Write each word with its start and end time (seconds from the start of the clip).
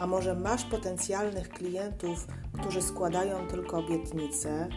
a 0.00 0.06
może 0.06 0.34
masz 0.34 0.64
potencjalnych 0.64 1.48
klientów, 1.48 2.26
którzy 2.60 2.82
składają 2.82 3.46
tylko 3.46 3.78
obietnice, 3.78 4.68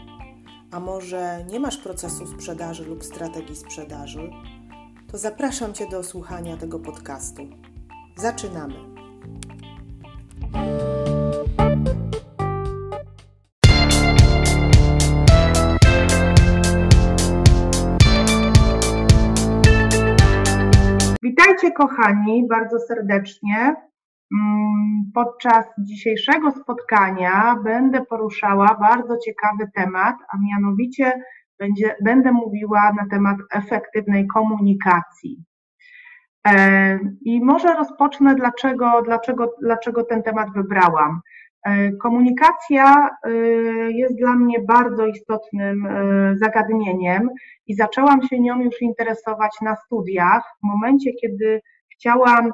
a 0.72 0.80
może 0.80 1.46
nie 1.52 1.59
masz 1.59 1.77
procesu 1.77 2.27
sprzedaży 2.27 2.86
lub 2.86 3.04
strategii 3.04 3.55
sprzedaży, 3.55 4.32
to 5.12 5.18
zapraszam 5.18 5.73
Cię 5.73 5.88
do 5.90 6.04
słuchania 6.04 6.58
tego 6.58 6.80
podcastu. 6.80 7.41
Zaczynamy! 8.18 8.76
Witajcie 21.24 21.71
kochani 21.71 22.48
bardzo 22.48 22.80
serdecznie. 22.80 23.76
Mm, 24.34 25.12
podczas 25.13 25.65
dzisiejszego 25.77 26.51
spotkania 26.51 27.55
będę 27.63 28.05
poruszała 28.05 28.77
bardzo 28.81 29.17
ciekawy 29.17 29.71
temat, 29.75 30.15
a 30.34 30.37
mianowicie 30.37 31.21
będzie, 31.59 31.95
będę 32.03 32.31
mówiła 32.31 32.93
na 32.93 33.07
temat 33.12 33.37
efektywnej 33.51 34.27
komunikacji. 34.27 35.43
E, 36.48 36.99
I 37.21 37.41
może 37.41 37.73
rozpocznę, 37.73 38.35
dlaczego, 38.35 39.01
dlaczego, 39.05 39.53
dlaczego 39.62 40.03
ten 40.03 40.23
temat 40.23 40.53
wybrałam. 40.55 41.21
E, 41.65 41.91
komunikacja 41.91 43.09
e, 43.23 43.31
jest 43.91 44.18
dla 44.18 44.35
mnie 44.35 44.59
bardzo 44.59 45.05
istotnym 45.05 45.87
zagadnieniem 46.35 47.29
i 47.68 47.75
zaczęłam 47.75 48.27
się 48.27 48.40
nią 48.40 48.62
już 48.62 48.81
interesować 48.81 49.51
na 49.62 49.75
studiach 49.75 50.43
w 50.59 50.68
momencie, 50.68 51.13
kiedy 51.13 51.62
chciałam 51.93 52.51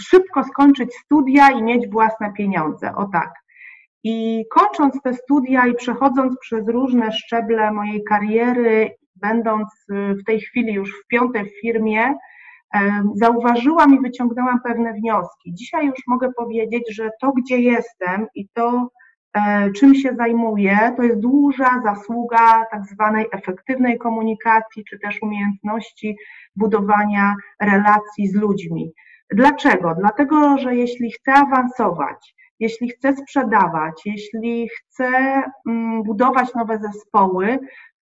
szybko 0.00 0.44
skończyć 0.44 0.94
studia 0.94 1.50
i 1.50 1.62
mieć 1.62 1.90
własne 1.90 2.32
pieniądze. 2.32 2.94
O 2.94 3.08
tak. 3.12 3.32
I 4.04 4.44
kończąc 4.50 5.02
te 5.02 5.14
studia 5.14 5.66
i 5.66 5.74
przechodząc 5.74 6.38
przez 6.40 6.68
różne 6.68 7.12
szczeble 7.12 7.72
mojej 7.72 8.04
kariery, 8.08 8.90
będąc 9.16 9.68
w 9.88 10.24
tej 10.26 10.40
chwili 10.40 10.72
już 10.72 10.90
w 10.90 11.06
piątej 11.06 11.50
firmie, 11.60 12.14
zauważyłam 13.14 13.94
i 13.94 14.00
wyciągnęłam 14.00 14.60
pewne 14.64 14.92
wnioski. 14.92 15.54
Dzisiaj 15.54 15.86
już 15.86 15.98
mogę 16.06 16.32
powiedzieć, 16.36 16.94
że 16.94 17.10
to, 17.20 17.32
gdzie 17.32 17.58
jestem 17.58 18.26
i 18.34 18.48
to, 18.48 18.88
czym 19.76 19.94
się 19.94 20.14
zajmuję, 20.14 20.92
to 20.96 21.02
jest 21.02 21.20
duża 21.20 21.82
zasługa 21.84 22.64
tak 22.70 22.86
zwanej 22.86 23.26
efektywnej 23.32 23.98
komunikacji, 23.98 24.84
czy 24.84 24.98
też 24.98 25.22
umiejętności 25.22 26.16
budowania 26.56 27.34
relacji 27.60 28.28
z 28.28 28.34
ludźmi. 28.34 28.92
Dlaczego? 29.32 29.94
Dlatego, 29.98 30.58
że 30.58 30.76
jeśli 30.76 31.12
chcę 31.12 31.32
awansować, 31.32 32.34
jeśli 32.60 32.88
chcę 32.88 33.16
sprzedawać, 33.16 34.02
jeśli 34.06 34.68
chcę 34.68 35.08
mm, 35.68 36.02
budować 36.02 36.54
nowe 36.54 36.78
zespoły, 36.78 37.58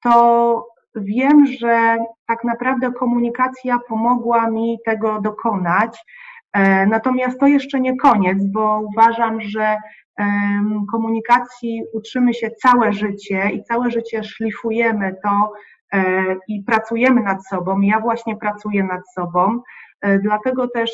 to 0.03 0.66
wiem, 0.95 1.47
że 1.47 1.97
tak 2.27 2.45
naprawdę 2.45 2.93
komunikacja 2.93 3.78
pomogła 3.89 4.50
mi 4.50 4.78
tego 4.84 5.21
dokonać. 5.21 6.05
E, 6.53 6.87
natomiast 6.87 7.41
to 7.41 7.47
jeszcze 7.47 7.81
nie 7.81 7.97
koniec, 7.97 8.39
bo 8.47 8.81
uważam, 8.81 9.41
że 9.41 9.77
komunikacji 10.91 11.83
uczymy 11.93 12.34
się 12.34 12.51
całe 12.51 12.93
życie 12.93 13.51
i 13.53 13.62
całe 13.65 13.91
życie 13.91 14.25
szlifujemy 14.25 15.17
to 15.25 15.53
e, 15.93 16.25
i 16.49 16.62
pracujemy 16.62 17.23
nad 17.23 17.47
sobą. 17.47 17.81
Ja 17.81 18.01
właśnie 18.01 18.37
pracuję 18.37 18.84
nad 18.84 19.12
sobą. 19.15 19.61
E, 20.01 20.19
dlatego 20.19 20.69
też 20.69 20.91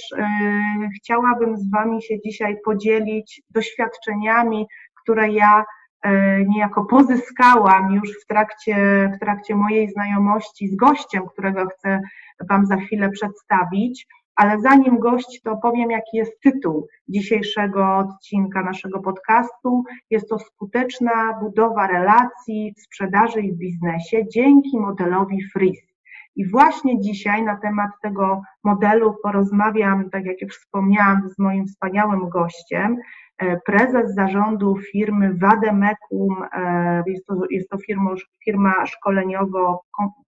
chciałabym 0.96 1.56
z 1.56 1.70
Wami 1.70 2.02
się 2.02 2.20
dzisiaj 2.20 2.56
podzielić 2.64 3.42
doświadczeniami, 3.50 4.66
które 5.02 5.28
ja 5.28 5.64
E, 6.04 6.44
niejako 6.44 6.84
pozyskałam 6.84 7.92
już 7.92 8.22
w 8.22 8.26
trakcie, 8.26 8.76
w 9.16 9.18
trakcie 9.20 9.54
mojej 9.54 9.90
znajomości 9.90 10.68
z 10.68 10.76
gościem, 10.76 11.26
którego 11.32 11.66
chcę 11.66 12.00
Wam 12.48 12.66
za 12.66 12.76
chwilę 12.76 13.10
przedstawić. 13.10 14.06
Ale 14.36 14.60
zanim 14.60 14.98
gość, 14.98 15.40
to 15.44 15.56
powiem, 15.56 15.90
jaki 15.90 16.16
jest 16.16 16.40
tytuł 16.40 16.88
dzisiejszego 17.08 17.96
odcinka 17.96 18.62
naszego 18.62 19.00
podcastu. 19.00 19.84
Jest 20.10 20.28
to 20.28 20.38
skuteczna 20.38 21.38
budowa 21.40 21.86
relacji 21.86 22.74
w 22.76 22.82
sprzedaży 22.82 23.40
i 23.40 23.52
w 23.52 23.56
biznesie 23.58 24.28
dzięki 24.28 24.78
modelowi 24.80 25.38
FRIS. 25.52 25.94
I 26.36 26.50
właśnie 26.50 27.00
dzisiaj 27.00 27.42
na 27.42 27.56
temat 27.56 27.90
tego 28.02 28.42
modelu 28.64 29.14
porozmawiam, 29.22 30.10
tak 30.10 30.24
jak 30.24 30.40
już 30.42 30.56
wspomniałam, 30.56 31.28
z 31.28 31.38
moim 31.38 31.66
wspaniałym 31.66 32.28
gościem, 32.28 32.96
prezes 33.66 34.14
zarządu 34.14 34.76
firmy 34.76 35.34
Wademekum, 35.34 36.44
e, 36.52 37.02
jest 37.06 37.26
to, 37.26 37.34
jest 37.50 37.68
to 37.68 37.78
firma, 37.78 38.10
firma 38.44 38.86
szkoleniowa, 38.86 39.78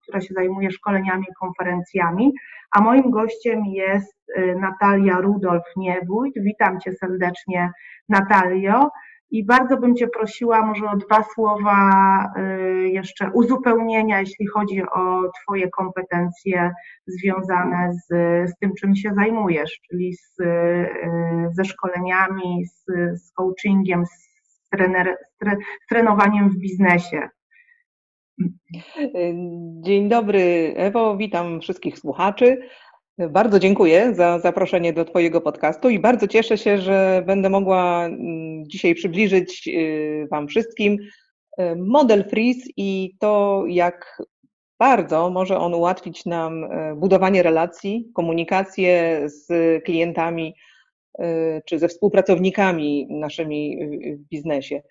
która 0.01 0.21
się 0.21 0.33
zajmuje 0.33 0.71
szkoleniami, 0.71 1.25
konferencjami, 1.39 2.33
a 2.71 2.81
moim 2.81 3.11
gościem 3.11 3.65
jest 3.65 4.17
e, 4.35 4.55
Natalia 4.55 5.21
Rudolf-Niewójt. 5.21 6.33
Witam 6.35 6.79
Cię 6.79 6.91
serdecznie, 6.91 7.71
Natalio. 8.09 8.89
I 9.31 9.45
bardzo 9.45 9.77
bym 9.77 9.95
Cię 9.95 10.07
prosiła 10.07 10.65
może 10.65 10.85
o 10.85 10.97
dwa 10.97 11.23
słowa 11.23 12.33
y, 12.37 12.89
jeszcze 12.89 13.31
uzupełnienia, 13.33 14.19
jeśli 14.19 14.47
chodzi 14.47 14.81
o 14.81 15.31
Twoje 15.41 15.69
kompetencje 15.69 16.71
związane 17.07 17.93
z, 17.93 18.07
z 18.49 18.57
tym, 18.59 18.71
czym 18.79 18.95
się 18.95 19.13
zajmujesz, 19.15 19.79
czyli 19.89 20.13
z, 20.13 20.39
y, 20.39 20.45
ze 21.51 21.65
szkoleniami, 21.65 22.65
z, 22.65 22.85
z 23.21 23.31
coachingiem, 23.31 24.05
z, 24.05 24.69
trener, 24.69 25.17
z 25.83 25.87
trenowaniem 25.89 26.49
w 26.49 26.57
biznesie. 26.57 27.29
Dzień 29.81 30.09
dobry, 30.09 30.73
Ewo, 30.75 31.17
witam 31.17 31.61
wszystkich 31.61 31.99
słuchaczy. 31.99 32.61
Bardzo 33.17 33.59
dziękuję 33.59 34.15
za 34.15 34.39
zaproszenie 34.39 34.93
do 34.93 35.05
Twojego 35.05 35.41
podcastu 35.41 35.89
i 35.89 35.99
bardzo 35.99 36.27
cieszę 36.27 36.57
się, 36.57 36.77
że 36.77 37.23
będę 37.25 37.49
mogła 37.49 38.05
mm, 38.05 38.69
dzisiaj 38.69 38.95
przybliżyć 38.95 39.67
y, 39.67 40.27
Wam 40.31 40.47
wszystkim 40.47 40.97
y, 41.59 41.75
model 41.75 42.23
Freeze 42.29 42.61
i 42.77 43.15
to, 43.19 43.63
jak 43.67 44.23
bardzo 44.79 45.29
może 45.29 45.57
on 45.57 45.73
ułatwić 45.73 46.25
nam 46.25 46.63
y, 46.63 46.95
budowanie 46.95 47.43
relacji, 47.43 48.11
komunikację 48.13 49.21
z 49.25 49.47
klientami 49.83 50.55
czy 51.65 51.79
ze 51.79 51.87
współpracownikami 51.87 53.07
naszymi 53.09 53.77
w 54.17 54.29
biznesie. 54.29 54.81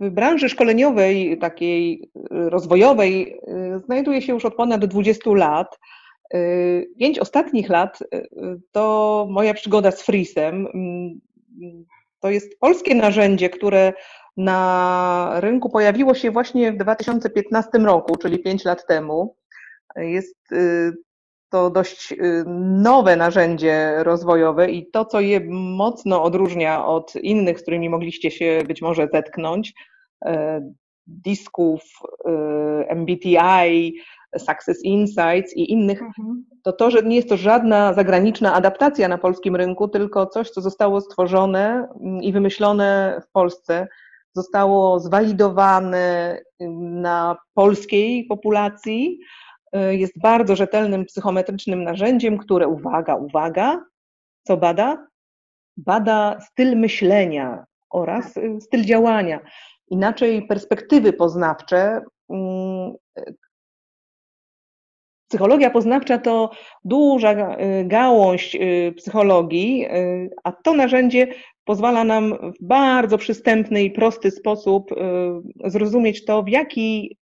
Mm, 0.00 0.10
w 0.10 0.14
branży 0.14 0.48
szkoleniowej, 0.48 1.38
takiej 1.38 2.10
rozwojowej, 2.30 3.40
y, 3.76 3.78
znajduję 3.78 4.22
się 4.22 4.32
już 4.32 4.44
od 4.44 4.54
ponad 4.54 4.84
20 4.84 5.34
lat. 5.34 5.78
Y, 6.34 6.90
pięć 6.98 7.18
ostatnich 7.18 7.68
lat 7.68 8.02
y, 8.02 8.28
to 8.72 9.26
moja 9.30 9.54
przygoda 9.54 9.90
z 9.90 10.02
Freesem. 10.02 10.66
Mm, 10.74 11.20
to 12.20 12.30
jest 12.30 12.58
polskie 12.60 12.94
narzędzie, 12.94 13.50
które 13.50 13.92
na 14.36 15.32
rynku 15.40 15.70
pojawiło 15.70 16.14
się 16.14 16.30
właśnie 16.30 16.72
w 16.72 16.76
2015 16.76 17.78
roku, 17.78 18.16
czyli 18.16 18.38
5 18.38 18.64
lat 18.64 18.86
temu. 18.86 19.36
Jest 19.96 20.38
to 21.50 21.70
dość 21.70 22.14
nowe 22.82 23.16
narzędzie 23.16 23.94
rozwojowe 23.98 24.70
i 24.70 24.90
to, 24.90 25.04
co 25.04 25.20
je 25.20 25.40
mocno 25.50 26.22
odróżnia 26.22 26.86
od 26.86 27.16
innych, 27.16 27.58
z 27.58 27.62
którymi 27.62 27.88
mogliście 27.88 28.30
się 28.30 28.62
być 28.68 28.82
może 28.82 29.08
zetknąć, 29.12 29.74
e, 30.24 30.60
disków, 31.06 31.82
e, 32.24 32.30
MBTI, 32.88 33.94
Success 34.38 34.84
Insights 34.84 35.56
i 35.56 35.72
innych, 35.72 36.02
mhm. 36.02 36.44
to 36.62 36.72
to, 36.72 36.90
że 36.90 37.02
nie 37.02 37.16
jest 37.16 37.28
to 37.28 37.36
żadna 37.36 37.92
zagraniczna 37.92 38.54
adaptacja 38.54 39.08
na 39.08 39.18
polskim 39.18 39.56
rynku, 39.56 39.88
tylko 39.88 40.26
coś, 40.26 40.50
co 40.50 40.60
zostało 40.60 41.00
stworzone 41.00 41.88
mm, 42.00 42.22
i 42.22 42.32
wymyślone 42.32 43.20
w 43.28 43.32
Polsce, 43.32 43.88
zostało 44.32 45.00
zwalidowane 45.00 46.38
na 46.80 47.36
polskiej 47.54 48.24
populacji, 48.24 49.18
jest 49.90 50.20
bardzo 50.20 50.56
rzetelnym 50.56 51.04
psychometrycznym 51.04 51.84
narzędziem, 51.84 52.38
które, 52.38 52.68
uwaga, 52.68 53.16
uwaga, 53.16 53.84
co 54.42 54.56
bada? 54.56 55.06
bada 55.76 56.40
styl 56.40 56.76
myślenia 56.76 57.64
oraz 57.90 58.34
styl 58.60 58.84
działania. 58.84 59.40
Inaczej 59.88 60.46
perspektywy 60.46 61.12
poznawcze. 61.12 62.00
Mm, 62.28 62.92
psychologia 65.28 65.70
poznawcza 65.70 66.18
to 66.18 66.50
duża 66.84 67.56
gałąź 67.84 68.56
psychologii, 68.96 69.86
a 70.44 70.52
to 70.52 70.74
narzędzie 70.74 71.28
pozwala 71.64 72.04
nam 72.04 72.52
w 72.52 72.64
bardzo 72.64 73.18
przystępny 73.18 73.82
i 73.82 73.90
prosty 73.90 74.30
sposób 74.30 74.90
zrozumieć 75.64 76.24
to, 76.24 76.42
w 76.42 76.48
jaki 76.48 77.16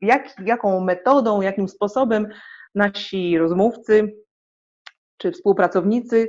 jak, 0.00 0.34
jaką 0.44 0.80
metodą, 0.80 1.40
jakim 1.40 1.68
sposobem 1.68 2.28
nasi 2.74 3.38
rozmówcy 3.38 4.14
czy 5.16 5.32
współpracownicy 5.32 6.28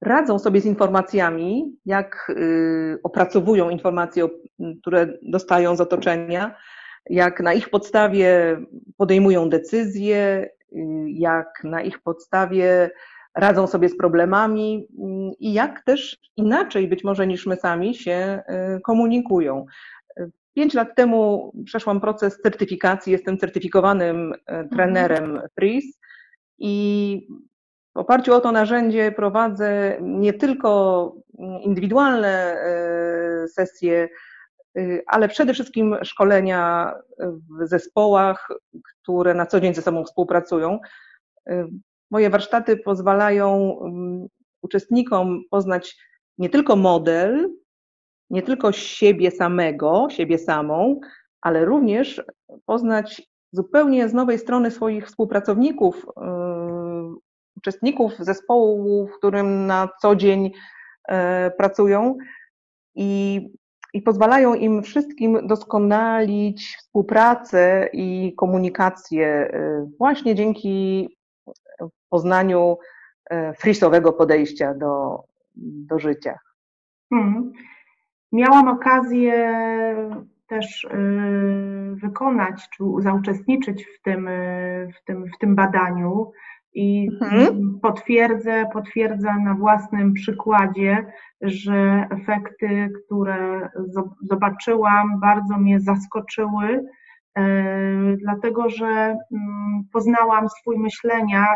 radzą 0.00 0.38
sobie 0.38 0.60
z 0.60 0.66
informacjami, 0.66 1.76
jak 1.86 2.32
y, 2.36 2.98
opracowują 3.02 3.70
informacje, 3.70 4.28
które 4.82 5.08
dostają 5.22 5.76
z 5.76 5.80
otoczenia, 5.80 6.56
jak 7.10 7.40
na 7.40 7.52
ich 7.52 7.70
podstawie 7.70 8.60
podejmują 8.96 9.48
decyzje, 9.48 10.48
y, 10.72 10.78
jak 11.06 11.64
na 11.64 11.82
ich 11.82 12.02
podstawie 12.02 12.90
radzą 13.34 13.66
sobie 13.66 13.88
z 13.88 13.96
problemami 13.96 14.86
y, 14.90 15.36
i 15.38 15.52
jak 15.52 15.84
też 15.84 16.18
inaczej 16.36 16.88
być 16.88 17.04
może 17.04 17.26
niż 17.26 17.46
my 17.46 17.56
sami 17.56 17.94
się 17.94 18.42
komunikują. 18.84 19.66
Pięć 20.54 20.74
lat 20.74 20.96
temu 20.96 21.52
przeszłam 21.64 22.00
proces 22.00 22.40
certyfikacji, 22.42 23.12
jestem 23.12 23.38
certyfikowanym 23.38 24.34
e, 24.46 24.68
trenerem 24.68 25.40
FRIS 25.54 25.98
i 26.58 27.26
w 27.94 27.98
oparciu 27.98 28.34
o 28.34 28.40
to 28.40 28.52
narzędzie 28.52 29.12
prowadzę 29.12 29.98
nie 30.00 30.32
tylko 30.32 31.14
indywidualne 31.62 32.28
e, 32.28 33.48
sesje, 33.48 34.08
e, 34.78 34.80
ale 35.06 35.28
przede 35.28 35.54
wszystkim 35.54 35.96
szkolenia 36.02 36.92
w 37.18 37.66
zespołach, 37.66 38.48
które 38.84 39.34
na 39.34 39.46
co 39.46 39.60
dzień 39.60 39.74
ze 39.74 39.82
sobą 39.82 40.04
współpracują. 40.04 40.78
Moje 42.10 42.30
warsztaty 42.30 42.76
pozwalają 42.76 43.78
mm, 43.84 44.26
uczestnikom 44.62 45.42
poznać 45.50 45.96
nie 46.38 46.50
tylko 46.50 46.76
model, 46.76 47.50
nie 48.30 48.42
tylko 48.42 48.72
siebie 48.72 49.30
samego, 49.30 50.06
siebie 50.10 50.38
samą, 50.38 51.00
ale 51.40 51.64
również 51.64 52.22
poznać 52.66 53.22
zupełnie 53.52 54.08
z 54.08 54.14
nowej 54.14 54.38
strony 54.38 54.70
swoich 54.70 55.06
współpracowników, 55.06 56.06
yy, 56.16 56.22
uczestników 57.56 58.12
zespołu, 58.18 59.06
w 59.06 59.18
którym 59.18 59.66
na 59.66 59.88
co 60.02 60.16
dzień 60.16 60.44
yy, 60.44 61.14
pracują 61.58 62.16
i, 62.94 63.40
i 63.94 64.02
pozwalają 64.02 64.54
im 64.54 64.82
wszystkim 64.82 65.46
doskonalić 65.46 66.76
współpracę 66.78 67.88
i 67.92 68.34
komunikację 68.36 69.50
yy, 69.52 69.90
właśnie 69.98 70.34
dzięki 70.34 71.08
poznaniu 72.08 72.78
frisowego 73.58 74.12
podejścia 74.12 74.74
do, 74.74 75.22
do 75.56 75.98
życia. 75.98 76.38
Hmm. 77.10 77.52
Miałam 78.32 78.68
okazję 78.68 79.34
też 80.46 80.84
y, 80.84 80.88
wykonać 81.96 82.68
czy 82.76 82.84
zauczestniczyć 82.98 83.84
w 83.84 84.02
tym, 84.02 84.28
y, 84.28 84.88
w 85.00 85.04
tym, 85.04 85.24
w 85.26 85.38
tym 85.38 85.54
badaniu 85.54 86.32
i 86.74 87.08
mhm. 87.22 87.78
potwierdzę, 87.82 89.34
na 89.44 89.54
własnym 89.54 90.12
przykładzie, 90.12 91.06
że 91.40 92.06
efekty, 92.10 92.90
które 93.04 93.68
zobaczyłam, 94.22 95.20
bardzo 95.20 95.58
mnie 95.58 95.80
zaskoczyły, 95.80 96.68
y, 96.68 98.16
dlatego 98.22 98.68
że 98.70 98.86
mm, 98.86 99.18
poznałam 99.92 100.48
swój 100.48 100.78
myślenia 100.78 101.46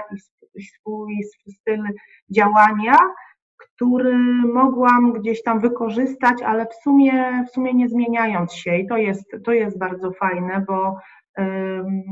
i 0.55 0.62
swój 0.62 1.15
styl 1.49 1.82
działania 2.31 2.97
który 3.75 4.19
mogłam 4.55 5.12
gdzieś 5.12 5.43
tam 5.43 5.61
wykorzystać, 5.61 6.43
ale 6.43 6.66
w 6.66 6.75
sumie, 6.75 7.44
w 7.49 7.50
sumie 7.50 7.75
nie 7.75 7.88
zmieniając 7.88 8.55
się. 8.55 8.76
I 8.76 8.87
to 8.87 8.96
jest, 8.96 9.37
to 9.44 9.52
jest 9.52 9.78
bardzo 9.78 10.12
fajne, 10.12 10.64
bo 10.69 10.96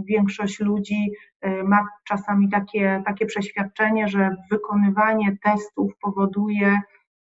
większość 0.05 0.61
ludzi 0.61 1.13
y, 1.47 1.65
ma 1.65 1.89
czasami 2.05 2.49
takie, 2.49 3.03
takie 3.07 3.27
przeświadczenie, 3.27 4.09
że 4.09 4.37
wykonywanie 4.51 5.37
testów 5.43 5.93
powoduje, 6.01 6.81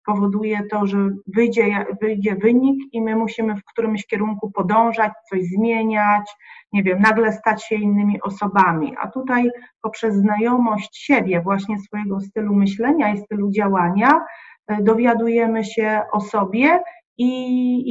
powoduje 0.07 0.63
to, 0.71 0.88
że 0.88 0.98
wyjdzie, 1.27 1.86
wyjdzie 2.01 2.36
wynik 2.36 2.94
i 2.94 3.01
my 3.01 3.15
musimy 3.15 3.56
w 3.56 3.65
którymś 3.65 4.06
kierunku 4.06 4.51
podążać, 4.51 5.12
coś 5.30 5.44
zmieniać, 5.44 6.36
nie 6.74 6.83
wiem, 6.83 7.00
nagle 7.00 7.33
stać 7.33 7.65
się 7.65 7.75
innymi 7.75 8.21
osobami. 8.21 8.95
A 9.00 9.07
tutaj 9.07 9.50
poprzez 9.81 10.15
znajomość 10.15 10.98
siebie, 10.98 11.42
właśnie 11.42 11.80
swojego 11.80 12.19
stylu 12.19 12.56
myślenia 12.56 13.13
i 13.13 13.18
stylu 13.18 13.51
działania, 13.51 14.25
e, 14.68 14.83
dowiadujemy 14.83 15.63
się 15.65 16.01
o 16.12 16.21
sobie 16.21 16.80
i, 17.18 17.31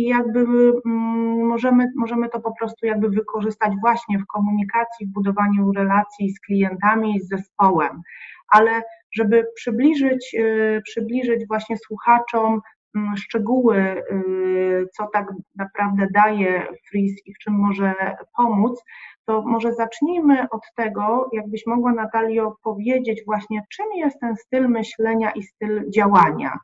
i 0.00 0.02
jakby 0.02 0.40
mm, 0.86 1.46
możemy, 1.46 1.92
możemy 1.96 2.28
to 2.28 2.40
po 2.40 2.52
prostu 2.58 2.86
jakby 2.86 3.10
wykorzystać 3.10 3.72
właśnie 3.80 4.18
w 4.18 4.26
komunikacji, 4.26 5.06
w 5.06 5.12
budowaniu 5.12 5.72
relacji 5.72 6.30
z 6.30 6.40
klientami, 6.40 7.20
z 7.20 7.28
zespołem. 7.28 8.02
Ale 8.48 8.82
żeby 9.16 9.44
przybliżyć, 9.54 10.36
e, 10.38 10.80
przybliżyć 10.82 11.46
właśnie 11.48 11.76
słuchaczom 11.76 12.60
Mm, 12.96 13.16
szczegóły, 13.16 13.76
y, 13.76 14.86
co 14.96 15.06
tak 15.12 15.26
naprawdę 15.56 16.08
daje 16.14 16.66
Freeze 16.90 17.16
i 17.26 17.34
w 17.34 17.38
czym 17.38 17.54
może 17.54 17.94
pomóc, 18.36 18.82
to 19.24 19.42
może 19.42 19.74
zacznijmy 19.74 20.46
od 20.50 20.60
tego, 20.76 21.30
jakbyś 21.32 21.66
mogła 21.66 21.92
Natalio 21.92 22.56
powiedzieć 22.62 23.22
właśnie, 23.26 23.62
czym 23.76 23.86
jest 23.96 24.20
ten 24.20 24.36
styl 24.36 24.68
myślenia 24.68 25.30
i 25.30 25.42
styl 25.42 25.90
działania. 25.90 26.58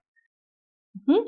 Mhm. 1.09 1.27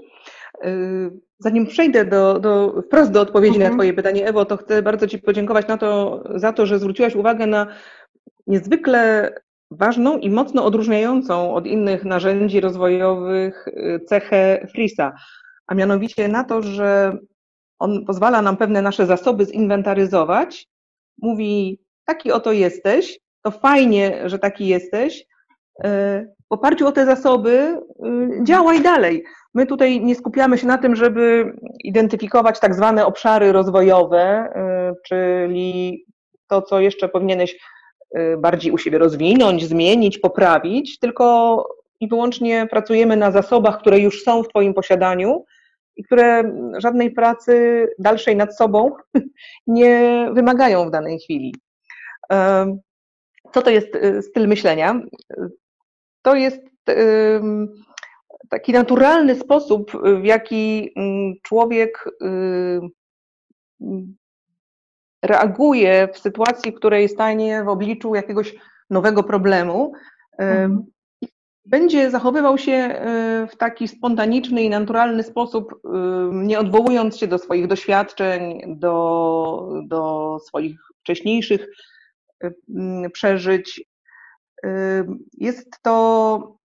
Y, 0.64 1.10
zanim 1.38 1.66
przejdę 1.66 2.04
do, 2.04 2.40
do, 2.40 2.82
wprost 2.82 3.10
do 3.10 3.20
odpowiedzi 3.20 3.56
mhm. 3.56 3.70
na 3.70 3.76
Twoje 3.76 3.92
pytanie, 3.92 4.26
Ewo, 4.26 4.44
to 4.44 4.56
chcę 4.56 4.82
bardzo 4.82 5.06
Ci 5.06 5.18
podziękować 5.18 5.68
na 5.68 5.78
to, 5.78 6.22
za 6.34 6.52
to, 6.52 6.66
że 6.66 6.78
zwróciłaś 6.78 7.14
uwagę 7.14 7.46
na 7.46 7.66
niezwykle 8.46 9.32
ważną 9.76 10.18
i 10.18 10.30
mocno 10.30 10.64
odróżniającą 10.64 11.54
od 11.54 11.66
innych 11.66 12.04
narzędzi 12.04 12.60
rozwojowych 12.60 13.68
y, 13.68 14.00
cechę 14.06 14.66
Frisa, 14.72 15.12
a 15.66 15.74
mianowicie 15.74 16.28
na 16.28 16.44
to, 16.44 16.62
że 16.62 17.18
on 17.78 18.04
pozwala 18.04 18.42
nam 18.42 18.56
pewne 18.56 18.82
nasze 18.82 19.06
zasoby 19.06 19.44
zinwentaryzować, 19.44 20.66
mówi, 21.22 21.80
taki 22.04 22.32
oto 22.32 22.52
jesteś, 22.52 23.18
to 23.42 23.50
fajnie, 23.50 24.28
że 24.28 24.38
taki 24.38 24.66
jesteś, 24.66 25.20
y, 25.20 25.88
w 26.50 26.52
oparciu 26.52 26.86
o 26.86 26.92
te 26.92 27.06
zasoby 27.06 27.50
y, 27.50 28.44
działaj 28.44 28.82
dalej. 28.82 29.24
My 29.54 29.66
tutaj 29.66 30.00
nie 30.00 30.14
skupiamy 30.14 30.58
się 30.58 30.66
na 30.66 30.78
tym, 30.78 30.96
żeby 30.96 31.52
identyfikować 31.84 32.60
tak 32.60 32.74
zwane 32.74 33.06
obszary 33.06 33.52
rozwojowe, 33.52 34.52
czyli 35.06 36.04
to, 36.48 36.62
co 36.62 36.80
jeszcze 36.80 37.08
powinieneś 37.08 37.56
bardziej 38.38 38.72
u 38.72 38.78
siebie 38.78 38.98
rozwinąć, 38.98 39.66
zmienić, 39.66 40.18
poprawić, 40.18 40.98
tylko 40.98 41.68
i 42.00 42.08
wyłącznie 42.08 42.66
pracujemy 42.70 43.16
na 43.16 43.30
zasobach, 43.30 43.80
które 43.80 43.98
już 43.98 44.22
są 44.22 44.42
w 44.42 44.48
Twoim 44.48 44.74
posiadaniu 44.74 45.44
i 45.96 46.04
które 46.04 46.42
żadnej 46.78 47.10
pracy 47.10 47.86
dalszej 47.98 48.36
nad 48.36 48.56
sobą 48.56 48.90
nie 49.66 50.28
wymagają 50.32 50.88
w 50.88 50.90
danej 50.90 51.18
chwili. 51.18 51.54
Co 53.52 53.62
to 53.62 53.70
jest 53.70 53.94
y, 53.96 54.22
styl 54.22 54.48
myślenia? 54.48 55.00
To 56.22 56.34
jest 56.34 56.60
taki 58.48 58.72
naturalny 58.72 59.34
sposób, 59.34 59.92
w 60.20 60.24
jaki 60.24 60.92
mm, 60.96 61.34
człowiek 61.42 62.10
y, 62.22 62.80
reaguje 65.24 66.08
w 66.12 66.18
sytuacji, 66.18 66.72
w 66.72 66.74
której 66.74 67.08
stanie 67.08 67.64
w 67.64 67.68
obliczu 67.68 68.14
jakiegoś 68.14 68.54
nowego 68.90 69.22
problemu. 69.22 69.92
Mhm. 70.38 70.84
Będzie 71.66 72.10
zachowywał 72.10 72.58
się 72.58 72.72
e, 72.72 73.46
w 73.50 73.56
taki 73.56 73.88
spontaniczny 73.88 74.62
i 74.62 74.70
naturalny 74.70 75.22
sposób, 75.22 75.80
nie 76.32 76.58
odwołując 76.58 77.16
się 77.16 77.26
do 77.26 77.38
swoich 77.38 77.66
doświadczeń, 77.66 78.62
do, 78.76 79.82
do 79.86 80.38
swoich 80.46 80.80
wcześniejszych 81.00 81.66
przeżyć. 83.12 83.84
Jest 85.32 85.82
to, 85.82 86.58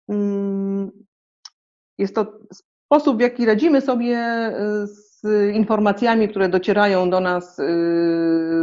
jest 1.97 2.15
to 2.15 2.39
sposób, 2.85 3.17
w 3.17 3.21
jaki 3.21 3.45
radzimy 3.45 3.81
sobie 3.81 4.17
z 4.85 5.08
z 5.23 5.55
informacjami, 5.55 6.29
które 6.29 6.49
docierają 6.49 7.09
do 7.09 7.19
nas 7.19 7.59
y, 7.59 7.63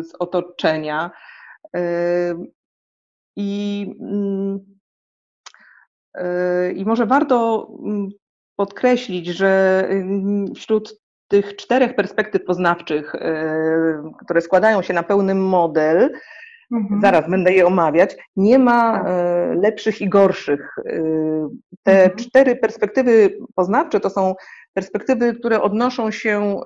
z 0.03 0.15
otoczenia. 0.19 1.11
Y, 1.77 1.81
I, 3.37 3.87
mm, 4.01 4.61
y, 6.19 6.73
i 6.73 6.85
może 6.85 7.07
warto 7.07 7.69
mm, 7.85 8.09
podkreślić, 8.57 9.27
że 9.27 9.85
wśród 10.55 11.01
tych 11.29 11.57
czterech 11.57 11.95
perspektyw 11.95 12.45
poznawczych, 12.45 13.13
które 14.25 14.41
składają 14.41 14.83
się 14.83 14.95
na 14.95 15.03
pełny 15.03 15.35
model, 15.35 16.11
Mhm. 16.73 17.01
Zaraz 17.01 17.31
będę 17.31 17.53
je 17.53 17.67
omawiać. 17.67 18.17
Nie 18.37 18.59
ma 18.59 18.93
tak. 18.93 19.07
lepszych 19.63 20.01
i 20.01 20.09
gorszych. 20.09 20.77
Te 21.83 22.05
mhm. 22.05 22.17
cztery 22.17 22.57
perspektywy 22.57 23.39
poznawcze 23.55 24.01
to 24.01 24.11
są 24.11 24.35
perspektywy, 24.75 25.35
które 25.35 25.63
odnoszą 25.63 26.11
się 26.11 26.61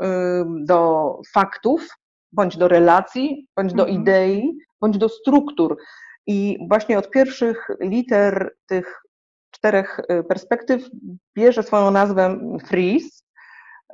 do 0.65 1.13
faktów, 1.35 1.89
bądź 2.33 2.57
do 2.57 2.69
relacji, 2.69 3.47
bądź 3.57 3.75
do 3.75 3.83
mhm. 3.83 4.03
idei, 4.03 4.59
bądź 4.81 4.99
do 4.99 5.09
struktur. 5.09 5.77
I 6.27 6.59
właśnie 6.69 6.99
od 6.99 7.11
pierwszych 7.11 7.69
liter 7.81 8.55
tych 8.67 9.03
czterech 9.51 10.01
perspektyw 10.29 10.89
bierze 11.37 11.63
swoją 11.63 11.91
nazwę. 11.91 12.39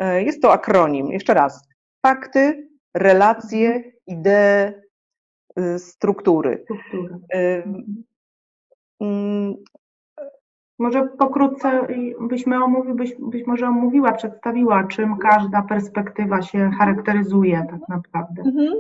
Y, 0.03 0.23
jest 0.23 0.43
to 0.43 0.53
akronim. 0.53 1.13
Jeszcze 1.13 1.35
raz. 1.35 1.69
Fakty, 2.07 2.69
relacje, 2.95 3.83
idee, 4.07 4.69
y, 4.69 4.86
struktury. 5.79 6.65
struktury. 6.65 7.19
Mm, 9.01 9.55
może 10.79 11.09
pokrótce 11.19 11.87
byś, 12.21 12.47
omówi, 12.47 12.95
byś, 13.19 13.47
może 13.47 13.69
omówiła, 13.69 14.13
przedstawiła, 14.13 14.85
czym 14.85 15.17
każda 15.19 15.63
perspektywa 15.63 16.43
się 16.43 16.71
charakteryzuje 16.79 17.67
tak 17.71 17.89
naprawdę. 17.89 18.43
Mhm. 18.43 18.75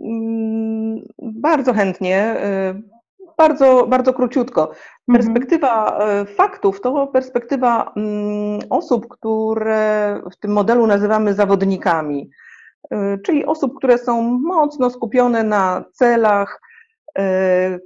Mm, 0.00 1.00
bardzo 1.18 1.72
chętnie, 1.72 2.36
y, 2.76 2.82
bardzo, 3.38 3.86
bardzo 3.86 4.12
króciutko. 4.12 4.62
Mhm. 4.62 4.78
Perspektywa 5.12 5.98
mhm. 5.98 6.26
faktów 6.26 6.80
to 6.80 7.06
perspektywa 7.06 7.92
mm, 7.96 8.60
osób, 8.70 9.08
które 9.08 10.20
w 10.32 10.36
tym 10.36 10.52
modelu 10.52 10.86
nazywamy 10.86 11.34
zawodnikami, 11.34 12.30
y, 12.30 12.49
czyli 13.24 13.46
osób, 13.46 13.76
które 13.76 13.98
są 13.98 14.22
mocno 14.22 14.90
skupione 14.90 15.44
na 15.44 15.84
celach, 15.92 16.60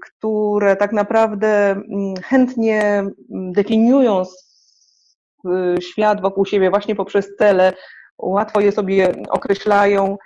które 0.03 0.77
tak 0.77 0.93
naprawdę 0.93 1.71
mm, 1.71 2.15
chętnie 2.25 3.05
definiują 3.29 4.23
świat 5.81 6.23
wokół 6.23 6.47
siebie 6.47 6.71
właśnie 6.71 6.95
poprzez 6.95 7.37
cele, 7.37 7.73
łatwo 8.19 8.61
je 8.61 8.73
sobie 8.73 9.15
określają, 9.29 10.17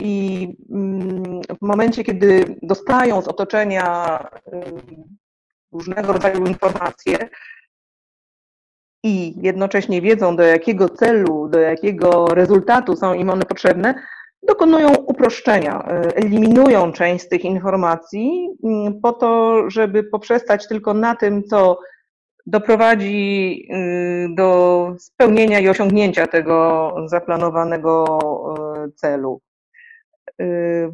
I 0.00 0.48
mm, 0.70 1.40
w 1.42 1.62
momencie, 1.62 2.04
kiedy 2.04 2.56
dostają 2.62 3.22
z 3.22 3.28
otoczenia 3.28 4.18
różnego 5.72 6.12
rodzaju 6.12 6.46
informacje 6.46 7.28
i 9.02 9.34
jednocześnie 9.42 10.02
wiedzą, 10.02 10.36
do 10.36 10.42
jakiego 10.42 10.88
celu, 10.88 11.48
do 11.48 11.58
jakiego 11.58 12.26
rezultatu 12.26 12.96
są 12.96 13.14
im 13.14 13.30
one 13.30 13.44
potrzebne, 13.44 13.94
dokonują 14.42 14.94
uproszczenia, 14.94 15.84
e, 15.88 16.16
eliminują 16.16 16.92
część 16.92 17.24
z 17.24 17.28
tych 17.28 17.44
informacji 17.44 18.48
mm, 18.64 19.00
po 19.00 19.12
to, 19.12 19.62
żeby 19.70 20.04
poprzestać 20.04 20.68
tylko 20.68 20.94
na 20.94 21.16
tym, 21.16 21.44
co 21.44 21.78
doprowadzi 22.46 23.68
y, 23.74 24.34
do 24.34 24.88
spełnienia 24.98 25.60
i 25.60 25.68
osiągnięcia 25.68 26.26
tego 26.26 26.94
zaplanowanego 27.06 28.18
y, 28.86 28.92
celu. 28.92 29.40
Y, 30.40 30.92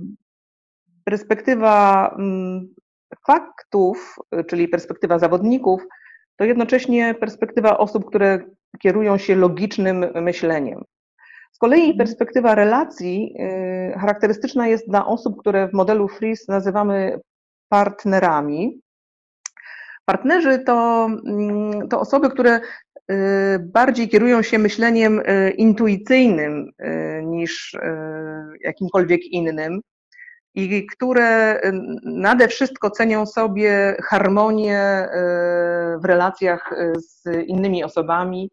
perspektywa 1.05 2.09
mm, 2.19 2.75
faktów, 3.27 4.17
czyli 4.47 4.69
perspektywa 4.69 5.19
zawodników, 5.19 5.83
to 6.39 6.45
jednocześnie 6.45 7.15
perspektywa 7.15 7.79
osób, 7.79 8.05
które 8.05 8.41
kierują 8.83 9.19
się 9.19 9.37
logicznym 9.37 10.07
myśleniem. 10.15 10.85
Z 11.53 11.59
kolei 11.59 11.81
mhm. 11.81 11.99
perspektywa 11.99 12.55
relacji 12.55 13.35
charakterystyczna 14.01 14.69
jest 14.69 14.89
dla 14.89 15.07
osób, 15.07 15.41
które 15.41 15.69
w 15.69 15.73
modelu 15.73 16.09
FRIS 16.09 16.49
nazywamy 16.49 17.21
partnerami, 17.69 18.81
Partnerzy 20.09 20.59
to, 20.59 21.09
mm, 21.27 21.89
to 21.89 22.01
osoby, 22.01 22.31
które 22.31 22.61
y, 23.11 23.59
bardziej 23.59 24.09
kierują 24.09 24.43
się 24.43 24.59
myśleniem 24.59 25.19
y, 25.19 25.51
intuicyjnym 25.51 26.71
y, 26.81 27.23
niż 27.25 27.77
jakimkolwiek 28.61 29.25
innym 29.25 29.81
i 30.59 30.87
które 30.87 31.61
nade 32.05 32.49
wszystko 32.49 32.91
cenią 32.91 33.27
sobie 33.27 33.97
harmonię 34.03 35.09
w 36.03 36.05
relacjach 36.05 36.75
z 36.95 37.25
innymi 37.47 37.85
osobami, 37.85 38.51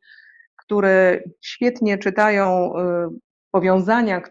które 0.57 1.19
świetnie 1.41 1.97
czytają 1.97 2.73
powiązania, 3.51 4.21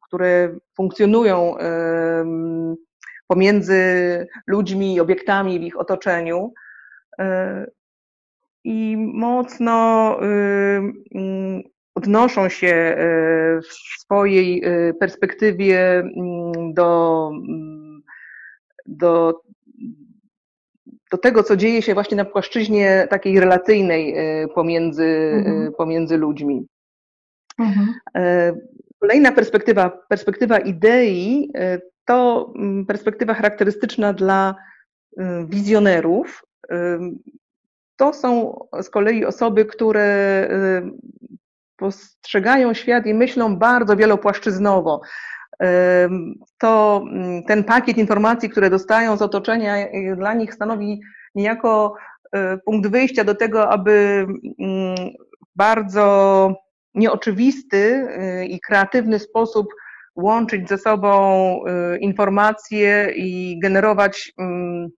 które 0.00 0.54
funkcjonują 0.76 1.54
pomiędzy 3.26 3.82
ludźmi 4.46 4.94
i 4.94 5.00
obiektami 5.00 5.58
w 5.58 5.62
ich 5.62 5.80
otoczeniu. 5.80 6.52
I 8.64 8.96
mocno 8.96 10.16
y, 10.22 10.26
mm, 11.14 11.62
odnoszą 11.94 12.48
się 12.48 12.66
e, 12.66 12.96
w 13.60 13.72
swojej 13.98 14.64
e, 14.64 14.94
perspektywie 14.94 15.98
mm, 15.98 16.74
do, 16.74 17.30
mm, 17.34 18.02
do, 18.86 19.40
do 21.10 21.18
tego, 21.18 21.42
co 21.42 21.56
dzieje 21.56 21.82
się 21.82 21.94
właśnie 21.94 22.16
na 22.16 22.24
płaszczyźnie 22.24 23.06
takiej 23.10 23.40
relacyjnej 23.40 24.14
pomiędzy, 24.54 25.32
mhm. 25.34 25.72
pomiędzy 25.72 26.16
ludźmi. 26.16 26.66
Mhm. 27.58 27.94
Kolejna 28.98 29.32
perspektywa, 29.32 29.90
perspektywa 30.08 30.58
idei, 30.58 31.50
to 32.04 32.52
mm, 32.56 32.86
perspektywa 32.86 33.34
charakterystyczna 33.34 34.12
dla 34.12 34.54
wizjonerów. 35.46 36.42
To 37.96 38.12
są 38.12 38.58
z 38.82 38.90
kolei 38.90 39.24
osoby, 39.24 39.64
które 39.64 40.48
postrzegają 41.82 42.74
świat 42.74 43.06
i 43.06 43.14
myślą 43.14 43.56
bardzo 43.56 43.96
wielopłaszczyznowo. 43.96 45.00
To 46.58 47.02
mm, 47.12 47.42
ten 47.42 47.64
pakiet 47.64 47.98
informacji, 47.98 48.50
które 48.50 48.70
dostają 48.70 49.16
z 49.16 49.22
otoczenia, 49.22 49.76
dla 50.16 50.34
nich 50.34 50.54
stanowi 50.54 51.00
niejako 51.34 51.94
punkt 52.64 52.90
wyjścia 52.90 53.24
do 53.24 53.34
tego, 53.34 53.70
aby 53.70 54.26
mm, 54.60 54.96
bardzo 55.56 56.48
nieoczywisty 56.94 58.08
i 58.48 58.60
kreatywny 58.60 59.18
sposób 59.18 59.66
łączyć 60.16 60.68
ze 60.68 60.78
sobą 60.78 61.64
y, 61.94 61.98
informacje 61.98 63.12
i 63.16 63.58
generować 63.62 64.32
mm, 64.38 64.88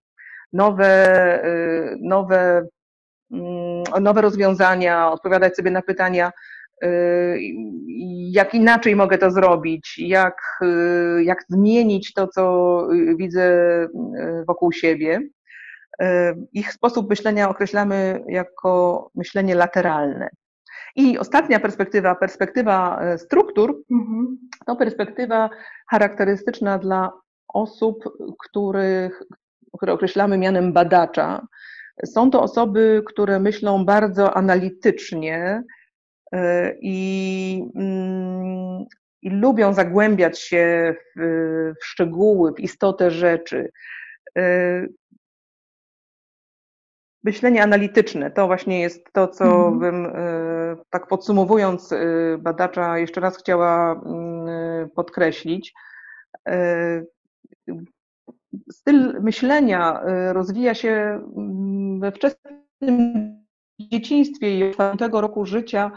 nowe, 0.53 1.45
y, 1.45 1.97
nowe, 2.01 2.67
nowe 4.01 4.21
rozwiązania, 4.21 5.11
odpowiadać 5.11 5.55
sobie 5.55 5.71
na 5.71 5.81
pytania, 5.81 6.27
y, 6.27 6.54
jak 8.31 8.53
inaczej 8.53 8.95
mogę 8.95 9.17
to 9.17 9.31
zrobić, 9.31 9.95
jak, 9.99 10.59
jak 11.23 11.43
zmienić 11.49 12.13
to, 12.13 12.27
co 12.27 12.87
widzę 13.17 13.57
wokół 14.47 14.71
siebie. 14.71 15.19
Ich 16.53 16.71
sposób 16.71 17.09
myślenia 17.09 17.49
określamy 17.49 18.23
jako 18.27 19.09
myślenie 19.15 19.55
lateralne. 19.55 20.29
I 20.95 21.17
ostatnia 21.17 21.59
perspektywa, 21.59 22.15
perspektywa 22.15 22.99
e, 23.01 23.17
struktur, 23.17 23.83
mhm. 23.91 24.37
to 24.65 24.75
perspektywa 24.75 25.49
charakterystyczna 25.91 26.77
dla 26.77 27.11
osób, 27.53 28.03
których, 28.39 29.21
które 29.77 29.93
określamy 29.93 30.37
mianem 30.37 30.73
badacza. 30.73 31.47
Są 32.05 32.31
to 32.31 32.41
osoby, 32.41 33.03
które 33.05 33.39
myślą 33.39 33.85
bardzo 33.85 34.37
analitycznie 34.37 35.63
i, 36.81 37.69
mm, 37.75 38.85
i 39.21 39.29
lubią 39.29 39.73
zagłębiać 39.73 40.39
się 40.39 40.95
w, 41.15 41.21
w 41.81 41.85
szczegóły, 41.85 42.53
w 42.53 42.59
istotę 42.59 43.11
rzeczy. 43.11 43.71
E, 44.37 44.85
myślenie 47.25 47.63
analityczne 47.63 48.31
to 48.31 48.47
właśnie 48.47 48.81
jest 48.81 49.13
to, 49.13 49.27
co 49.27 49.45
mhm. 49.45 49.79
bym 49.79 50.05
e, 50.05 50.75
tak 50.89 51.07
podsumowując 51.07 51.91
e, 51.91 51.97
badacza 52.39 52.97
jeszcze 52.97 53.21
raz 53.21 53.37
chciała 53.37 54.01
mm, 54.05 54.89
podkreślić. 54.89 55.73
E, 56.47 57.03
styl 58.71 59.21
myślenia 59.21 60.01
rozwija 60.33 60.73
się 60.73 60.89
mm, 61.37 61.99
we 61.99 62.11
wczesnym 62.11 63.45
dzieciństwie 63.79 64.59
i 64.59 64.77
od 64.77 64.99
tego 64.99 65.21
roku 65.21 65.45
życia 65.45 65.91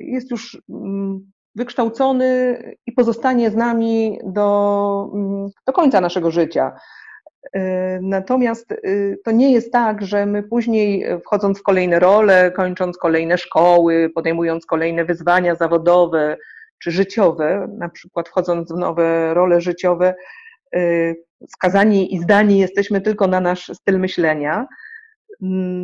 jest 0.00 0.30
już 0.30 0.62
mm, 0.70 1.32
wykształcony 1.54 2.58
i 2.86 2.92
pozostanie 2.92 3.50
z 3.50 3.54
nami 3.54 4.18
do, 4.24 5.10
do 5.66 5.72
końca 5.72 6.00
naszego 6.00 6.30
życia. 6.30 6.72
Natomiast 8.00 8.74
to 9.24 9.30
nie 9.30 9.52
jest 9.52 9.72
tak, 9.72 10.02
że 10.02 10.26
my 10.26 10.42
później, 10.42 11.06
wchodząc 11.20 11.58
w 11.58 11.62
kolejne 11.62 11.98
role, 11.98 12.50
kończąc 12.50 12.98
kolejne 12.98 13.38
szkoły, 13.38 14.10
podejmując 14.14 14.66
kolejne 14.66 15.04
wyzwania 15.04 15.54
zawodowe 15.54 16.36
czy 16.78 16.90
życiowe, 16.90 17.68
na 17.78 17.88
przykład 17.88 18.28
wchodząc 18.28 18.72
w 18.72 18.76
nowe 18.76 19.34
role 19.34 19.60
życiowe, 19.60 20.14
skazani 21.48 22.14
i 22.14 22.18
zdani 22.18 22.58
jesteśmy 22.58 23.00
tylko 23.00 23.26
na 23.26 23.40
nasz 23.40 23.70
styl 23.74 24.00
myślenia, 24.00 24.54
mm, 24.54 24.66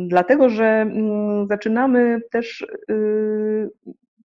dlatego 0.07 0.49
że 0.49 0.65
mm, 0.65 1.47
zaczynamy 1.47 2.21
też 2.31 2.65
y, 2.89 3.69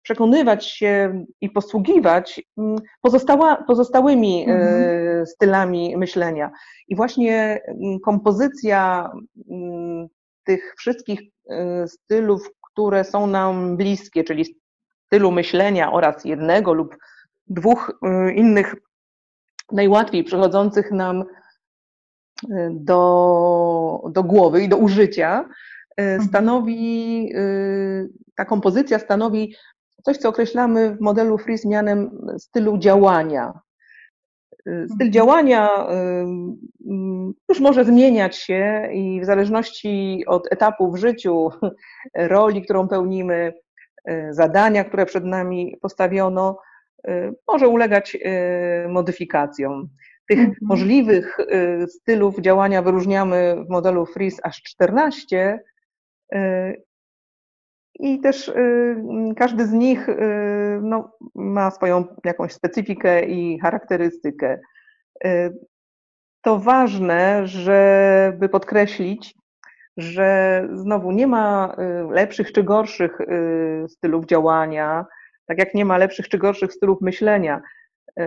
przekonywać 0.03 0.67
się 0.67 1.25
i 1.41 1.51
posługiwać 1.51 2.43
mm, 2.59 2.79
pozostała, 3.03 3.57
pozostałymi 3.57 4.49
y, 4.49 4.53
mhm. 4.53 5.27
stylami 5.27 5.97
myślenia. 5.97 6.51
I 6.89 6.97
właśnie 6.97 7.61
kompozycja 8.05 9.11
tych 10.45 10.75
wszystkich 10.79 11.21
y, 11.21 11.89
stylów, 11.89 12.51
które 12.73 13.05
są 13.05 13.27
nam 13.27 13.77
bliskie, 13.77 14.25
czyli 14.25 14.45
stylu 15.07 15.33
myślenia 15.33 15.93
oraz 15.93 16.25
jednego 16.25 16.73
lub 16.73 16.97
dwóch 17.47 18.01
innych 18.35 18.75
najłatwiej 19.73 20.25
przychodzących 20.25 20.91
nam 20.91 21.25
do, 22.71 24.03
do 24.11 24.23
głowy 24.23 24.63
i 24.63 24.69
do 24.69 24.77
użycia, 24.77 25.49
y, 26.01 26.03
mhm. 26.03 26.29
stanowi, 26.29 27.29
y, 27.35 28.09
ta 28.37 28.45
kompozycja 28.45 28.99
stanowi 28.99 29.55
coś, 30.03 30.17
co 30.17 30.29
określamy 30.29 30.97
w 30.97 31.01
modelu 31.01 31.39
Fries 31.39 31.65
mianem 31.65 32.11
stylu 32.39 32.79
działania. 32.79 33.61
Styl 34.61 34.83
mhm. 34.93 35.13
działania 35.13 35.69
już 37.49 37.61
może 37.61 37.85
zmieniać 37.85 38.37
się 38.37 38.89
i 38.93 39.21
w 39.21 39.25
zależności 39.25 40.25
od 40.27 40.53
etapu 40.53 40.93
w 40.93 40.97
życiu, 40.97 41.51
roli, 42.15 42.63
którą 42.63 42.89
pełnimy, 42.89 43.53
zadania, 44.31 44.85
które 44.85 45.07
przed 45.07 45.25
nami 45.25 45.77
postawiono, 45.83 46.59
może 47.49 47.69
ulegać 47.69 48.17
modyfikacjom. 48.89 49.89
Tych 50.29 50.39
mhm. 50.39 50.57
możliwych 50.63 51.41
y, 51.41 51.87
stylów 51.89 52.41
działania 52.41 52.83
wyróżniamy 52.83 53.57
w 53.67 53.69
modelu 53.69 54.07
FRIS 54.07 54.41
aż 54.43 54.63
14 54.63 55.61
i 57.99 58.21
też 58.21 58.53
każdy 59.37 59.67
z 59.67 59.73
nich 59.73 60.07
no, 60.83 61.13
ma 61.35 61.71
swoją 61.71 62.05
jakąś 62.25 62.53
specyfikę 62.53 63.25
i 63.25 63.59
charakterystykę. 63.59 64.59
To 66.43 66.59
ważne, 66.59 67.47
żeby 67.47 68.49
podkreślić, 68.49 69.35
że 69.97 70.63
znowu 70.73 71.13
nie 71.13 71.27
ma 71.27 71.77
lepszych 72.11 72.53
czy 72.53 72.63
gorszych 72.63 73.19
stylów 73.89 74.27
działania, 74.27 75.07
tak 75.47 75.59
jak 75.59 75.75
nie 75.75 75.85
ma 75.85 75.99
lepszych 75.99 76.29
czy 76.29 76.39
gorszych 76.39 76.73
stylów 76.73 77.01
myślenia. 77.01 77.63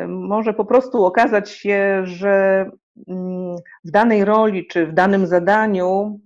Może 0.07 0.53
po 0.53 0.65
prostu 0.65 1.05
okazać 1.05 1.51
się, 1.51 2.01
że 2.03 2.65
mm, 3.07 3.55
w 3.83 3.91
danej 3.91 4.25
roli 4.25 4.67
czy 4.67 4.87
w 4.87 4.93
danym 4.93 5.27
zadaniu 5.27 6.19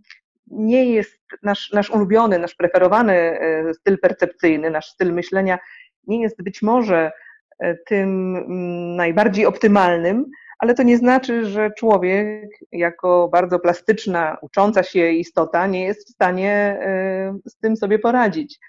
nie 0.48 0.86
jest 0.86 1.20
nasz, 1.44 1.72
nasz 1.74 1.90
ulubiony, 1.90 2.40
nasz 2.40 2.56
preferowany 2.56 3.14
e, 3.14 3.74
styl 3.74 4.00
percepcyjny, 4.00 4.70
nasz 4.70 4.86
styl 4.86 5.14
myślenia 5.14 5.60
nie 6.08 6.22
jest 6.22 6.44
być 6.44 6.62
może 6.62 7.12
e, 7.60 7.76
tym 7.76 8.36
mm, 8.36 8.96
najbardziej 8.96 9.46
optymalnym, 9.46 10.26
ale 10.60 10.74
to 10.74 10.84
nie 10.84 10.98
znaczy, 10.98 11.46
że 11.46 11.72
człowiek 11.78 12.50
jako 12.72 13.30
bardzo 13.32 13.60
plastyczna, 13.60 14.38
ucząca 14.42 14.84
się 14.84 15.12
istota 15.12 15.68
nie 15.68 15.86
jest 15.86 16.08
w 16.08 16.14
stanie 16.14 16.52
e, 16.52 17.38
z 17.46 17.58
tym 17.58 17.78
sobie 17.78 18.00
poradzić. 18.00 18.60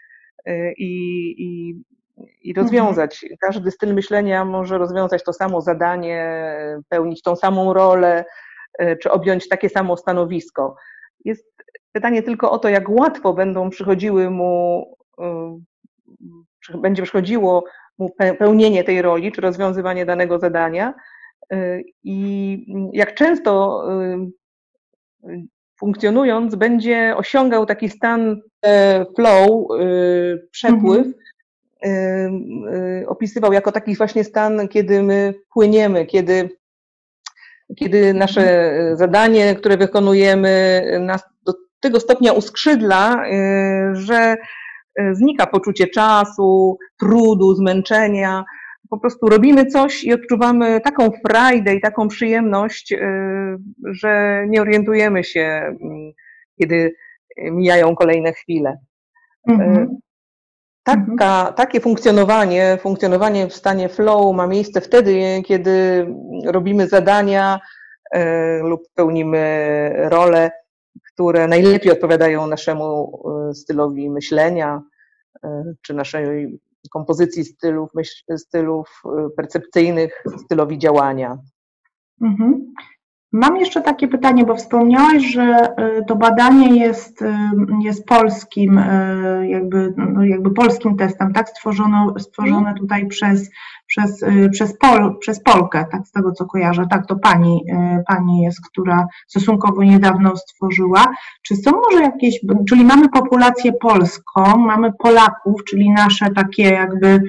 I, 0.77 1.35
i 1.39 1.75
i 2.43 2.55
rozwiązać. 2.55 3.25
Mhm. 3.25 3.39
Każdy 3.41 3.71
styl 3.71 3.95
myślenia 3.95 4.45
może 4.45 4.79
rozwiązać 4.79 5.25
to 5.25 5.33
samo 5.33 5.61
zadanie, 5.61 6.39
pełnić 6.89 7.23
tą 7.23 7.37
samą 7.37 7.73
rolę, 7.73 8.25
e, 8.79 8.97
czy 8.97 9.11
objąć 9.11 9.49
takie 9.49 9.69
samo 9.69 9.97
stanowisko. 9.97 10.77
Jest 11.25 11.55
pytanie 11.93 12.23
tylko 12.23 12.51
o 12.51 12.59
to, 12.59 12.69
jak 12.69 12.89
łatwo 12.89 13.33
będą 13.33 13.71
przychodziły 13.71 14.31
mu, 14.31 14.87
e, 15.21 15.59
będzie 16.75 17.03
przychodziło 17.03 17.65
mu 17.99 18.11
pełnienie 18.39 18.85
tej 18.85 19.03
roli, 19.03 19.33
czy 19.33 19.41
rozwiązywanie 19.41 20.07
danego 20.07 20.39
zadania 20.39 20.95
e, 21.53 21.81
i 22.05 22.91
jak 22.93 23.15
często 23.15 23.85
funkcjonując 25.79 26.55
będzie 26.55 27.15
osiągał 27.17 27.67
taki 27.67 27.89
stan 27.89 28.41
flow, 29.17 29.69
przepływ, 30.51 31.07
mhm 31.07 31.24
opisywał 33.07 33.53
jako 33.53 33.73
taki 33.73 33.97
właśnie 33.97 34.25
stan, 34.25 34.69
kiedy 34.69 35.03
my 35.03 35.35
płyniemy, 35.55 36.07
kiedy, 36.07 36.51
kiedy 37.79 38.15
nasze 38.15 38.73
zadanie, 38.95 39.55
które 39.55 39.77
wykonujemy, 39.77 40.83
nas 41.01 41.23
do 41.47 41.53
tego 41.85 42.01
stopnia 42.01 42.33
uskrzydla, 42.33 43.27
y, 43.27 43.97
że 43.97 44.37
y, 45.01 45.15
znika 45.15 45.47
poczucie 45.47 45.87
czasu, 45.87 46.79
trudu, 46.99 47.55
zmęczenia. 47.55 48.45
Po 48.91 48.99
prostu 48.99 49.29
robimy 49.29 49.67
coś 49.67 50.05
i 50.05 50.13
odczuwamy 50.13 50.81
taką 50.81 51.11
frajdę 51.27 51.75
i 51.75 51.81
taką 51.81 52.09
przyjemność, 52.09 52.95
że 53.85 54.45
nie 54.49 54.63
orientujemy 54.63 55.25
się, 55.25 55.77
kiedy 56.61 56.95
mijają 57.37 57.97
kolejne 57.97 58.33
chwile. 58.33 58.79
Mhm. 59.49 59.97
Mhm. 60.85 61.17
Taka, 61.17 61.53
takie 61.53 61.81
funkcjonowanie, 61.81 62.79
funkcjonowanie 62.81 63.49
w 63.49 63.55
stanie 63.55 63.89
flow 63.89 64.37
ma 64.37 64.47
miejsce 64.47 64.81
wtedy, 64.81 65.43
kiedy 65.47 66.07
robimy 66.45 66.89
zadania 66.89 67.61
e, 68.11 68.59
lub 68.59 68.83
pełnimy 68.95 69.91
role, 69.97 70.51
które 71.13 71.49
najlepiej 71.49 71.93
odpowiadają 71.93 72.47
naszemu 72.47 73.19
e, 73.51 73.55
stylowi 73.55 74.11
myślenia 74.11 74.83
e, 75.45 75.65
czy 75.83 75.95
naszej 75.95 76.59
kompozycji 76.91 77.45
stylów, 77.45 77.91
myśl, 77.95 78.37
stylów 78.37 79.03
percepcyjnych, 79.37 80.25
stylowi 80.45 80.79
działania. 80.79 81.39
Mhm. 82.23 82.73
Mam 83.35 83.57
jeszcze 83.57 83.83
takie 83.83 84.09
pytanie, 84.09 84.45
bo 84.45 84.57
wspomniałaś, 84.57 85.23
że 85.23 85.75
y, 86.01 86.05
to 86.09 86.17
badanie 86.17 86.79
jest, 86.79 87.23
y, 87.23 87.27
jest 87.85 88.07
polskim, 88.07 88.79
y, 88.79 89.49
jakby, 89.49 89.95
no 89.97 90.25
jakby 90.25 90.51
polskim 90.51 90.97
testem, 90.97 91.33
tak? 91.33 91.49
Stworzone, 91.49 92.07
stworzone 92.19 92.59
mhm. 92.59 92.77
tutaj 92.77 93.07
przez, 93.07 93.51
przez, 93.87 94.25
przez, 94.53 94.79
Pol, 94.79 95.19
przez 95.19 95.43
Polkę, 95.43 95.85
tak? 95.93 96.07
Z 96.07 96.13
tego 96.13 96.33
co 96.33 96.47
kojarzę. 96.47 96.87
Tak, 96.91 97.07
to 97.07 97.17
pani, 97.17 97.65
pani 98.09 98.43
jest, 98.43 98.59
która 98.71 99.07
stosunkowo 99.29 99.83
niedawno 99.83 100.37
stworzyła. 100.37 101.05
Czy 101.43 101.57
są 101.57 101.71
może 101.71 102.03
jakieś, 102.03 102.41
czyli 102.69 102.85
mamy 102.85 103.09
populację 103.09 103.73
polską, 103.73 104.57
mamy 104.57 104.93
Polaków, 104.99 105.65
czyli 105.65 105.91
nasze 105.91 106.31
takie 106.31 106.63
jakby 106.63 107.21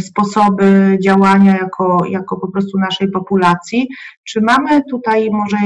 sposoby 0.00 0.98
działania 1.02 1.56
jako, 1.56 2.04
jako 2.08 2.36
po 2.36 2.52
prostu 2.52 2.78
naszej 2.78 3.10
populacji. 3.10 3.88
Czy 4.24 4.40
mamy 4.40 4.82
tutaj 4.90 5.30
może, 5.30 5.56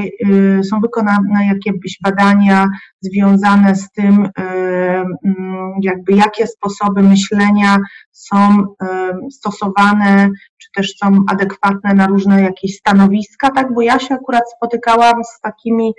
y, 0.61 0.65
są 0.65 0.81
wykonane 0.81 1.47
jakieś 1.47 1.99
badania 2.03 2.67
związane 3.01 3.75
z 3.77 3.91
tym, 3.91 4.25
y, 4.25 4.31
mm, 4.41 5.73
jakby 5.83 6.13
jakie 6.13 6.47
sposoby 6.47 7.03
myślenia 7.03 7.77
są 8.13 8.37
y, 8.61 8.87
stosowane, 9.31 10.31
czy 10.59 10.69
też 10.75 10.95
są 10.97 11.25
adekwatne 11.29 11.95
na 11.95 12.07
różne 12.07 12.43
jakieś 12.43 12.77
stanowiska, 12.77 13.51
tak? 13.51 13.75
Bo 13.75 13.83
ja 13.83 13.99
się 13.99 14.15
akurat 14.15 14.43
spotykałam 14.57 15.25
z 15.25 15.41
takimi 15.41 15.93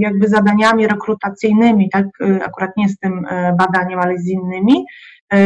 jakby 0.00 0.28
zadaniami 0.28 0.86
rekrutacyjnymi, 0.86 1.90
tak? 1.90 2.06
Akurat 2.44 2.70
nie 2.76 2.88
z 2.88 2.98
tym 2.98 3.26
badaniem, 3.58 4.00
ale 4.00 4.18
z 4.18 4.28
innymi, 4.28 4.84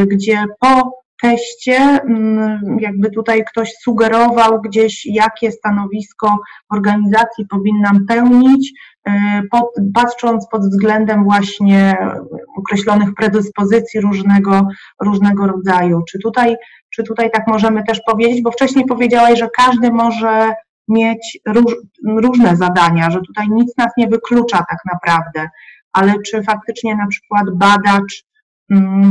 gdzie 0.06 0.44
po 0.60 1.01
teście, 1.22 1.76
mm, 1.76 2.76
jakby 2.80 3.10
tutaj 3.10 3.44
ktoś 3.44 3.72
sugerował 3.74 4.60
gdzieś, 4.60 5.06
jakie 5.06 5.52
stanowisko 5.52 6.38
organizacji 6.70 7.46
powinnam 7.50 8.06
pełnić, 8.08 8.72
y, 9.08 9.12
pod, 9.50 9.66
patrząc 9.94 10.48
pod 10.48 10.62
względem 10.62 11.24
właśnie 11.24 11.96
określonych 12.58 13.14
predyspozycji 13.14 14.00
różnego, 14.00 14.68
różnego 15.00 15.46
rodzaju. 15.46 16.02
Czy 16.10 16.18
tutaj, 16.18 16.56
czy 16.90 17.02
tutaj 17.02 17.30
tak 17.30 17.46
możemy 17.46 17.84
też 17.84 18.00
powiedzieć, 18.06 18.42
bo 18.42 18.50
wcześniej 18.50 18.84
powiedziałaś, 18.84 19.38
że 19.38 19.48
każdy 19.56 19.92
może 19.92 20.52
mieć 20.88 21.38
róż, 21.46 21.76
różne 22.06 22.56
zadania, 22.56 23.10
że 23.10 23.20
tutaj 23.20 23.46
nic 23.50 23.76
nas 23.78 23.92
nie 23.96 24.08
wyklucza 24.08 24.58
tak 24.58 24.78
naprawdę, 24.92 25.48
ale 25.92 26.14
czy 26.26 26.42
faktycznie 26.42 26.96
na 26.96 27.06
przykład 27.06 27.44
badacz 27.54 28.24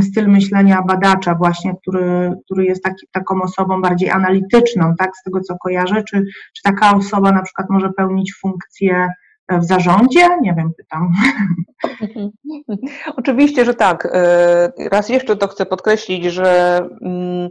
styl 0.02 0.28
myślenia 0.28 0.82
badacza 0.82 1.34
właśnie, 1.34 1.74
który, 1.82 2.32
który 2.44 2.64
jest 2.64 2.82
taki, 2.84 3.06
taką 3.12 3.42
osobą 3.42 3.80
bardziej 3.80 4.10
analityczną, 4.10 4.94
tak, 4.98 5.10
z 5.16 5.22
tego 5.22 5.40
co 5.40 5.56
kojarzę, 5.58 6.02
czy, 6.02 6.24
czy 6.56 6.62
taka 6.62 6.96
osoba 6.96 7.32
na 7.32 7.42
przykład 7.42 7.70
może 7.70 7.90
pełnić 7.92 8.34
funkcję 8.40 9.08
w 9.50 9.64
zarządzie? 9.64 10.28
Nie 10.42 10.54
wiem, 10.54 10.70
pytam. 10.76 11.12
Oczywiście, 13.16 13.64
że 13.64 13.74
tak. 13.74 14.08
E, 14.12 14.72
raz 14.90 15.08
jeszcze 15.08 15.36
to 15.36 15.48
chcę 15.48 15.66
podkreślić, 15.66 16.24
że 16.24 16.80
mm, 17.02 17.48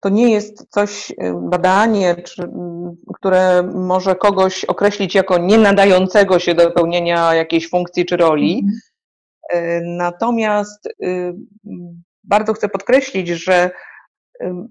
to 0.00 0.08
nie 0.08 0.32
jest 0.32 0.66
coś, 0.70 1.12
e, 1.18 1.40
badanie, 1.50 2.14
czy, 2.14 2.42
mm, 2.42 2.96
które 3.14 3.62
może 3.74 4.14
kogoś 4.14 4.64
określić 4.64 5.14
jako 5.14 5.38
nie 5.38 5.58
nadającego 5.58 6.38
się 6.38 6.54
do 6.54 6.70
pełnienia 6.70 7.34
jakiejś 7.34 7.70
funkcji 7.70 8.06
czy 8.06 8.16
roli. 8.16 8.66
E, 9.52 9.80
natomiast 9.80 10.88
bardzo 12.24 12.52
chcę 12.52 12.68
podkreślić, 12.68 13.28
że 13.28 13.70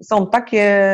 są 0.03 0.27
takie 0.27 0.85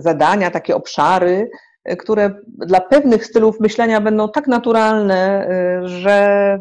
zadania, 0.00 0.50
takie 0.50 0.76
obszary, 0.76 1.50
które 1.98 2.34
dla 2.66 2.80
pewnych 2.80 3.26
stylów 3.26 3.60
myślenia 3.60 4.00
będą 4.00 4.28
tak 4.28 4.46
naturalne, 4.46 5.48
y, 5.84 5.88
że, 5.88 6.58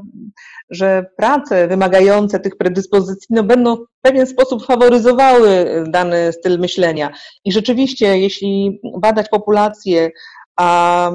że 0.70 1.06
prace 1.18 1.68
wymagające 1.68 2.40
tych 2.40 2.58
predyspozycji 2.58 3.28
no, 3.30 3.44
będą 3.44 3.76
w 3.76 3.86
pewien 4.02 4.28
sposób 4.28 4.66
faworyzowały 4.66 5.66
dany 5.90 6.32
styl 6.32 6.60
myślenia. 6.60 7.12
I 7.46 7.52
rzeczywiście, 7.52 8.20
jeśli 8.20 8.82
badać 8.98 9.30
populację, 9.30 10.10
a, 10.58 11.12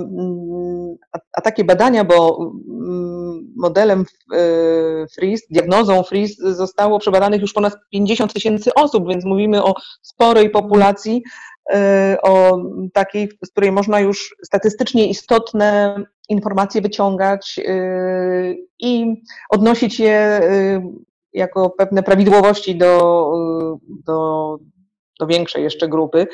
a, 1.13 1.19
a, 1.33 1.41
takie 1.41 1.65
badania, 1.65 2.05
bo 2.05 2.39
mm, 2.69 3.53
modelem 3.57 4.05
y, 4.35 5.07
FRIS, 5.15 5.43
diagnozą 5.51 6.03
FRIS 6.03 6.39
zostało 6.39 6.99
przebadanych 6.99 7.41
już 7.41 7.53
ponad 7.53 7.75
50 7.93 8.33
tysięcy 8.33 8.75
osób, 8.75 9.09
więc 9.09 9.25
mówimy 9.25 9.65
o 9.65 9.75
sporej 10.03 10.51
populacji, 10.51 11.23
Y, 11.71 12.21
o 12.23 12.63
takiej, 12.93 13.29
z 13.45 13.51
której 13.51 13.73
można 13.73 14.01
już 14.01 14.37
statystycznie 14.45 15.07
istotne 15.09 15.97
informacje 16.29 16.81
wyciągać 16.81 17.59
y, 17.59 18.57
i 18.79 19.23
odnosić 19.51 20.01
je 20.01 20.41
jako 21.33 21.71
pewne 21.71 22.03
prawidłowości 22.03 22.77
do, 22.77 23.33
do, 24.07 24.57
do 25.21 25.27
większej 25.27 25.63
jeszcze 25.63 25.89
grupy. 25.89 26.27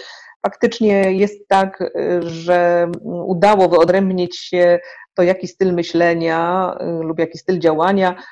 Faktycznie 0.43 1.13
jest 1.13 1.49
tak, 1.49 1.93
że 2.21 2.89
udało 3.05 3.69
wyodrębnić 3.69 4.37
się 4.39 4.79
to, 5.15 5.23
jaki 5.23 5.49
styl 5.49 5.75
myślenia 5.75 6.73
lub 7.01 7.19
jaki 7.19 7.39
styl 7.39 7.59
działania 7.59 8.23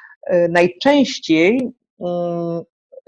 najczęściej 0.48 1.72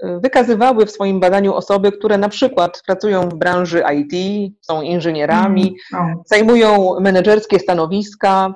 wykazywały 0.03 0.85
w 0.85 0.91
swoim 0.91 1.19
badaniu 1.19 1.53
osoby, 1.53 1.91
które 1.91 2.17
na 2.17 2.29
przykład 2.29 2.81
pracują 2.87 3.29
w 3.29 3.35
branży 3.35 3.83
IT, 3.95 4.13
są 4.61 4.81
inżynierami, 4.81 5.75
mm, 5.93 6.15
zajmują 6.25 6.99
menedżerskie 6.99 7.59
stanowiska 7.59 8.53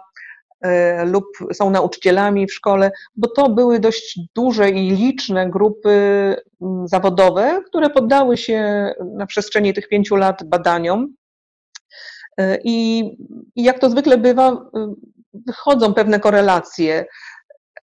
lub 1.05 1.25
są 1.53 1.69
nauczycielami 1.69 2.47
w 2.47 2.53
szkole, 2.53 2.91
bo 3.15 3.27
to 3.27 3.49
były 3.49 3.79
dość 3.79 4.19
duże 4.35 4.69
i 4.69 4.89
liczne 4.89 5.49
grupy 5.49 5.89
mm, 6.61 6.87
zawodowe, 6.87 7.61
które 7.67 7.89
poddały 7.89 8.37
się 8.37 8.89
na 9.17 9.25
przestrzeni 9.25 9.73
tych 9.73 9.87
pięciu 9.87 10.15
lat 10.15 10.43
badaniom. 10.43 11.13
E, 12.37 12.57
I, 12.63 12.99
i 13.55 13.63
jak 13.63 13.79
to 13.79 13.89
zwykle 13.89 14.17
bywa, 14.17 14.69
wychodzą 15.33 15.93
pewne 15.93 16.19
korelacje 16.19 17.05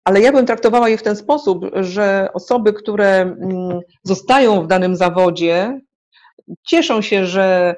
ale 0.08 0.20
ja 0.20 0.32
bym 0.32 0.46
traktowała 0.46 0.88
je 0.88 0.98
w 0.98 1.02
ten 1.02 1.16
sposób, 1.16 1.66
że 1.74 2.28
osoby, 2.34 2.72
które 2.72 3.20
mm, 3.20 3.80
zostają 4.04 4.62
w 4.62 4.66
danym 4.66 4.96
zawodzie, 4.96 5.80
cieszą 6.66 7.02
się, 7.02 7.26
że 7.26 7.74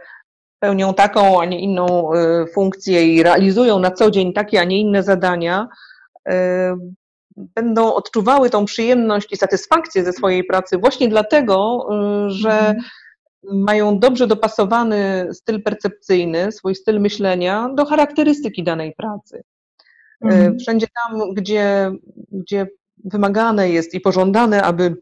pełnią 0.61 0.95
taką, 0.95 1.41
a 1.41 1.45
nie 1.45 1.61
inną 1.61 2.15
y, 2.15 2.47
funkcję 2.55 3.15
i 3.15 3.23
realizują 3.23 3.79
na 3.79 3.91
co 3.91 4.11
dzień 4.11 4.33
takie, 4.33 4.61
a 4.61 4.65
nie 4.65 4.81
inne 4.81 5.03
zadania, 5.03 5.69
y, 6.29 6.33
będą 7.37 7.95
odczuwały 7.95 8.51
tą 8.51 8.65
przyjemność 8.65 9.33
i 9.33 9.37
satysfakcję 9.37 10.05
ze 10.05 10.13
swojej 10.13 10.45
pracy 10.45 10.79
właśnie 10.79 11.09
dlatego, 11.09 11.89
y, 12.27 12.31
że 12.31 12.51
mhm. 12.51 12.85
mają 13.45 13.99
dobrze 13.99 14.27
dopasowany 14.27 15.29
styl 15.33 15.63
percepcyjny, 15.63 16.53
swój 16.53 16.75
styl 16.75 17.01
myślenia 17.01 17.69
do 17.75 17.85
charakterystyki 17.85 18.65
danej 18.65 18.95
pracy. 18.95 19.43
Mhm. 20.21 20.59
Wszędzie 20.59 20.87
tam, 20.87 21.35
gdzie, 21.35 21.93
gdzie 22.33 22.67
wymagane 23.05 23.71
jest 23.71 23.95
i 23.95 24.01
pożądane, 24.01 24.63
aby 24.63 24.97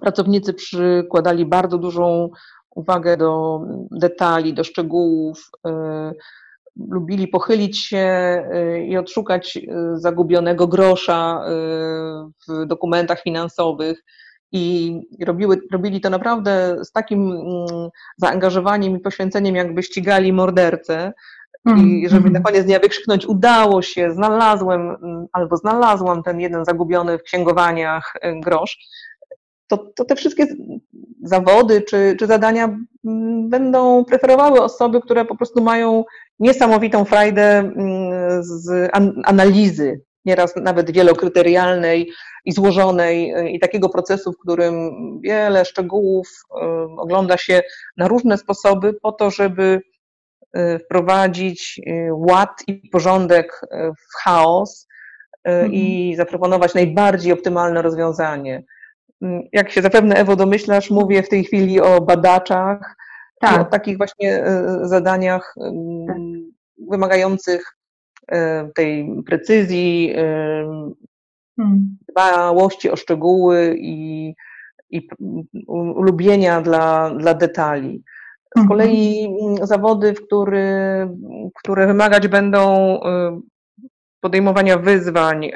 pracownicy 0.00 0.54
przykładali 0.54 1.46
bardzo 1.46 1.78
dużą 1.78 2.30
uwagę 2.78 3.16
do 3.16 3.60
detali, 3.90 4.54
do 4.54 4.64
szczegółów, 4.64 5.50
e, 5.66 6.12
lubili 6.88 7.28
pochylić 7.28 7.78
się 7.78 7.98
e, 7.98 8.86
i 8.86 8.96
odszukać 8.96 9.58
zagubionego 9.94 10.66
grosza 10.66 11.44
w 12.48 12.66
dokumentach 12.66 13.22
finansowych. 13.22 14.04
I 14.52 15.00
robiły, 15.26 15.60
robili 15.72 16.00
to 16.00 16.10
naprawdę 16.10 16.76
z 16.84 16.92
takim 16.92 17.32
mm, 17.32 17.88
zaangażowaniem 18.16 18.96
i 18.96 19.00
poświęceniem, 19.00 19.56
jakby 19.56 19.82
ścigali 19.82 20.32
mordercę, 20.32 21.12
i 21.66 21.70
mhm, 21.70 22.08
żeby 22.08 22.30
na 22.30 22.38
mhm. 22.38 22.42
koniec 22.42 22.64
dnia 22.64 22.80
wykrzyknąć, 22.80 23.26
udało 23.26 23.82
się, 23.82 24.12
znalazłem 24.12 24.80
mm, 24.80 25.26
albo 25.32 25.56
znalazłam 25.56 26.22
ten 26.22 26.40
jeden 26.40 26.64
zagubiony 26.64 27.18
w 27.18 27.22
księgowaniach 27.22 28.12
y, 28.16 28.40
grosz, 28.40 28.78
to, 29.68 29.76
to 29.96 30.04
te 30.04 30.16
wszystkie 30.16 30.46
zawody 31.22 31.82
czy, 31.82 32.16
czy 32.18 32.26
zadania 32.26 32.64
mm, 33.06 33.48
będą 33.48 34.04
preferowały 34.04 34.60
osoby, 34.62 35.00
które 35.00 35.24
po 35.24 35.36
prostu 35.36 35.62
mają 35.62 36.04
niesamowitą 36.38 37.04
frajdę 37.04 37.58
mm, 37.58 38.42
z 38.42 38.90
analizy, 39.24 40.00
nieraz 40.24 40.56
nawet 40.56 40.90
wielokryterialnej 40.90 42.10
i 42.44 42.52
złożonej 42.52 43.34
i 43.54 43.58
takiego 43.58 43.88
procesu, 43.88 44.32
w 44.32 44.38
którym 44.38 44.90
wiele 45.20 45.64
szczegółów 45.64 46.28
y, 46.28 46.54
ogląda 46.98 47.36
się 47.36 47.62
na 47.96 48.08
różne 48.08 48.38
sposoby 48.38 48.94
po 49.02 49.12
to, 49.12 49.30
żeby 49.30 49.80
Y, 50.56 50.78
wprowadzić 50.78 51.80
y, 51.88 52.08
ład 52.12 52.62
i 52.66 52.88
porządek 52.88 53.60
w 53.72 54.22
chaos 54.22 54.88
mhm. 55.44 55.72
i 55.72 56.14
zaproponować 56.16 56.74
najbardziej 56.74 57.32
optymalne 57.32 57.82
rozwiązanie. 57.82 58.64
Mm, 59.22 59.42
jak 59.52 59.70
się 59.70 59.82
zapewne, 59.82 60.16
Ewo, 60.16 60.36
domyślasz, 60.36 60.90
mówię 60.90 61.22
w 61.22 61.28
tej 61.28 61.44
chwili 61.44 61.80
o 61.80 62.00
badaczach, 62.00 62.96
tak. 63.40 63.60
o 63.60 63.64
takich 63.64 63.96
właśnie 63.96 64.44
zadaniach 64.82 65.54
tak. 66.06 66.16
wymagających 66.90 67.74
tej 68.74 69.22
precyzji, 69.26 70.14
hmm. 71.56 71.96
dbałości 72.08 72.90
o 72.90 72.96
szczegóły 72.96 73.76
i, 73.78 74.34
i 74.90 75.08
ulubienia 75.68 76.60
dla, 76.60 77.10
dla 77.10 77.34
detali. 77.34 78.02
Z 78.56 78.58
mhm. 78.58 78.68
kolei 78.68 79.24
mm, 79.24 79.66
zawody, 79.66 80.14
w 80.14 80.26
który, 80.26 81.08
które 81.54 81.86
wymagać 81.86 82.28
będą 82.28 83.00
podejmowania 84.20 84.78
wyzwań, 84.78 85.50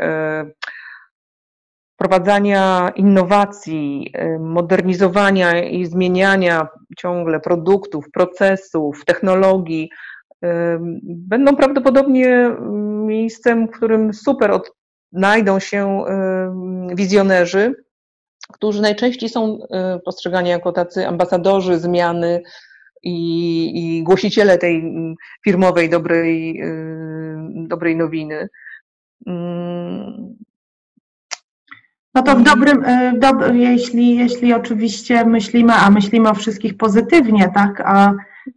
wprowadzania 2.03 2.93
innowacji, 2.97 4.13
y, 4.17 4.39
modernizowania 4.39 5.63
i 5.63 5.87
zmieniania 5.87 6.69
ciągle 6.99 7.41
produktów, 7.41 8.11
procesów, 8.13 9.05
technologii, 9.05 9.91
będą 11.05 11.57
prawdopodobnie 11.57 12.51
miejscem, 13.07 13.69
w 13.69 13.71
którym 13.71 14.15
super 14.15 14.61
odnajdą 15.13 15.59
się 15.59 16.05
wizjonerzy, 16.95 17.75
którzy 18.53 18.83
najczęściej 18.83 19.29
są 19.29 19.59
postrzegani 20.05 20.51
jako 20.51 20.73
tacy 20.73 21.07
ambasadorzy 21.07 21.79
zmiany, 21.79 22.43
i, 23.03 23.71
i 23.75 24.03
głosiciele 24.03 24.59
tej 24.59 24.77
mm, 24.77 25.15
firmowej 25.45 25.91
dobrej, 25.91 26.63
y, 26.63 27.69
dobrej 27.69 27.97
nowiny. 27.97 28.49
No 32.15 32.23
to 32.23 32.37
w 32.37 32.43
dobrym, 32.43 32.85
y, 32.85 33.19
dob 33.19 33.37
jeśli, 33.53 34.17
jeśli 34.17 34.53
oczywiście 34.53 35.25
myślimy, 35.25 35.73
a 35.73 35.91
myślimy 35.91 36.29
o 36.29 36.35
wszystkich 36.35 36.77
pozytywnie, 36.77 37.51
tak, 37.55 37.83
a 37.87 38.13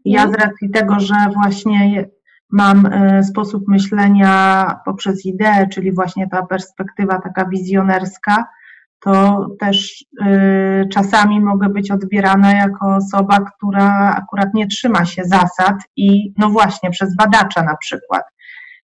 ja 0.05 0.21
z 0.21 0.25
mhm. 0.25 0.49
racji 0.49 0.69
tego, 0.69 0.99
że 0.99 1.15
właśnie 1.33 2.05
mam 2.51 2.85
y, 2.85 3.23
sposób 3.23 3.67
myślenia 3.67 4.65
poprzez 4.85 5.25
ideę, 5.25 5.67
czyli 5.67 5.91
właśnie 5.91 6.27
ta 6.29 6.45
perspektywa 6.45 7.21
taka 7.21 7.45
wizjonerska, 7.45 8.45
to 8.99 9.47
też 9.59 10.05
y, 10.21 10.87
czasami 10.93 11.41
mogę 11.41 11.69
być 11.69 11.91
odbierana 11.91 12.51
jako 12.51 12.95
osoba, 12.95 13.39
która 13.39 14.15
akurat 14.15 14.53
nie 14.53 14.67
trzyma 14.67 15.05
się 15.05 15.23
zasad 15.23 15.75
i 15.95 16.33
no 16.37 16.49
właśnie 16.49 16.89
przez 16.89 17.15
badacza 17.15 17.63
na 17.63 17.77
przykład. 17.77 18.23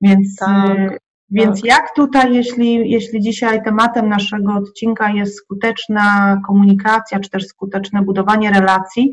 Więc 0.01 0.43
y, 0.43 0.45
tak. 0.45 1.04
Więc 1.31 1.61
tak. 1.61 1.65
jak 1.65 1.95
tutaj, 1.95 2.35
jeśli, 2.35 2.91
jeśli 2.91 3.21
dzisiaj 3.21 3.63
tematem 3.63 4.09
naszego 4.09 4.53
odcinka 4.55 5.11
jest 5.11 5.37
skuteczna 5.37 6.37
komunikacja, 6.47 7.21
czy 7.21 7.31
też 7.31 7.47
skuteczne 7.47 8.03
budowanie 8.03 8.51
relacji, 8.51 9.13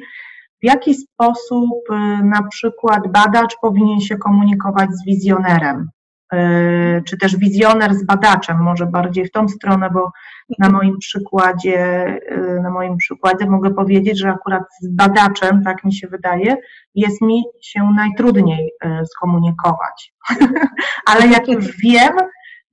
w 0.64 0.66
jaki 0.66 0.96
sposób 0.96 1.72
y, 1.90 2.24
na 2.24 2.44
przykład 2.52 3.12
badacz 3.12 3.56
powinien 3.62 4.00
się 4.00 4.18
komunikować 4.18 4.90
z 4.92 5.06
wizjonerem? 5.06 5.90
Y, 6.34 7.04
czy 7.08 7.18
też 7.18 7.38
wizjoner 7.38 7.96
z 7.96 8.06
badaczem, 8.06 8.58
może 8.58 8.86
bardziej 8.86 9.26
w 9.26 9.32
tą 9.32 9.48
stronę, 9.48 9.90
bo 9.94 10.12
na 10.60 10.70
moim 10.70 10.98
przykładzie, 10.98 12.06
y, 12.32 12.62
na 12.64 12.70
moim 12.70 12.98
przykładzie 12.98 13.46
mogę 13.46 13.74
powiedzieć, 13.74 14.20
że 14.20 14.30
akurat 14.30 14.64
z 14.82 14.88
badaczem, 14.88 15.64
tak 15.64 15.84
mi 15.84 15.94
się 15.94 16.08
wydaje, 16.08 16.56
jest 16.96 17.22
mi 17.22 17.44
się 17.62 17.92
najtrudniej 17.96 18.72
skomunikować. 19.06 20.14
Ale 21.10 21.28
jak 21.28 21.48
już 21.48 21.78
wiem, 21.78 22.14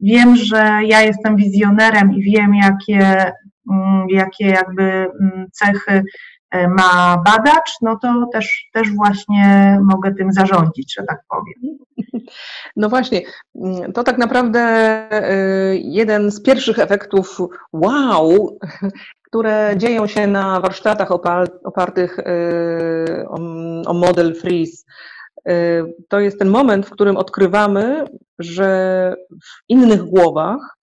wiem, 0.01 0.37
że 0.37 0.81
ja 0.85 1.03
jestem 1.03 1.37
wizjonerem 1.37 2.13
i 2.13 2.23
wiem, 2.23 2.55
jakie, 2.55 3.33
mm, 3.71 4.07
jakie 4.09 4.47
jakby 4.47 4.83
mm, 4.83 5.47
cechy 5.53 6.03
E, 6.03 6.03
ma 6.53 7.23
badacz, 7.27 7.73
no 7.83 7.99
to 8.03 8.27
też, 8.33 8.69
też 8.73 8.95
właśnie 8.95 9.79
mogę 9.83 10.15
tym 10.15 10.33
zarządzić, 10.33 10.95
że 10.99 11.05
tak 11.09 11.19
powiem. 11.29 11.79
No 12.77 12.89
właśnie, 12.89 13.21
to 13.95 14.05
tak 14.05 14.19
naprawdę 14.19 14.61
e, 14.61 15.77
jeden 15.77 16.31
z 16.31 16.43
pierwszych 16.43 16.79
efektów 16.79 17.39
wow, 17.73 18.59
które 19.23 19.75
dzieją 19.77 20.07
się 20.07 20.27
na 20.27 20.61
warsztatach 20.61 21.11
opartych 21.65 22.19
e, 22.19 23.29
o 23.87 23.95
model 23.95 24.35
Freeze. 24.35 24.85
To 26.09 26.21
jest 26.21 26.39
ten 26.39 26.49
moment, 26.49 26.87
w 26.87 26.91
którym 26.91 27.17
odkrywamy, 27.17 28.05
że 28.39 29.15
w 29.31 29.63
innych 29.69 30.03
głowach 30.03 30.77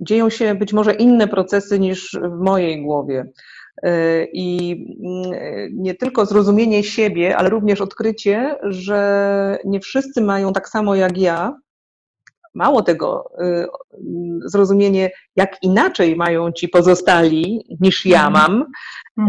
dzieją 0.00 0.30
się 0.30 0.54
być 0.54 0.72
może 0.72 0.94
inne 0.94 1.28
procesy 1.28 1.78
niż 1.78 2.18
w 2.22 2.44
mojej 2.44 2.82
głowie. 2.82 3.24
E, 3.82 4.24
I 4.32 4.72
mm, 5.04 5.72
nie 5.72 5.94
tylko 5.94 6.26
zrozumienie 6.26 6.84
siebie, 6.84 7.36
ale 7.36 7.50
również 7.50 7.80
odkrycie, 7.80 8.56
że 8.62 9.58
nie 9.64 9.80
wszyscy 9.80 10.20
mają 10.20 10.52
tak 10.52 10.68
samo 10.68 10.94
jak 10.94 11.18
ja. 11.18 11.56
Mało 12.54 12.82
tego, 12.82 13.30
e, 13.38 13.66
zrozumienie, 14.44 15.10
jak 15.36 15.62
inaczej 15.62 16.16
mają 16.16 16.52
ci 16.52 16.68
pozostali 16.68 17.66
niż 17.80 18.06
ja 18.06 18.26
mhm. 18.26 18.32
mam, 18.32 18.64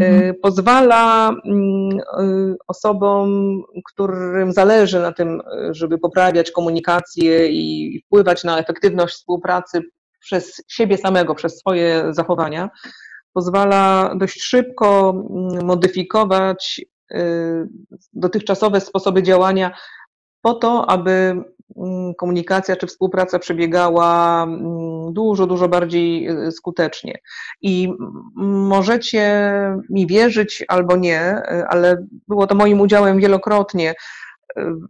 e, 0.01 0.07
mhm. 0.07 0.35
pozwala 0.41 1.29
mm, 1.45 1.97
osobom, 2.67 3.61
którym 3.85 4.51
zależy 4.51 4.99
na 4.99 5.11
tym, 5.11 5.41
żeby 5.71 5.97
poprawiać 5.97 6.51
komunikację 6.51 7.47
i 7.47 7.99
wpływać 8.05 8.43
na 8.43 8.59
efektywność 8.59 9.15
współpracy 9.15 9.81
przez 10.19 10.63
siebie 10.67 10.97
samego, 10.97 11.35
przez 11.35 11.57
swoje 11.57 12.05
zachowania, 12.09 12.69
pozwala 13.35 14.11
dość 14.15 14.41
szybko 14.41 15.09
mm, 15.09 15.65
modyfikować 15.65 16.81
y, 17.11 17.17
dotychczasowe 18.13 18.81
sposoby 18.81 19.23
działania 19.23 19.71
po 20.41 20.53
to, 20.53 20.89
aby 20.89 21.11
mm, 21.11 22.13
komunikacja 22.17 22.75
czy 22.75 22.87
współpraca 22.87 23.39
przebiegała 23.39 24.43
mm, 24.43 25.13
dużo, 25.13 25.47
dużo 25.47 25.67
bardziej 25.67 26.29
y, 26.29 26.51
skutecznie. 26.51 27.19
I 27.61 27.93
możecie 28.35 29.51
mi 29.89 30.07
wierzyć 30.07 30.65
albo 30.67 30.95
nie, 30.95 31.37
y, 31.37 31.67
ale 31.67 32.05
było 32.27 32.47
to 32.47 32.55
moim 32.55 32.81
udziałem 32.81 33.19
wielokrotnie. 33.19 33.93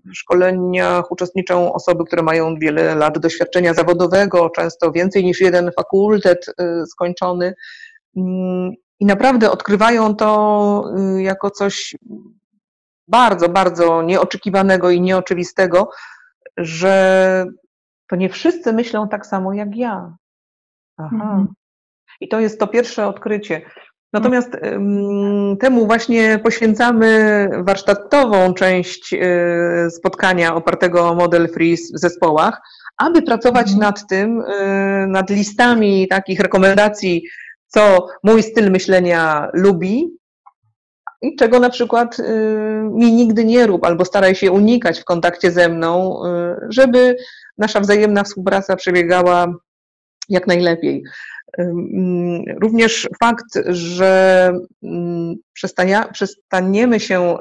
W 0.05 0.13
szkoleniach 0.13 1.11
uczestniczą 1.11 1.73
osoby, 1.73 2.03
które 2.05 2.23
mają 2.23 2.55
wiele 2.55 2.95
lat 2.95 3.19
doświadczenia 3.19 3.73
zawodowego, 3.73 4.49
często 4.49 4.91
więcej 4.91 5.23
niż 5.23 5.41
jeden 5.41 5.71
fakultet 5.71 6.45
skończony 6.85 7.53
I 8.99 9.05
naprawdę 9.05 9.51
odkrywają 9.51 10.15
to 10.15 10.83
y, 11.17 11.21
jako 11.21 11.51
coś 11.51 11.95
bardzo, 13.07 13.49
bardzo 13.49 14.01
nieoczekiwanego 14.01 14.89
i 14.89 15.01
nieoczywistego, 15.01 15.89
że 16.57 17.45
to 18.09 18.15
nie 18.15 18.29
wszyscy 18.29 18.73
myślą 18.73 19.09
tak 19.09 19.25
samo 19.25 19.53
jak 19.53 19.75
ja. 19.75 20.15
Aha. 20.97 21.15
Mhm. 21.15 21.47
I 22.21 22.27
to 22.27 22.39
jest 22.39 22.59
to 22.59 22.67
pierwsze 22.67 23.07
odkrycie. 23.07 23.61
Natomiast 24.13 24.57
um, 24.61 25.57
temu 25.57 25.85
właśnie 25.85 26.39
poświęcamy 26.43 27.49
warsztatową 27.63 28.53
część 28.53 29.13
y, 29.13 29.91
spotkania 29.91 30.55
opartego 30.55 31.09
o 31.09 31.15
model 31.15 31.49
Freeze 31.49 31.93
w 31.95 31.99
zespołach, 31.99 32.61
aby 32.97 33.21
pracować 33.21 33.67
mhm. 33.67 33.79
nad 33.79 34.07
tym, 34.07 34.41
y, 34.41 35.07
nad 35.07 35.29
listami 35.29 36.07
takich 36.07 36.39
rekomendacji 36.39 37.23
co 37.75 38.07
mój 38.23 38.43
styl 38.43 38.71
myślenia 38.71 39.49
lubi 39.53 40.17
i 41.21 41.35
czego 41.35 41.59
na 41.59 41.69
przykład 41.69 42.19
y, 42.19 42.23
mi 42.91 43.13
nigdy 43.13 43.45
nie 43.45 43.67
rób 43.67 43.85
albo 43.85 44.05
staraj 44.05 44.35
się 44.35 44.51
unikać 44.51 44.99
w 44.99 45.05
kontakcie 45.05 45.51
ze 45.51 45.69
mną, 45.69 46.21
y, 46.25 46.55
żeby 46.69 47.17
nasza 47.57 47.79
wzajemna 47.79 48.23
współpraca 48.23 48.75
przebiegała 48.75 49.53
jak 50.29 50.47
najlepiej. 50.47 51.03
Również 52.61 53.07
fakt, 53.19 53.59
że 53.65 54.53
przestaniemy 56.13 56.99
się 56.99 57.37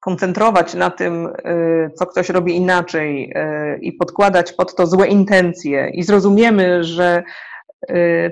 koncentrować 0.00 0.74
na 0.74 0.90
tym, 0.90 1.26
y, 1.26 1.90
co 1.94 2.06
ktoś 2.06 2.28
robi 2.28 2.56
inaczej 2.56 3.32
i 3.80 3.92
podkładać 3.92 4.52
pod 4.52 4.74
to 4.74 4.86
złe 4.86 5.06
intencje 5.06 5.90
i 5.94 6.02
zrozumiemy, 6.02 6.84
że 6.84 7.22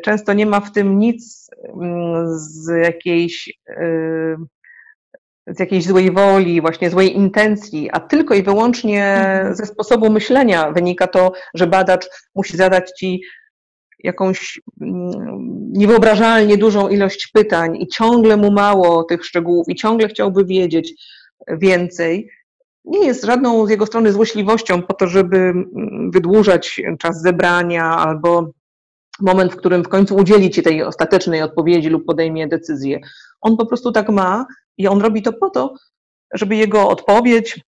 często 0.02 0.32
nie 0.32 0.46
ma 0.46 0.60
w 0.60 0.72
tym 0.72 0.98
nic 0.98 1.50
mm, 1.80 2.26
z 2.38 2.68
jakiejś, 2.84 3.58
y, 3.70 4.36
z 5.46 5.60
jakiejś 5.60 5.84
złej 5.84 6.10
woli, 6.10 6.60
właśnie 6.60 6.90
złej 6.90 7.16
intencji, 7.16 7.90
a 7.92 8.00
tylko 8.00 8.34
i 8.34 8.42
wyłącznie 8.42 9.04
mhm. 9.04 9.54
ze 9.54 9.66
sposobu 9.66 10.10
myślenia 10.10 10.70
wynika 10.70 11.06
to, 11.06 11.32
że 11.54 11.66
badacz 11.66 12.06
musi 12.34 12.56
zadać 12.56 12.90
ci 12.98 13.22
jakąś 14.04 14.60
mm, 14.80 15.10
niewyobrażalnie 15.72 16.56
dużą 16.56 16.88
ilość 16.88 17.30
pytań 17.32 17.76
i 17.76 17.88
ciągle 17.88 18.36
mu 18.36 18.52
mało 18.52 19.04
tych 19.04 19.24
szczegółów 19.24 19.68
i 19.68 19.74
ciągle 19.74 20.08
chciałby 20.08 20.44
wiedzieć 20.44 20.94
więcej. 21.48 22.30
Nie 22.84 23.06
jest 23.06 23.24
żadną 23.24 23.66
z 23.66 23.70
jego 23.70 23.86
strony 23.86 24.12
złośliwością 24.12 24.82
po 24.82 24.94
to, 24.94 25.06
żeby 25.06 25.36
mm, 25.36 26.10
wydłużać 26.10 26.80
czas 26.98 27.22
zebrania 27.22 27.84
albo 27.84 28.50
moment, 29.20 29.52
w 29.52 29.56
którym 29.56 29.84
w 29.84 29.88
końcu 29.88 30.16
udzieli 30.16 30.50
ci 30.50 30.62
tej 30.62 30.82
ostatecznej 30.82 31.42
odpowiedzi 31.42 31.88
lub 31.88 32.04
podejmie 32.04 32.48
decyzję. 32.48 33.00
On 33.40 33.56
po 33.56 33.66
prostu 33.66 33.92
tak 33.92 34.08
ma 34.08 34.46
i 34.78 34.88
on 34.88 35.00
robi 35.00 35.22
to 35.22 35.32
po 35.32 35.50
to, 35.50 35.74
żeby 36.34 36.56
jego 36.56 36.88
odpowiedź, 36.88 37.60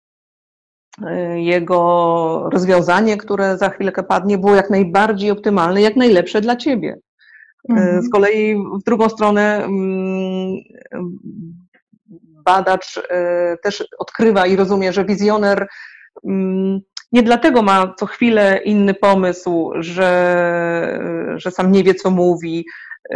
y, 1.03 1.41
jego 1.41 2.49
rozwiązanie, 2.53 3.17
które 3.17 3.59
za 3.59 3.69
chwilkę 3.69 4.03
padnie, 4.03 4.39
było 4.39 4.55
jak 4.55 4.71
najbardziej 4.71 5.31
optymalne, 5.31 5.83
jak 5.83 5.97
najlepsze 5.97 6.41
dla 6.41 6.57
ciebie. 6.57 6.99
Y, 7.71 7.73
mhm. 7.73 8.03
Z 8.03 8.11
kolei 8.11 8.57
w 8.57 8.85
drugą 8.85 9.09
stronę 9.09 9.65
mm, 9.65 10.55
badacz 12.45 12.97
y, 12.97 13.03
też 13.63 13.85
odkrywa 13.99 14.47
i 14.47 14.57
rozumie, 14.57 14.93
że 14.93 15.05
wizjoner 15.05 15.67
mm, 16.25 16.81
nie 17.13 17.23
dlatego 17.23 17.63
ma 17.63 17.95
co 17.99 18.07
chwilę 18.07 18.61
inny 18.65 18.95
pomysł, 18.95 19.73
że, 19.75 21.01
że 21.37 21.51
sam 21.51 21.73
nie 21.73 21.85
wie, 21.85 21.95
co 21.95 22.11
mówi 22.11 22.67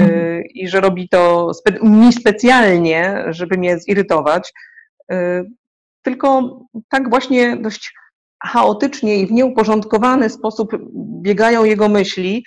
y, 0.01 0.03
mhm. 0.03 0.43
i 0.55 0.69
że 0.69 0.81
robi 0.81 1.09
to 1.09 1.55
spe, 1.55 1.73
mi 1.83 2.13
specjalnie, 2.13 3.25
żeby 3.31 3.57
mnie 3.59 3.79
zirytować, 3.79 4.53
y, 5.13 5.17
tylko 6.03 6.59
tak 6.89 7.11
właśnie 7.11 7.57
dość 7.57 7.95
chaotycznie 8.43 9.17
i 9.17 9.27
w 9.27 9.33
nieuporządkowany 9.33 10.31
sposób 10.31 10.71
biegają 11.23 11.65
jego 11.65 11.89
myśli, 11.89 12.45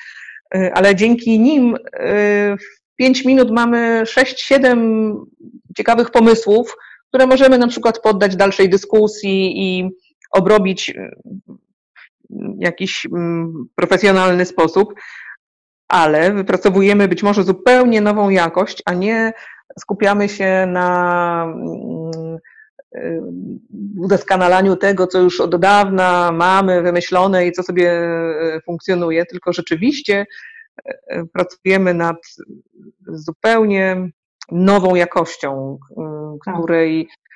y, 0.56 0.74
ale 0.74 0.96
dzięki 0.96 1.40
nim 1.40 1.78
w 2.60 2.96
pięć 2.96 3.26
minut 3.26 3.52
mamy 3.52 4.06
sześć, 4.06 4.42
siedem 4.42 5.14
ciekawych 5.78 6.12
pomysłów, 6.12 6.76
które 7.08 7.28
możemy 7.28 7.58
na 7.58 7.68
przykład 7.68 8.00
poddać 8.00 8.36
dalszej 8.36 8.70
dyskusji 8.70 9.54
i 9.56 9.90
obrobić 10.34 10.90
y, 10.90 11.16
w 12.30 12.62
jakiś 12.62 13.06
mm, 13.06 13.66
profesjonalny 13.76 14.46
sposób, 14.46 14.94
ale 15.88 16.34
wypracowujemy 16.34 17.08
być 17.08 17.24
może 17.24 17.44
zupełnie 17.44 18.02
nową 18.02 18.30
jakość, 18.30 18.84
a 18.86 18.94
nie 18.94 19.34
skupiamy 19.80 20.30
się 20.30 20.66
na 20.68 21.44
mm, 21.44 22.38
y, 22.96 23.22
udoskonalaniu 23.98 24.76
tego, 24.76 25.08
co 25.08 25.20
już 25.20 25.42
od 25.42 25.56
dawna 25.56 26.32
mamy 26.32 26.82
wymyślone 26.82 27.48
i 27.48 27.52
co 27.52 27.64
sobie 27.64 28.02
y, 28.56 28.62
funkcjonuje, 28.66 29.26
tylko 29.26 29.54
rzeczywiście 29.54 30.26
pracujemy 31.34 31.94
nad 31.94 32.18
zupełnie 33.08 34.10
nową 34.52 34.96
jakością, 34.96 35.80
tak. 36.46 36.56
której 36.56 37.02
Y, 37.02 37.33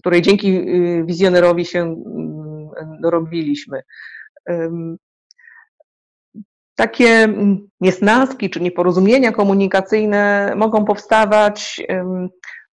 której 0.00 0.22
dzięki 0.22 0.56
y, 0.56 1.04
wizjonerowi 1.06 1.64
się 1.64 1.80
mm, 1.80 2.70
dorobiliśmy. 3.00 3.82
takie 6.74 7.08
mm, 7.08 7.68
niesnaski 7.80 8.50
czy 8.50 8.60
nieporozumienia 8.60 9.32
komunikacyjne 9.32 10.52
mogą 10.56 10.84
powstawać 10.84 11.80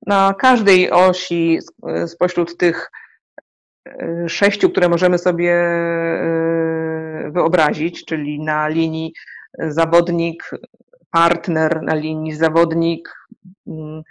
na 0.07 0.35
każdej 0.35 0.91
osi 0.91 1.59
spośród 2.07 2.57
tych 2.57 2.91
e, 3.89 4.29
sześciu, 4.29 4.71
które 4.71 4.89
możemy 4.89 5.19
sobie 5.19 5.55
wyobrazić, 7.31 8.05
czyli 8.05 8.41
na 8.41 8.69
linii 8.69 9.13
zawodnik, 9.59 10.51
partner, 11.11 11.83
na 11.83 11.95
linii 11.95 12.35
zawodnik, 12.35 13.15
mm, 13.67 14.03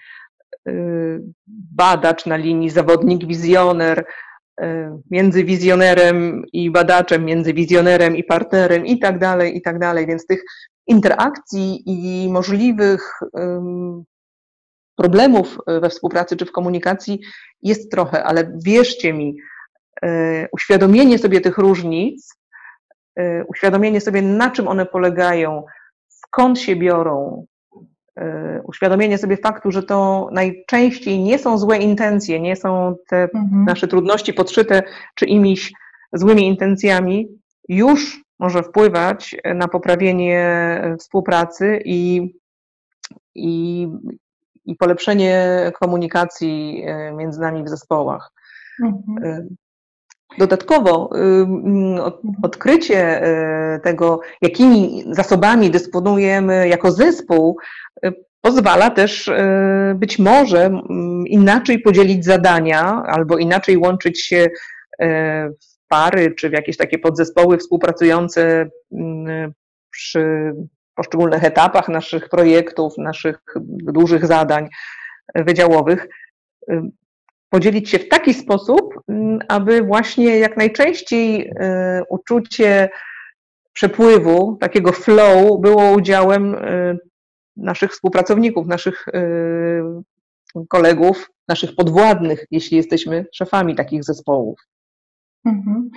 badacz, 1.47 2.25
na 2.25 2.36
linii 2.36 2.69
zawodnik, 2.69 3.25
wizjoner, 3.25 4.06
E, 4.62 4.99
między 5.12 5.43
wizjonerem 5.43 6.43
i 6.54 6.71
badaczem, 6.71 7.25
między 7.25 7.54
wizjonerem 7.54 8.15
i 8.15 8.23
partnerem 8.23 8.86
i 8.86 8.99
tak 8.99 9.19
dalej, 9.19 9.58
i 9.58 9.62
tak 9.62 9.80
dalej. 9.80 10.08
Więc 10.08 10.28
tych 10.28 10.43
interakcji 10.88 11.84
i 11.86 12.30
możliwych 12.32 13.19
problemów 14.95 15.58
we 15.67 15.89
współpracy 15.89 16.38
czy 16.38 16.45
w 16.45 16.51
komunikacji 16.51 17.19
jest 17.62 17.91
trochę, 17.91 18.23
ale 18.23 18.51
wierzcie 18.65 19.13
mi, 19.13 19.36
e, 20.01 20.47
uświadomienie 20.51 21.17
sobie 21.17 21.41
tych 21.41 21.58
różnic, 21.58 22.36
uświadomienie 23.47 24.01
sobie, 24.01 24.21
na 24.21 24.51
czym 24.51 24.67
one 24.67 24.86
polegają, 24.86 25.63
skąd 26.08 26.60
się 26.60 26.75
biorą, 26.75 27.45
uświadomienie 28.63 29.17
sobie 29.17 29.38
faktu, 29.38 29.71
że 29.71 29.84
to 29.84 30.30
najczęściej 30.32 31.19
nie 31.19 31.39
są 31.39 31.58
złe 31.58 31.78
intencje, 31.78 32.39
nie 32.39 32.56
są 32.56 32.95
te 33.08 33.21
mhm. 33.23 33.65
nasze 33.65 33.88
trudności 33.88 34.34
podszyte 34.34 34.84
czyimiś 35.15 35.73
złymi 36.13 36.47
intencjami, 36.47 37.28
już 37.69 38.21
może 38.39 38.63
wpływać 38.63 39.36
na 39.56 39.67
poprawienie 39.67 40.60
współpracy 40.99 41.82
i, 41.86 42.34
i, 43.36 43.88
i 44.65 44.75
polepszenie 44.75 45.71
komunikacji 45.80 46.84
e, 46.86 47.12
między 47.12 47.41
nami 47.41 47.63
w 47.63 47.69
zespołach. 47.69 48.32
Mhm. 48.84 49.56
Dodatkowo 50.38 51.10
odkrycie 52.43 53.21
tego, 53.84 54.19
jakimi 54.41 55.04
zasobami 55.12 55.71
dysponujemy 55.71 56.67
jako 56.67 56.91
zespół, 56.91 57.58
pozwala 58.41 58.89
też 58.89 59.28
e, 59.28 59.95
być 59.95 60.19
może 60.19 60.82
inaczej 61.26 61.80
podzielić 61.80 62.26
zadania 62.26 63.04
albo 63.06 63.38
inaczej 63.38 63.78
łączyć 63.78 64.21
się 64.26 64.48
w 65.62 65.88
pary 65.88 66.36
czy 66.36 66.50
w 66.50 66.54
jakieś 66.54 66.78
takie 66.78 67.00
podzespoły 67.00 67.58
współpracujące 67.58 68.69
przy 69.91 70.54
poszczególnych 70.95 71.43
etapach 71.43 71.89
naszych 71.89 72.30
projektów, 72.30 72.93
naszych 72.98 73.38
dużych 73.93 74.26
zadań 74.26 74.67
wydziałowych. 75.36 76.08
E, 77.56 77.58
podzielić 77.58 77.89
się 77.89 78.00
w 78.00 78.10
taki 78.10 78.34
sposób, 78.34 78.94
aby 79.48 79.82
właśnie 79.82 80.39
jak 80.39 80.58
najczęściej 80.58 81.52
uczucie 82.10 82.89
przepływu, 83.74 84.58
takiego 84.62 84.91
flow 84.91 85.62
było 85.62 85.91
udziałem 85.91 86.56
naszych 87.58 87.91
współpracowników, 87.91 88.68
naszych 88.68 89.08
y, 89.08 90.65
kolegów, 90.70 91.32
naszych 91.48 91.76
podwładnych, 91.76 92.46
jeśli 92.52 92.78
jesteśmy 92.78 93.26
szefami 93.34 93.76
takich 93.76 94.04
zespołów. 94.04 94.60
Mhm. 95.46 95.89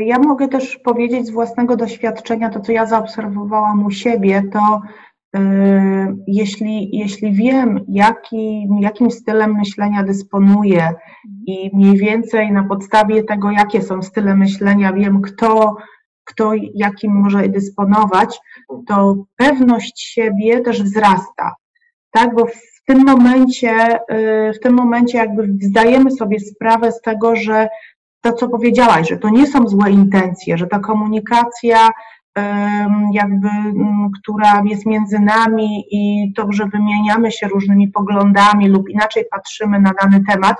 Ja 0.00 0.18
mogę 0.18 0.48
też 0.48 0.76
powiedzieć 0.76 1.26
z 1.26 1.30
własnego 1.30 1.76
doświadczenia, 1.76 2.50
to 2.50 2.60
co 2.60 2.72
ja 2.72 2.86
zaobserwowałam 2.86 3.86
u 3.86 3.90
siebie, 3.90 4.42
to 4.52 4.80
jeśli, 6.26 6.96
jeśli 6.96 7.32
wiem, 7.32 7.84
jaki, 7.88 8.68
jakim 8.80 9.10
stylem 9.10 9.54
myślenia 9.54 10.02
dysponuję 10.02 10.94
i 11.46 11.70
mniej 11.74 11.96
więcej 11.96 12.52
na 12.52 12.64
podstawie 12.64 13.24
tego, 13.24 13.50
jakie 13.50 13.82
są 13.82 14.02
style 14.02 14.36
myślenia, 14.36 14.92
wiem, 14.92 15.22
kto 15.22 15.76
kto 16.28 16.52
jakim 16.74 17.12
może 17.12 17.48
dysponować, 17.48 18.38
to 18.88 19.16
pewność 19.36 20.00
siebie 20.00 20.60
też 20.60 20.82
wzrasta, 20.82 21.54
tak, 22.10 22.34
bo 22.34 22.46
w 22.46 22.84
tym 22.86 23.04
momencie, 23.06 23.98
y, 24.12 24.52
w 24.52 24.60
tym 24.60 24.74
momencie 24.74 25.18
jakby 25.18 25.56
zdajemy 25.60 26.10
sobie 26.10 26.40
sprawę 26.40 26.92
z 26.92 27.00
tego, 27.00 27.36
że 27.36 27.68
to, 28.20 28.32
co 28.32 28.48
powiedziałaś, 28.48 29.08
że 29.08 29.18
to 29.18 29.28
nie 29.30 29.46
są 29.46 29.68
złe 29.68 29.90
intencje, 29.90 30.58
że 30.58 30.66
ta 30.66 30.78
komunikacja 30.78 31.88
jakby, 33.12 33.48
mm, 33.48 34.08
która 34.20 34.62
jest 34.64 34.86
między 34.86 35.18
nami 35.18 35.84
i 35.90 36.32
to, 36.36 36.46
że 36.50 36.66
wymieniamy 36.66 37.32
się 37.32 37.48
różnymi 37.48 37.88
poglądami 37.88 38.68
lub 38.68 38.88
inaczej 38.88 39.24
patrzymy 39.30 39.80
na 39.80 39.92
dany 40.02 40.20
temat, 40.28 40.56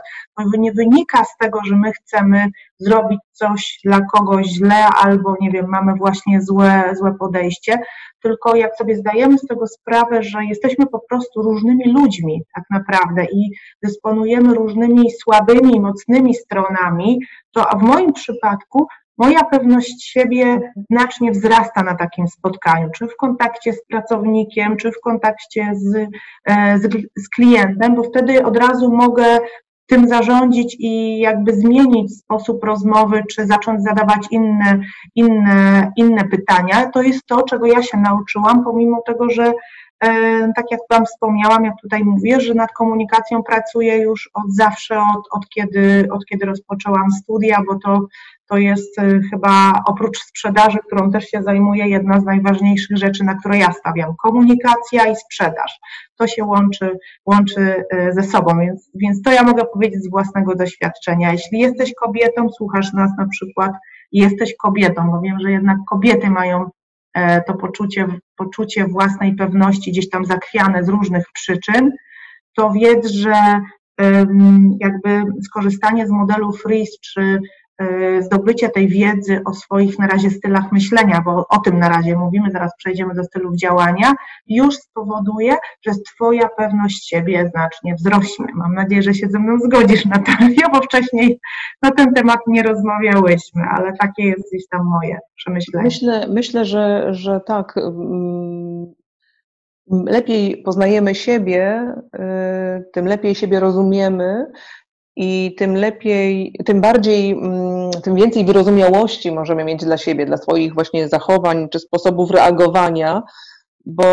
nie 0.58 0.72
wynika 0.72 1.24
z 1.24 1.36
tego, 1.36 1.60
że 1.64 1.76
my 1.76 1.92
chcemy 1.92 2.46
zrobić 2.78 3.20
coś 3.32 3.78
dla 3.84 4.00
kogoś 4.00 4.46
źle 4.46 4.86
albo, 4.86 5.34
nie 5.40 5.50
wiem, 5.50 5.66
mamy 5.68 5.94
właśnie 5.94 6.42
złe, 6.42 6.92
złe 6.98 7.14
podejście, 7.14 7.78
tylko 8.22 8.56
jak 8.56 8.76
sobie 8.76 8.96
zdajemy 8.96 9.38
z 9.38 9.46
tego 9.46 9.66
sprawę, 9.66 10.22
że 10.22 10.44
jesteśmy 10.44 10.86
po 10.86 11.00
prostu 11.08 11.42
różnymi 11.42 11.92
ludźmi 11.92 12.42
tak 12.54 12.64
naprawdę 12.70 13.24
i 13.24 13.50
dysponujemy 13.82 14.54
różnymi 14.54 15.10
słabymi 15.10 15.80
mocnymi 15.80 16.34
stronami, 16.34 17.18
to 17.52 17.78
w 17.78 17.82
moim 17.82 18.12
przypadku 18.12 18.86
moja 19.18 19.44
pewność 19.44 20.04
siebie 20.04 20.72
znacznie 20.90 21.30
wzrasta 21.30 21.82
na 21.82 21.94
takim 21.94 22.28
spotkaniu, 22.28 22.90
czy 22.90 23.06
w 23.06 23.16
kontakcie 23.16 23.72
z 23.72 23.84
pracownikiem, 23.84 24.76
czy 24.76 24.92
w 24.92 25.00
kontakcie 25.00 25.70
z, 25.74 25.96
e, 26.44 26.78
z, 26.78 26.92
z 27.16 27.28
klientem, 27.28 27.94
bo 27.94 28.02
wtedy 28.02 28.44
od 28.44 28.56
razu 28.56 28.92
mogę 28.92 29.38
tym 29.88 30.08
zarządzić 30.08 30.76
i 30.78 31.18
jakby 31.18 31.52
zmienić 31.52 32.18
sposób 32.18 32.64
rozmowy, 32.64 33.22
czy 33.30 33.46
zacząć 33.46 33.82
zadawać 33.82 34.26
inne, 34.30 34.80
inne, 35.14 35.92
inne 35.96 36.24
pytania. 36.24 36.90
To 36.90 37.02
jest 37.02 37.26
to, 37.26 37.42
czego 37.42 37.66
ja 37.66 37.82
się 37.82 37.98
nauczyłam, 37.98 38.64
pomimo 38.64 39.02
tego, 39.06 39.30
że 39.30 39.52
e, 40.00 40.52
tak 40.56 40.64
jak 40.70 40.80
Wam 40.90 41.06
wspomniałam, 41.06 41.64
jak 41.64 41.74
tutaj 41.82 42.04
mówię, 42.04 42.40
że 42.40 42.54
nad 42.54 42.72
komunikacją 42.72 43.42
pracuję 43.42 43.96
już 43.96 44.30
od 44.34 44.52
zawsze, 44.54 44.98
od, 44.98 45.24
od, 45.30 45.48
kiedy, 45.48 46.08
od 46.12 46.24
kiedy 46.26 46.46
rozpoczęłam 46.46 47.10
studia, 47.10 47.58
bo 47.66 47.78
to 47.84 48.06
to 48.48 48.56
jest 48.58 48.98
y, 48.98 49.20
chyba 49.30 49.82
oprócz 49.86 50.18
sprzedaży, 50.18 50.78
którą 50.86 51.10
też 51.10 51.24
się 51.24 51.42
zajmuję, 51.42 51.88
jedna 51.88 52.20
z 52.20 52.24
najważniejszych 52.24 52.96
rzeczy, 52.96 53.24
na 53.24 53.34
które 53.34 53.58
ja 53.58 53.72
stawiam. 53.72 54.14
Komunikacja 54.22 55.06
i 55.06 55.16
sprzedaż. 55.16 55.78
To 56.16 56.26
się 56.26 56.44
łączy, 56.44 56.98
łączy 57.26 57.84
y, 57.94 58.12
ze 58.12 58.22
sobą, 58.22 58.58
więc, 58.58 58.90
więc 58.94 59.22
to 59.22 59.32
ja 59.32 59.42
mogę 59.42 59.64
powiedzieć 59.64 60.02
z 60.04 60.10
własnego 60.10 60.54
doświadczenia. 60.54 61.32
Jeśli 61.32 61.58
jesteś 61.58 61.94
kobietą, 61.94 62.50
słuchasz 62.50 62.92
nas 62.92 63.10
na 63.18 63.28
przykład 63.28 63.72
i 64.12 64.20
jesteś 64.20 64.56
kobietą, 64.56 65.10
bo 65.10 65.20
wiem, 65.20 65.40
że 65.40 65.50
jednak 65.50 65.78
kobiety 65.90 66.30
mają 66.30 66.70
e, 67.14 67.42
to 67.42 67.54
poczucie, 67.54 68.06
poczucie 68.36 68.86
własnej 68.86 69.34
pewności 69.34 69.90
gdzieś 69.90 70.08
tam 70.10 70.24
zakwiane 70.24 70.84
z 70.84 70.88
różnych 70.88 71.24
przyczyn, 71.34 71.92
to 72.56 72.70
wiedz, 72.70 73.06
że 73.06 73.60
jakby 74.80 75.22
skorzystanie 75.42 76.06
z 76.06 76.10
modelu 76.10 76.52
FRIS 76.52 77.00
czy 77.00 77.40
zdobycie 78.20 78.68
tej 78.68 78.88
wiedzy 78.88 79.40
o 79.44 79.54
swoich 79.54 79.98
na 79.98 80.06
razie 80.06 80.30
stylach 80.30 80.72
myślenia, 80.72 81.22
bo 81.24 81.46
o 81.48 81.58
tym 81.58 81.78
na 81.78 81.88
razie 81.88 82.16
mówimy, 82.16 82.50
zaraz 82.50 82.76
przejdziemy 82.76 83.14
do 83.14 83.24
stylów 83.24 83.56
działania, 83.56 84.14
już 84.46 84.76
spowoduje, 84.76 85.56
że 85.86 85.92
Twoja 86.14 86.48
pewność 86.48 87.08
siebie 87.08 87.50
znacznie 87.50 87.94
wzrośnie. 87.94 88.46
Mam 88.54 88.74
nadzieję, 88.74 89.02
że 89.02 89.14
się 89.14 89.28
ze 89.28 89.38
mną 89.38 89.58
zgodzisz, 89.58 90.04
Natalia, 90.04 90.68
bo 90.72 90.80
wcześniej 90.80 91.40
na 91.82 91.90
ten 91.90 92.14
temat 92.14 92.40
nie 92.46 92.62
rozmawiałyśmy, 92.62 93.62
ale 93.70 93.92
takie 93.96 94.22
jest 94.22 94.50
gdzieś 94.50 94.68
tam 94.70 94.86
moje 94.86 95.18
przemyślenie. 95.36 95.84
Myślę, 95.84 96.26
myślę 96.28 96.64
że, 96.64 97.14
że 97.14 97.40
tak. 97.46 97.76
Mm, 97.76 98.86
lepiej 99.90 100.62
poznajemy 100.62 101.14
siebie, 101.14 101.94
y, 102.14 102.90
tym 102.92 103.06
lepiej 103.06 103.34
siebie 103.34 103.60
rozumiemy 103.60 104.46
i 105.20 105.54
tym 105.58 105.74
lepiej, 105.74 106.54
tym 106.66 106.80
bardziej, 106.80 107.30
mm, 107.30 107.90
tym 107.90 108.14
więcej 108.14 108.44
wyrozumiałości 108.44 109.32
możemy 109.32 109.64
mieć 109.64 109.84
dla 109.84 109.98
siebie, 109.98 110.26
dla 110.26 110.36
swoich 110.36 110.74
właśnie 110.74 111.08
zachowań 111.08 111.68
czy 111.68 111.78
sposobów 111.78 112.30
reagowania, 112.30 113.22
bo, 113.86 114.04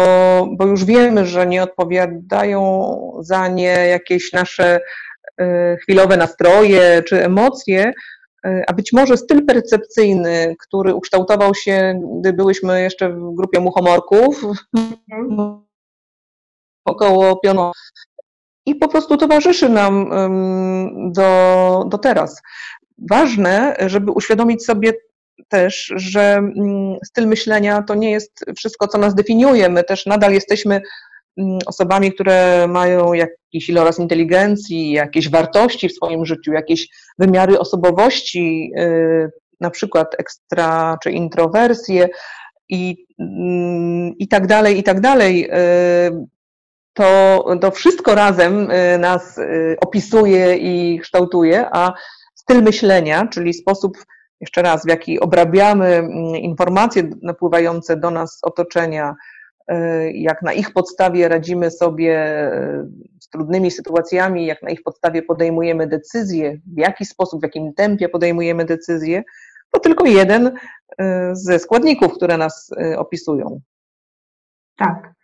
bo 0.58 0.66
już 0.66 0.86
wiemy, 0.86 1.26
że 1.26 1.48
nie 1.48 1.64
odpowiadają 1.64 2.92
za 3.20 3.48
nie 3.48 3.88
jakieś 3.88 4.34
nasze 4.34 4.80
y, 5.42 5.78
chwilowe 5.82 6.18
nastroje 6.18 7.04
czy 7.04 7.24
emocje, 7.24 7.94
y, 8.46 8.64
a 8.68 8.74
być 8.74 8.94
może 8.94 9.18
styl 9.18 9.46
percepcyjny, 9.46 10.56
który 10.60 10.96
ukształtował 10.96 11.56
się, 11.56 12.02
gdy 12.20 12.34
byłyśmy 12.34 12.82
jeszcze 12.82 13.10
w 13.10 13.36
grupie 13.36 13.60
muchomorków, 13.60 14.44
mhm. 14.78 15.62
około 16.86 17.40
piono 17.40 17.72
i 18.66 18.76
po 18.76 18.88
prostu 18.88 19.18
towarzyszy 19.18 19.70
nam 19.70 20.10
do, 21.12 21.86
do 21.90 21.98
teraz. 21.98 22.42
Ważne, 23.10 23.76
żeby 23.80 24.12
uświadomić 24.12 24.66
sobie 24.66 24.94
też, 25.50 25.94
że 25.96 26.34
mm, 26.36 26.98
styl 27.06 27.28
myślenia 27.28 27.82
to 27.82 27.96
nie 27.96 28.12
jest 28.12 28.46
wszystko, 28.58 28.88
co 28.88 28.98
nas 28.98 29.16
definiuje. 29.16 29.70
My 29.70 29.84
też 29.84 30.06
nadal 30.06 30.34
jesteśmy 30.34 30.82
mm, 31.38 31.60
osobami, 31.66 32.14
które 32.14 32.68
mają 32.68 33.14
jakiś 33.14 33.70
iloraz 33.70 34.00
inteligencji, 34.00 34.92
jakieś 34.92 35.30
wartości 35.30 35.90
w 35.90 35.94
swoim 35.94 36.26
życiu, 36.26 36.54
jakieś 36.54 36.88
wymiary 37.20 37.60
osobowości, 37.60 38.72
y, 38.80 39.32
na 39.60 39.70
przykład 39.70 40.16
ekstra 40.18 40.98
czy 41.04 41.12
introwersję 41.12 42.10
i, 42.70 43.06
mm, 43.20 44.14
i 44.20 44.28
tak 44.28 44.48
dalej, 44.48 44.80
i 44.80 44.84
tak 44.84 45.02
dalej. 45.02 45.50
Y, 46.96 47.02
to, 47.02 47.58
to 47.62 47.72
wszystko 47.72 48.16
razem 48.16 48.72
y, 48.72 48.98
nas 48.98 49.40
opisuje 49.82 50.58
i 50.58 51.00
kształtuje, 51.00 51.70
a 51.72 51.94
styl 52.36 52.64
myślenia, 52.64 53.28
czyli 53.28 53.54
sposób 53.54 53.98
jeszcze 54.42 54.62
raz, 54.62 54.86
w 54.86 54.90
jaki 54.90 55.20
obrabiamy 55.20 55.86
mm, 55.86 56.36
informacje 56.36 57.10
napływające 57.22 57.98
do 57.98 58.12
nas 58.12 58.38
z 58.38 58.44
otoczenia, 58.44 59.16
y, 59.72 60.12
jak 60.12 60.42
na 60.42 60.54
ich 60.54 60.74
podstawie 60.74 61.28
radzimy 61.28 61.72
sobie 61.72 62.48
y, 62.54 62.88
z 63.20 63.30
trudnymi 63.30 63.72
sytuacjami, 63.72 64.46
jak 64.46 64.64
na 64.64 64.70
ich 64.70 64.84
podstawie 64.84 65.22
podejmujemy 65.22 65.88
decyzje, 65.88 66.60
w 66.76 66.78
jaki 66.78 67.06
sposób, 67.06 67.40
w 67.40 67.44
jakim 67.44 67.74
tempie 67.74 68.10
podejmujemy 68.10 68.66
decyzje, 68.66 69.24
to 69.72 69.80
tylko 69.80 70.06
jeden 70.06 70.48
y, 70.48 70.54
ze 71.34 71.60
składników, 71.60 72.14
które 72.14 72.38
nas 72.38 72.72
opisują. 72.98 73.62
Tak. 74.78 75.15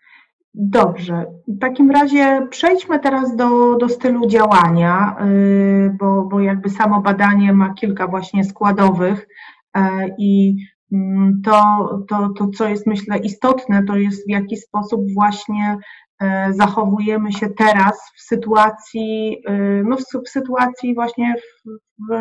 Dobrze. 0.54 1.26
W 1.48 1.60
takim 1.60 1.92
razie 1.92 2.48
przejdźmy 2.50 3.00
teraz 3.00 3.36
do, 3.36 3.76
do 3.76 3.90
stylu 3.90 4.28
działania, 4.28 5.16
y, 5.26 5.96
bo, 6.00 6.26
bo 6.26 6.40
jakby 6.40 6.70
samo 6.70 7.02
badanie 7.02 7.54
ma 7.54 7.74
kilka 7.74 8.08
właśnie 8.08 8.44
składowych 8.44 9.28
e, 9.76 10.08
i 10.18 10.56
mm, 10.92 11.42
to, 11.46 11.62
to, 12.10 12.30
to, 12.30 12.48
co 12.48 12.70
jest 12.70 12.88
myślę 12.88 13.18
istotne, 13.18 13.84
to 13.84 13.96
jest 13.96 14.28
w 14.28 14.30
jaki 14.30 14.58
sposób 14.58 15.02
właśnie 15.14 15.78
e, 16.22 16.54
zachowujemy 16.54 17.32
się 17.32 17.50
teraz 17.50 18.12
w 18.16 18.22
sytuacji, 18.22 19.38
y, 19.50 19.84
no 19.86 19.98
w 20.26 20.30
sytuacji 20.30 20.96
właśnie 20.96 21.36
w, 21.36 21.70
w, 22.10 22.14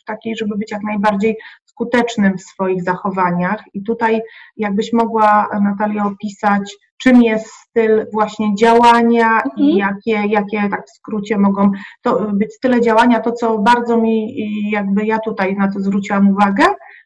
w 0.00 0.04
takiej, 0.04 0.36
żeby 0.36 0.56
być 0.56 0.72
jak 0.72 0.82
najbardziej 0.82 1.36
skutecznym 1.64 2.38
w 2.38 2.42
swoich 2.42 2.82
zachowaniach. 2.82 3.64
I 3.74 3.82
tutaj 3.82 4.22
jakbyś 4.56 4.92
mogła 4.92 5.48
Natalia 5.62 6.06
opisać, 6.06 6.76
czym 7.04 7.22
jest 7.22 7.46
styl 7.46 8.06
właśnie 8.12 8.54
działania 8.54 9.26
mhm. 9.26 9.52
i 9.58 9.76
jakie, 9.76 10.28
jakie 10.28 10.68
tak 10.70 10.86
w 10.86 10.90
skrócie 10.90 11.38
mogą 11.38 11.70
to 12.02 12.30
być 12.32 12.54
style 12.54 12.80
działania, 12.80 13.20
to 13.20 13.32
co 13.32 13.58
bardzo 13.58 13.96
mi 13.96 14.34
jakby 14.70 15.06
ja 15.06 15.18
tutaj 15.18 15.56
na 15.56 15.72
to 15.72 15.80
zwróciłam 15.80 16.28
uwagę, 16.28 16.64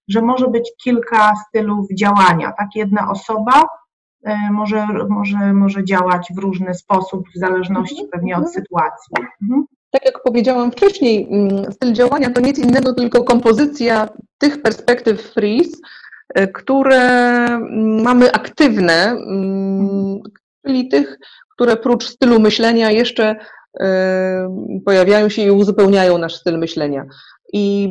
że 0.09 0.23
może 0.23 0.49
być 0.49 0.73
kilka 0.85 1.33
stylów 1.49 1.87
działania. 1.95 2.53
Tak 2.59 2.69
jedna 2.75 3.11
osoba 3.11 3.65
e, 4.25 4.37
może, 4.53 4.87
może, 5.09 5.53
może 5.53 5.85
działać 5.85 6.29
w 6.37 6.39
różny 6.39 6.75
sposób 6.75 7.29
w 7.35 7.39
zależności 7.39 8.03
mhm. 8.03 8.11
pewnie 8.11 8.35
od 8.37 8.47
mhm. 8.47 8.55
sytuacji. 8.55 9.15
Mhm. 9.43 9.65
Tak 9.91 10.05
jak 10.05 10.23
powiedziałam 10.23 10.73
wcześniej, 10.73 11.29
mm, 11.31 11.73
styl 11.73 11.93
działania 11.93 12.31
to 12.31 12.41
nic 12.41 12.59
innego, 12.59 12.95
tylko 12.95 13.25
kompozycja 13.25 14.09
tych 14.39 14.63
perspektyw 14.63 15.33
freeze, 15.33 15.71
które 16.55 16.97
mm, 17.45 18.03
mamy 18.03 18.33
aktywne, 18.33 19.11
mm, 19.11 20.21
czyli 20.67 20.89
tych, 20.89 21.19
które 21.53 21.77
prócz 21.77 22.07
stylu 22.07 22.41
myślenia 22.41 22.91
jeszcze 22.91 23.37
e, 23.81 24.81
pojawiają 24.85 25.29
się 25.29 25.43
i 25.43 25.51
uzupełniają 25.51 26.19
nasz 26.19 26.35
styl 26.35 26.59
myślenia. 26.59 27.07
I 27.53 27.89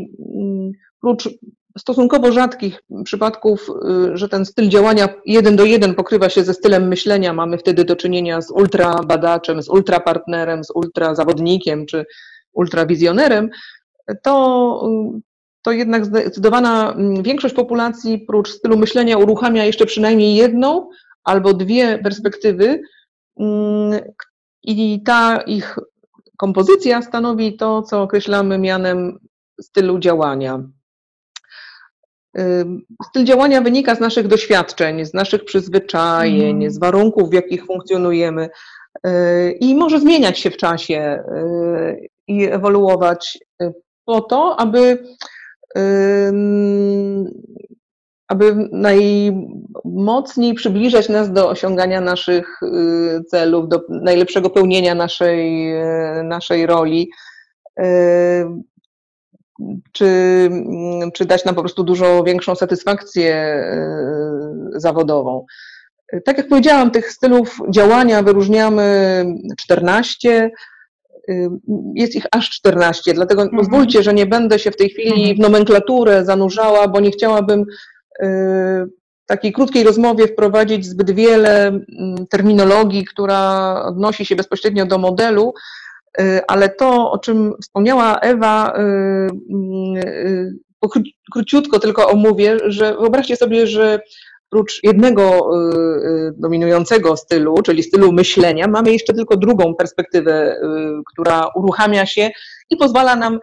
prócz 1.02 1.30
stosunkowo 1.78 2.32
rzadkich 2.32 2.84
przypadków, 3.04 3.70
y, 3.70 4.18
że 4.18 4.30
ten 4.30 4.46
styl 4.46 4.70
działania 4.70 5.10
jeden 5.26 5.56
do 5.56 5.66
jeden 5.66 5.96
pokrywa 5.96 6.30
się 6.30 6.44
ze 6.44 6.54
stylem 6.54 6.88
myślenia, 6.88 7.34
mamy 7.34 7.58
wtedy 7.58 7.86
do 7.86 7.96
czynienia 7.96 8.42
z 8.42 8.52
ultrabadaczem, 8.52 9.64
z 9.64 9.70
ultrapartnerem, 9.70 10.64
z 10.64 10.72
ultrazawodnikiem 10.76 11.86
czy 11.86 12.06
ultrawizjonerem, 12.54 13.50
to, 14.24 14.90
to 15.68 15.72
jednak 15.72 16.06
zdecydowana 16.06 16.92
mm, 16.92 17.24
większość 17.24 17.56
populacji 17.56 18.20
prócz 18.20 18.50
stylu 18.50 18.78
myślenia 18.78 19.18
uruchamia 19.18 19.66
jeszcze 19.66 19.86
przynajmniej 19.86 20.36
jedną 20.36 20.90
albo 21.24 21.54
dwie 21.54 22.00
perspektywy 22.00 22.82
mm, 23.40 24.00
i 24.64 25.04
ta 25.04 25.42
ich 25.42 25.80
kompozycja 26.38 27.02
stanowi 27.02 27.58
to, 27.58 27.82
co 27.82 28.02
określamy 28.02 28.58
mianem 28.58 29.20
stylu 29.62 30.00
działania. 30.00 30.64
Styl 33.10 33.24
działania 33.24 33.62
wynika 33.62 33.96
z 33.96 34.00
naszych 34.00 34.28
doświadczeń, 34.28 35.06
z 35.06 35.14
naszych 35.14 35.46
przyzwyczajeń, 35.46 36.58
mm. 36.58 36.72
z 36.72 36.80
warunków, 36.80 37.30
w 37.30 37.34
jakich 37.34 37.66
funkcjonujemy 37.66 38.50
y, 39.08 39.52
i 39.60 39.76
może 39.76 40.00
zmieniać 40.00 40.40
się 40.40 40.52
w 40.52 40.58
czasie 40.58 41.24
y, 41.36 42.08
i 42.28 42.46
ewoluować 42.46 43.40
y, 43.62 43.74
po 44.06 44.22
to, 44.22 44.60
aby, 44.60 45.04
aby 48.28 48.70
najmocniej 48.72 50.54
przybliżać 50.54 51.10
nas 51.10 51.32
do 51.32 51.50
osiągania 51.50 52.02
naszych 52.02 52.60
celów, 53.28 53.70
do 53.70 53.82
najlepszego 53.90 54.50
pełnienia 54.50 54.96
naszej, 54.96 55.74
naszej 56.24 56.66
roli 56.66 57.10
czy, 59.92 60.50
czy 61.14 61.26
dać 61.26 61.46
nam 61.46 61.56
po 61.56 61.62
prostu 61.62 61.84
dużo 61.84 62.24
większą 62.24 62.56
satysfakcję 62.56 63.34
e, 63.36 63.70
zawodową. 64.76 65.46
Tak 66.26 66.38
jak 66.38 66.48
powiedziałam, 66.48 66.92
tych 66.92 67.12
stylów 67.12 67.58
działania 67.70 68.24
wyróżniamy 68.24 69.26
14. 69.58 70.52
E, 71.30 71.58
jest 71.96 72.16
ich 72.16 72.26
aż 72.32 72.50
14, 72.50 73.14
dlatego 73.14 73.42
mhm. 73.42 73.58
pozwólcie, 73.58 74.04
że 74.04 74.14
nie 74.14 74.26
będę 74.26 74.60
się 74.60 74.72
w 74.72 74.78
tej 74.78 74.90
chwili 74.90 75.22
mhm. 75.22 75.36
w 75.36 75.40
nomenklaturę 75.40 76.26
zanurzała, 76.26 76.88
bo 76.88 77.00
nie 77.00 77.12
chciałabym 77.12 77.66
w 79.24 79.28
takiej 79.28 79.54
krótkiej 79.54 79.84
rozmowie 79.84 80.28
wprowadzić 80.28 80.86
zbyt 80.86 81.12
wiele 81.12 81.80
terminologii, 82.30 83.06
która 83.06 83.74
odnosi 83.86 84.26
się 84.26 84.36
bezpośrednio 84.36 84.86
do 84.86 84.98
modelu, 84.98 85.54
Y, 86.22 86.42
ale 86.48 86.70
to, 86.70 87.12
o 87.12 87.18
czym 87.18 87.54
wspomniała 87.62 88.20
Ewa, 88.20 88.74
y, 88.80 89.32
y, 90.08 90.58
króciutko 91.32 91.80
tylko 91.80 92.10
omówię, 92.10 92.58
że 92.66 92.98
wyobraźcie 92.98 93.36
sobie, 93.36 93.68
że 93.68 94.00
oprócz 94.52 94.80
jednego 94.84 95.50
dominującego 96.38 97.18
stylu, 97.18 97.62
czyli 97.62 97.84
stylu 97.84 98.12
myślenia, 98.12 98.68
mamy 98.68 98.92
jeszcze 98.92 99.14
tylko 99.14 99.38
drugą 99.38 99.76
perspektywę, 99.76 100.56
która 101.14 101.48
uruchamia 101.56 102.06
się 102.06 102.30
i 102.70 102.78
pozwala 102.78 103.16
nam 103.16 103.40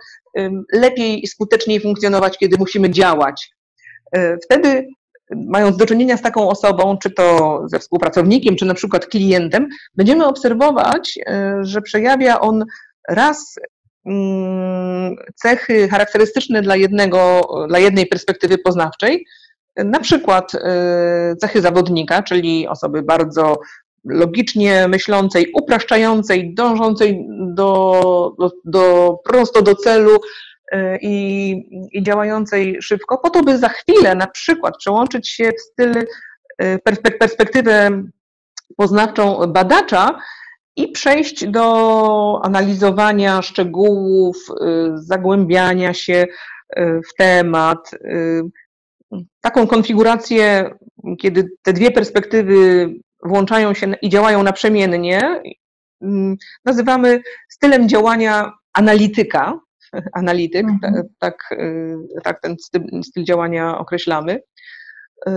lepiej 0.72 1.24
i 1.24 1.26
skuteczniej 1.26 1.80
funkcjonować, 1.80 2.38
kiedy 2.38 2.56
musimy 2.58 2.90
działać. 2.90 3.50
Wtedy 4.44 4.86
mając 5.30 5.76
do 5.76 5.86
czynienia 5.86 6.16
z 6.16 6.22
taką 6.22 6.48
osobą, 6.48 6.98
czy 7.02 7.10
to 7.10 7.60
ze 7.66 7.78
współpracownikiem, 7.78 8.56
czy 8.56 8.64
na 8.64 8.74
przykład 8.74 9.06
klientem, 9.06 9.68
będziemy 9.94 10.26
obserwować, 10.26 11.18
że 11.60 11.82
przejawia 11.82 12.40
on 12.40 12.64
raz 13.08 13.54
cechy 15.34 15.88
charakterystyczne 15.88 16.62
dla, 16.62 16.76
jednego, 16.76 17.48
dla 17.68 17.78
jednej 17.78 18.06
perspektywy 18.06 18.58
poznawczej, 18.58 19.26
na 19.76 20.00
przykład 20.00 20.54
e, 20.54 21.36
cechy 21.36 21.60
zawodnika, 21.60 22.22
czyli 22.22 22.68
osoby 22.68 23.02
bardzo 23.02 23.58
logicznie 24.04 24.88
myślącej, 24.88 25.52
upraszczającej, 25.54 26.54
dążącej 26.54 27.26
do, 27.54 28.34
do, 28.38 28.50
do 28.64 29.16
prosto 29.24 29.62
do 29.62 29.74
celu, 29.74 30.20
Y, 30.72 30.98
i, 31.02 31.50
i 31.92 32.02
działającej 32.02 32.82
szybko, 32.82 33.18
po 33.18 33.30
to, 33.30 33.42
by 33.42 33.58
za 33.58 33.68
chwilę 33.68 34.14
na 34.14 34.26
przykład 34.26 34.76
przełączyć 34.78 35.28
się 35.28 35.50
w 35.52 35.60
styl, 35.60 36.06
y, 36.62 36.78
perspektywę 37.18 38.02
poznawczą 38.76 39.46
badacza 39.46 40.18
i 40.76 40.88
przejść 40.88 41.46
do 41.46 42.40
analizowania 42.44 43.42
szczegółów, 43.42 44.36
y, 44.36 44.90
zagłębiania 44.94 45.94
się 45.94 46.26
w 46.76 47.14
temat. 47.18 47.90
Taką 49.40 49.66
konfigurację, 49.66 50.70
kiedy 51.20 51.48
te 51.62 51.72
dwie 51.72 51.90
perspektywy 51.90 52.88
włączają 53.24 53.74
się 53.74 53.94
i 54.02 54.08
działają 54.08 54.42
naprzemiennie, 54.42 55.42
nazywamy 56.64 57.22
stylem 57.48 57.88
działania 57.88 58.52
analityka, 58.72 59.60
analityk, 60.12 60.66
mhm. 60.68 61.08
tak, 61.18 61.52
y, 61.52 61.96
tak 62.22 62.40
ten 62.40 62.56
styl, 63.02 63.24
działania 63.24 63.78
określamy. 63.78 64.40
Y, 65.28 65.32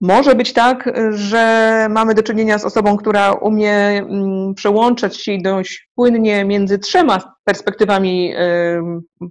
może 0.00 0.34
być 0.34 0.52
tak, 0.52 0.92
że 1.10 1.86
mamy 1.90 2.14
do 2.14 2.22
czynienia 2.22 2.58
z 2.58 2.64
osobą, 2.64 2.96
która 2.96 3.32
umie 3.32 3.74
mm, 3.74 4.54
przełączać 4.54 5.16
się 5.16 5.38
dość 5.38 5.88
płynnie 5.94 6.44
między 6.44 6.78
trzema 6.78 7.34
perspektywami 7.44 8.34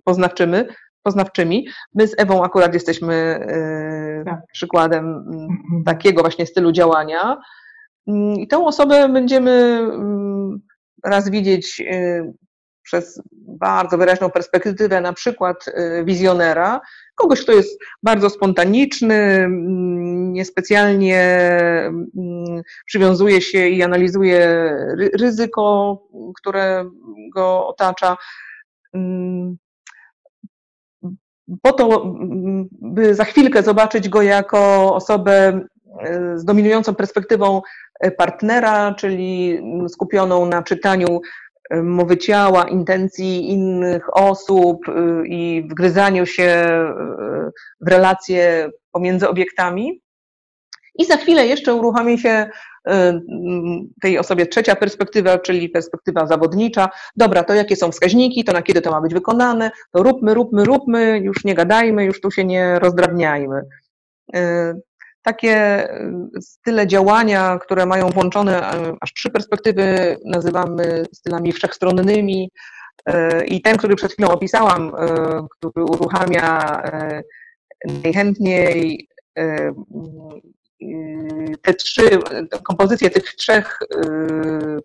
poznawczymi, 0.04 0.58
poznawczymi. 1.04 1.68
My 1.96 2.08
z 2.08 2.16
Ewą 2.18 2.44
akurat 2.44 2.74
jesteśmy 2.74 3.14
e, 3.16 4.24
tak. 4.26 4.40
przykładem 4.54 5.06
mhm. 5.08 5.84
takiego 5.86 6.22
właśnie 6.22 6.46
stylu 6.46 6.72
działania. 6.72 7.38
Mm, 8.08 8.36
I 8.36 8.48
tą 8.48 8.66
osobę 8.66 9.10
będziemy 9.10 9.52
mm, 9.52 10.62
raz 11.04 11.30
widzieć 11.30 11.82
e, 11.82 12.32
przez 12.84 13.22
bardzo 13.32 13.98
wyraźną 13.98 14.30
perspektywę, 14.30 15.02
na 15.02 15.14
przykład 15.14 15.66
wizjonera, 16.06 16.82
kogoś, 17.16 17.42
kto 17.42 17.52
jest 17.52 17.80
bardzo 18.04 18.30
spontaniczny, 18.30 19.16
mm, 19.16 20.34
niespecjalnie 20.34 21.22
przywiązuje 22.86 23.42
się 23.42 23.68
i 23.68 23.84
analizuje 23.84 24.70
ryzyko, 25.20 25.98
które 26.36 26.86
go 27.34 27.68
otacza 27.68 28.18
po 31.62 31.74
to, 31.74 32.16
by 32.82 33.16
za 33.16 33.24
chwilkę 33.24 33.64
zobaczyć 33.64 34.10
go 34.10 34.22
jako 34.22 34.96
osobę 34.96 35.60
e, 36.00 36.38
z 36.38 36.46
dominującą 36.46 36.96
perspektywą 36.96 37.62
e, 38.00 38.12
partnera, 38.12 38.94
czyli 38.94 39.60
skupioną 39.88 40.46
na 40.46 40.64
czytaniu 40.64 41.22
e, 41.70 41.84
mowy 41.84 42.18
ciała, 42.18 42.64
intencji 42.64 43.52
innych 43.52 44.18
osób 44.18 44.86
i 45.26 45.68
wgryzaniu 45.70 46.26
się 46.26 46.68
w 47.82 47.88
relacje 47.88 48.70
pomiędzy 48.92 49.30
obiektami. 49.30 50.03
I 50.96 51.06
za 51.06 51.18
chwilę 51.18 51.48
jeszcze 51.48 51.74
uruchomi 51.74 52.20
się 52.20 52.50
tej 54.02 54.20
osobie 54.20 54.46
trzecia 54.46 54.76
perspektywa, 54.76 55.40
czyli 55.40 55.70
perspektywa 55.70 56.28
zawodnicza. 56.28 56.90
Dobra, 57.16 57.44
to 57.44 57.54
jakie 57.54 57.76
są 57.76 57.92
wskaźniki, 57.92 58.44
to 58.44 58.54
na 58.54 58.62
kiedy 58.62 58.82
to 58.82 58.92
ma 58.92 59.02
być 59.02 59.14
wykonane, 59.14 59.72
to 59.92 60.04
róbmy, 60.04 60.34
róbmy, 60.34 60.66
róbmy, 60.66 61.20
już 61.24 61.44
nie 61.44 61.56
gadajmy, 61.56 62.06
już 62.06 62.22
tu 62.22 62.32
się 62.32 62.46
nie 62.46 62.80
rozdrabniajmy. 62.80 63.62
Y, 64.36 64.40
takie 65.22 65.90
y, 66.38 66.42
style 66.42 66.88
działania, 66.88 67.60
które 67.62 67.86
mają 67.86 68.10
włączone 68.10 68.68
aż 69.02 69.14
trzy 69.14 69.30
perspektywy, 69.30 70.18
nazywamy 70.26 71.06
stylami 71.14 71.52
wszechstronnymi. 71.52 72.52
Y, 73.10 73.46
I 73.46 73.62
ten, 73.62 73.78
który 73.78 73.96
przed 73.96 74.14
chwilą 74.14 74.30
opisałam, 74.30 74.92
który 75.50 75.86
uruchamia 75.86 76.82
najchętniej 78.04 79.08
te 81.62 81.74
trzy, 81.74 82.10
kompozycje 82.64 83.10
tych 83.10 83.24
trzech 83.24 83.80
y, 83.82 84.82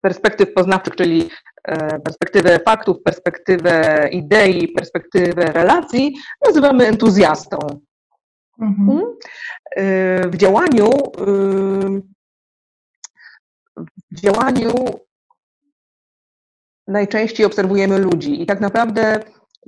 perspektyw 0.00 0.52
poznawczych, 0.54 0.96
czyli 0.96 1.30
e, 1.64 2.00
perspektywę 2.00 2.58
faktów, 2.58 3.02
perspektywę 3.02 4.08
idei, 4.12 4.68
perspektywę 4.68 5.44
relacji, 5.44 6.14
nazywamy 6.46 6.86
entuzjastą. 6.86 7.58
Mhm. 8.60 8.88
Hmm? 8.88 9.16
Y, 9.78 10.30
w 10.30 10.36
działaniu 10.36 10.88
y, 10.88 12.02
w 14.10 14.20
działaniu 14.20 14.72
najczęściej 16.86 17.46
obserwujemy 17.46 17.98
ludzi 17.98 18.42
i 18.42 18.46
tak 18.46 18.60
naprawdę 18.60 19.20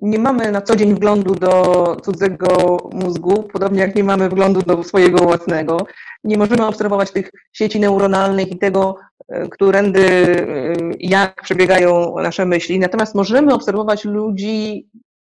nie 0.03 0.18
mamy 0.18 0.53
na 0.53 0.62
co 0.62 0.76
dzień 0.76 0.94
wglądu 0.94 1.34
do 1.34 1.96
cudzego 2.05 2.76
mózgu, 2.92 3.42
podobnie 3.42 3.80
jak 3.80 3.94
nie 3.94 4.05
mamy 4.05 4.28
wglądu 4.28 4.62
do 4.62 4.82
swojego 4.82 5.18
własnego. 5.18 5.86
Nie 6.24 6.38
możemy 6.38 6.66
obserwować 6.66 7.11
tych 7.11 7.30
sieci 7.53 7.80
neuronalnych 7.80 8.53
i 8.53 8.59
tego, 8.59 8.96
e, 9.28 9.49
którędy, 9.49 10.01
e, 10.01 10.74
jak 11.01 11.42
przebiegają 11.42 12.14
nasze 12.18 12.46
myśli. 12.46 12.78
Natomiast 12.78 13.14
możemy 13.14 13.55
obserwować 13.55 14.05
ludzi 14.05 14.88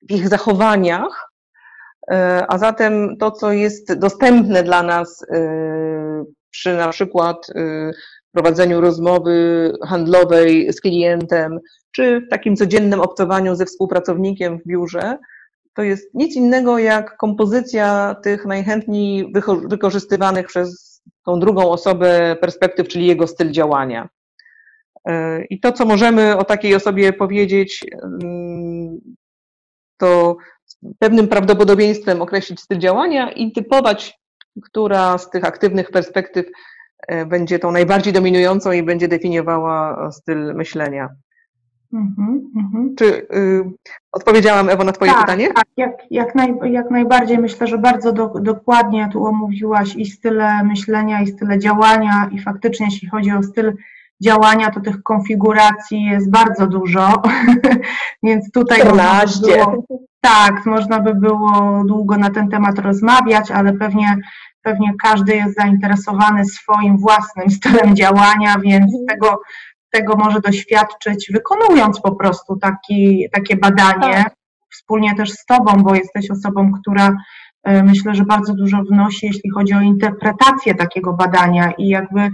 w 0.09 0.13
ich 0.13 0.29
zachowaniach, 0.29 1.31
e, 2.11 2.45
a 2.49 2.59
zatem 2.59 3.17
to, 3.17 3.31
co 3.31 3.53
jest 3.53 3.99
dostępne 3.99 4.63
dla 4.63 4.83
nas 4.83 5.27
przy 6.51 6.77
na 6.77 6.89
przykład 6.89 7.47
prowadzeniu 8.35 8.81
rozmowy 8.81 9.73
handlowej 9.83 10.73
z 10.73 10.81
klientem, 10.81 11.59
czy 11.93 12.21
w 12.21 12.29
takim 12.31 12.57
codziennym 12.57 13.01
obcowaniu 13.01 13.55
ze 13.55 13.67
współpracownikiem 13.67 14.59
w 14.59 14.69
biurze, 14.69 15.19
to 15.75 15.83
jest 15.83 16.15
nic 16.15 16.37
innego 16.37 16.79
jak 16.79 17.17
kompozycja 17.17 18.17
tych 18.23 18.47
najchętniej 18.47 19.33
wykorzystywanych 19.65 20.47
przez 20.47 21.01
tą 21.25 21.41
drugą 21.41 21.71
osobę 21.71 22.37
perspektyw, 22.41 22.89
czyli 22.89 23.07
jego 23.07 23.27
styl 23.27 23.51
działania. 23.51 24.09
E, 25.09 25.45
I 25.45 25.61
to, 25.61 25.73
co 25.73 25.85
możemy 25.85 26.37
o 26.37 26.45
takiej 26.45 26.75
osobie 26.75 27.13
powiedzieć, 27.13 27.85
to 29.99 30.37
z 30.65 30.77
pewnym 30.99 31.29
prawdopodobieństwem 31.29 32.23
określić 32.23 32.61
styl 32.61 32.79
działania 32.79 33.33
i 33.33 33.53
typować, 33.53 34.19
która 34.63 35.19
z 35.19 35.31
tych 35.31 35.45
aktywnych 35.45 35.91
perspektyw 35.91 36.47
będzie 37.27 37.59
tą 37.59 37.73
najbardziej 37.73 38.13
dominującą 38.13 38.73
i 38.73 38.83
będzie 38.83 39.09
definiowała 39.09 40.11
styl 40.13 40.55
myślenia. 40.55 41.09
Mm-hmm, 41.95 42.95
Czy 42.97 43.05
y, 43.05 43.65
odpowiedziałam, 44.13 44.69
Ewo, 44.69 44.85
na 44.85 44.93
Twoje 44.93 45.11
tak, 45.11 45.21
pytanie? 45.21 45.53
Tak, 45.53 45.67
jak, 45.77 45.93
jak, 46.11 46.35
naj, 46.35 46.55
jak 46.65 46.91
najbardziej. 46.91 47.39
Myślę, 47.39 47.67
że 47.67 47.79
bardzo 47.79 48.13
do, 48.13 48.29
dokładnie 48.41 49.09
tu 49.13 49.27
omówiłaś 49.27 49.97
i 49.97 50.07
style 50.07 50.65
myślenia, 50.65 51.23
i 51.23 51.27
style 51.27 51.59
działania, 51.59 52.31
i 52.33 52.39
faktycznie, 52.39 52.87
jeśli 52.87 53.09
chodzi 53.09 53.33
o 53.33 53.43
styl 53.43 53.73
działania, 54.23 54.71
to 54.71 54.81
tych 54.81 55.03
konfiguracji 55.03 56.05
jest 56.05 56.31
bardzo 56.31 56.67
dużo, 56.67 57.23
więc 58.23 58.51
tutaj 58.53 58.81
14. 58.81 59.41
Można 59.41 59.67
by 59.67 59.73
było, 59.73 59.85
tak, 60.21 60.67
można 60.67 61.01
by 61.01 61.15
było 61.15 61.83
długo 61.87 62.17
na 62.17 62.31
ten 62.31 62.49
temat 62.49 62.79
rozmawiać, 62.79 63.51
ale 63.51 63.73
pewnie, 63.73 64.17
pewnie 64.65 64.93
każdy 65.03 65.37
jest 65.37 65.57
zainteresowany 65.57 66.45
swoim 66.45 66.99
własnym 66.99 67.51
stylem 67.51 67.97
działania, 67.97 68.59
więc 68.59 68.95
mhm. 68.95 69.07
tego 69.09 69.41
tego 69.95 70.17
może 70.17 70.41
doświadczyć, 70.41 71.31
wykonując 71.33 72.01
po 72.01 72.15
prostu 72.15 72.57
taki, 72.57 73.29
takie 73.33 73.57
badanie, 73.57 74.15
tak. 74.15 74.35
wspólnie 74.73 75.15
też 75.15 75.33
z 75.33 75.45
Tobą, 75.45 75.73
bo 75.83 75.95
jesteś 75.95 76.31
osobą, 76.31 76.73
która 76.81 77.17
e, 77.65 77.83
myślę, 77.83 78.15
że 78.15 78.25
bardzo 78.25 78.55
dużo 78.55 78.83
wnosi, 78.91 79.27
jeśli 79.27 79.51
chodzi 79.51 79.75
o 79.75 79.81
interpretację 79.81 80.75
takiego 80.75 81.13
badania 81.13 81.73
i 81.79 81.89
jakby, 81.89 82.31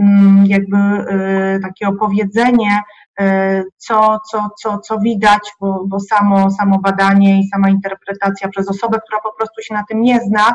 mm, 0.00 0.46
jakby 0.46 0.76
e, 0.76 1.58
takie 1.62 1.88
opowiedzenie, 1.88 2.82
e, 3.20 3.62
co, 3.76 4.18
co, 4.30 4.48
co, 4.62 4.78
co 4.78 4.98
widać, 4.98 5.50
bo, 5.60 5.84
bo 5.86 6.00
samo, 6.00 6.50
samo 6.50 6.78
badanie 6.78 7.40
i 7.40 7.48
sama 7.48 7.68
interpretacja 7.68 8.48
przez 8.48 8.68
osobę, 8.68 8.98
która 9.06 9.20
po 9.20 9.32
prostu 9.36 9.62
się 9.62 9.74
na 9.74 9.84
tym 9.88 10.02
nie 10.02 10.20
zna, 10.20 10.54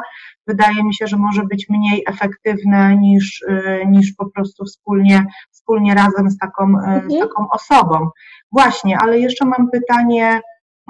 wydaje 0.49 0.83
mi 0.83 0.95
się, 0.95 1.07
że 1.07 1.17
może 1.17 1.43
być 1.43 1.69
mniej 1.69 2.03
efektywne 2.07 2.97
niż, 2.97 3.41
y, 3.41 3.85
niż 3.87 4.13
po 4.13 4.29
prostu 4.29 4.65
wspólnie, 4.65 5.25
wspólnie 5.51 5.95
razem 5.95 6.29
z 6.29 6.37
taką, 6.37 6.63
y, 6.63 6.77
mhm. 6.77 7.11
z 7.11 7.19
taką 7.19 7.49
osobą. 7.49 8.09
Właśnie, 8.51 8.97
ale 8.97 9.19
jeszcze 9.19 9.45
mam 9.45 9.69
pytanie, 9.71 10.41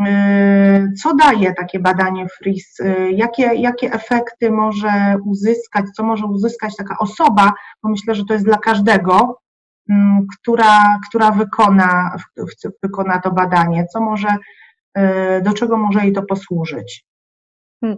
y, 0.01 0.93
co 1.03 1.16
daje 1.16 1.53
takie 1.53 1.80
badanie 1.80 2.28
FRIS? 2.38 2.78
Jakie, 3.12 3.43
jakie 3.55 3.93
efekty 3.93 4.51
może 4.51 5.18
uzyskać, 5.26 5.86
co 5.95 6.03
może 6.03 6.26
uzyskać 6.26 6.76
taka 6.76 6.97
osoba, 6.99 7.51
bo 7.84 7.89
myślę, 7.89 8.16
że 8.16 8.26
to 8.26 8.34
jest 8.34 8.45
dla 8.45 8.57
każdego, 8.57 9.39
mm, 9.89 10.28
która, 10.34 10.99
która 11.10 11.32
wykona, 11.32 12.16
wykona 12.84 13.20
to 13.20 13.32
badanie, 13.32 13.86
co 13.93 14.01
może, 14.01 14.28
do 15.41 15.53
czego 15.53 15.78
może 15.78 15.99
jej 15.99 16.14
to 16.14 16.22
posłużyć? 16.24 17.09
Hmm. 17.82 17.98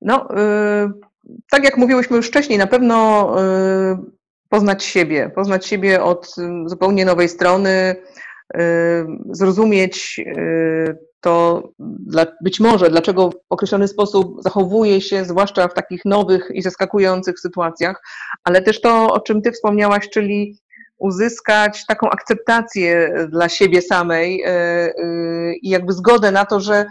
No, 0.00 0.28
y, 0.30 0.90
tak 1.50 1.64
jak 1.64 1.76
mówiłyśmy 1.76 2.16
już 2.16 2.28
wcześniej, 2.28 2.58
na 2.58 2.66
pewno 2.66 3.28
y, 3.92 3.96
poznać 4.48 4.84
siebie, 4.84 5.30
poznać 5.34 5.66
siebie 5.66 6.02
od 6.02 6.34
y, 6.38 6.68
zupełnie 6.68 7.04
nowej 7.04 7.28
strony, 7.28 7.96
zrozumieć 9.30 10.20
to 11.20 11.62
być 12.42 12.60
może, 12.60 12.90
dlaczego 12.90 13.30
w 13.30 13.34
określony 13.50 13.88
sposób 13.88 14.42
zachowuje 14.42 15.00
się, 15.00 15.24
zwłaszcza 15.24 15.68
w 15.68 15.74
takich 15.74 16.04
nowych 16.04 16.50
i 16.54 16.62
zaskakujących 16.62 17.40
sytuacjach, 17.40 18.02
ale 18.44 18.62
też 18.62 18.80
to, 18.80 19.12
o 19.12 19.20
czym 19.20 19.42
Ty 19.42 19.52
wspomniałaś, 19.52 20.08
czyli 20.08 20.58
uzyskać 20.98 21.86
taką 21.86 22.10
akceptację 22.10 23.14
dla 23.28 23.48
siebie 23.48 23.82
samej 23.82 24.44
i 25.62 25.68
jakby 25.68 25.92
zgodę 25.92 26.30
na 26.30 26.44
to, 26.44 26.60
że 26.60 26.86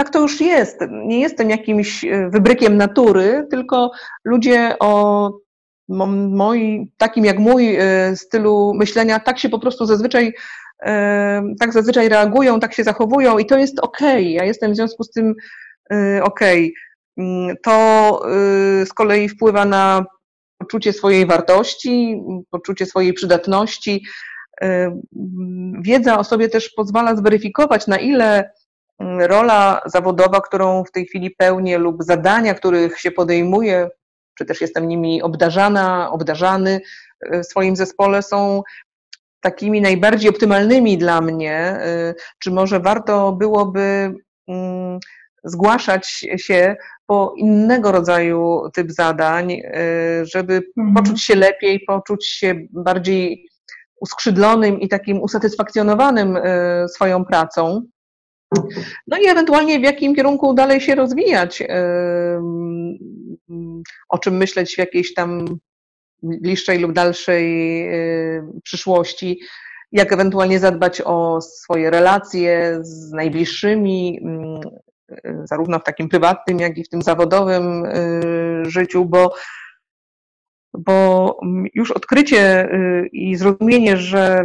tak 0.00 0.10
to 0.10 0.20
już 0.20 0.40
jest. 0.40 0.78
Nie 0.90 1.20
jestem 1.20 1.50
jakimś 1.50 2.04
e, 2.04 2.30
wybrykiem 2.30 2.76
natury, 2.76 3.46
tylko 3.50 3.90
ludzie 4.24 4.76
o 4.80 5.30
moi, 5.88 6.92
takim 6.96 7.24
jak 7.24 7.38
mój 7.38 7.76
e, 7.76 8.16
stylu 8.16 8.74
myślenia, 8.74 9.20
tak 9.20 9.38
się 9.38 9.48
po 9.48 9.58
prostu 9.58 9.86
zazwyczaj 9.86 10.34
e, 10.82 11.42
tak 11.60 11.72
zazwyczaj 11.72 12.08
reagują, 12.08 12.60
tak 12.60 12.74
się 12.74 12.84
zachowują 12.84 13.38
i 13.38 13.46
to 13.46 13.58
jest. 13.58 13.80
Okay. 13.80 14.22
Ja 14.22 14.44
jestem 14.44 14.72
w 14.72 14.76
związku 14.76 15.04
z 15.04 15.10
tym. 15.10 15.34
Okay. 16.22 16.70
Mm, 17.16 17.56
to 17.62 18.20
z 18.84 18.92
kolei 18.92 19.28
wpływa 19.28 19.64
na 19.64 20.04
poczucie 20.58 20.92
swojej 20.92 21.26
wartości, 21.26 22.22
poczucie 22.50 22.86
swojej 22.86 23.12
przydatności, 23.12 24.04
wiedza 25.80 26.18
o 26.18 26.24
sobie 26.24 26.48
też 26.48 26.68
pozwala 26.68 27.16
zweryfikować, 27.16 27.86
na 27.86 27.98
ile 27.98 28.50
rola 29.20 29.80
zawodowa, 29.86 30.40
którą 30.40 30.84
w 30.84 30.90
tej 30.90 31.06
chwili 31.06 31.30
pełnię, 31.30 31.78
lub 31.78 32.02
zadania, 32.02 32.54
których 32.54 33.00
się 33.00 33.10
podejmuję, 33.10 33.88
czy 34.38 34.44
też 34.44 34.60
jestem 34.60 34.88
nimi 34.88 35.22
obdarzana, 35.22 36.10
obdarzany 36.10 36.80
w 37.32 37.44
swoim 37.44 37.76
zespole, 37.76 38.22
są 38.22 38.62
takimi 39.40 39.80
najbardziej 39.80 40.30
optymalnymi 40.30 40.98
dla 40.98 41.20
mnie, 41.20 41.78
czy 42.38 42.50
może 42.50 42.80
warto 42.80 43.32
byłoby 43.32 44.14
zgłaszać 45.44 46.06
się 46.36 46.76
po 47.06 47.34
innego 47.36 47.92
rodzaju 47.92 48.70
typ 48.74 48.92
zadań, 48.92 49.52
y, 49.52 49.62
żeby 50.22 50.62
mhm. 50.78 50.94
poczuć 50.94 51.22
się 51.22 51.34
lepiej, 51.34 51.80
poczuć 51.86 52.26
się 52.26 52.54
bardziej 52.70 53.48
uskrzydlonym 54.00 54.80
i 54.80 54.88
takim 54.88 55.22
usatysfakcjonowanym 55.22 56.38
swoją 56.94 57.24
pracą. 57.24 57.82
No 59.06 59.18
i 59.18 59.26
ewentualnie 59.26 59.80
w 59.80 59.82
jakim 59.82 60.14
kierunku 60.14 60.54
dalej 60.54 60.80
się 60.80 60.94
rozwijać, 60.94 61.62
o 64.08 64.18
czym 64.18 64.36
myśleć 64.36 64.74
w 64.74 64.78
jakiejś 64.78 65.14
tam 65.14 65.58
bliższej 66.22 66.78
lub 66.78 66.92
dalszej 66.92 67.44
przyszłości, 68.64 69.40
jak 69.92 70.12
ewentualnie 70.12 70.58
zadbać 70.58 71.02
o 71.04 71.40
swoje 71.40 71.90
relacje 71.90 72.78
z 72.82 73.12
najbliższymi, 73.12 74.20
zarówno 75.44 75.78
w 75.78 75.84
takim 75.84 76.08
prywatnym, 76.08 76.58
jak 76.58 76.78
i 76.78 76.84
w 76.84 76.88
tym 76.88 77.02
zawodowym 77.02 77.84
życiu, 78.62 79.04
bo, 79.04 79.34
bo 80.74 81.38
już 81.74 81.90
odkrycie 81.90 82.72
y, 82.74 83.08
i 83.12 83.36
zrozumienie, 83.36 83.96
że 83.96 84.44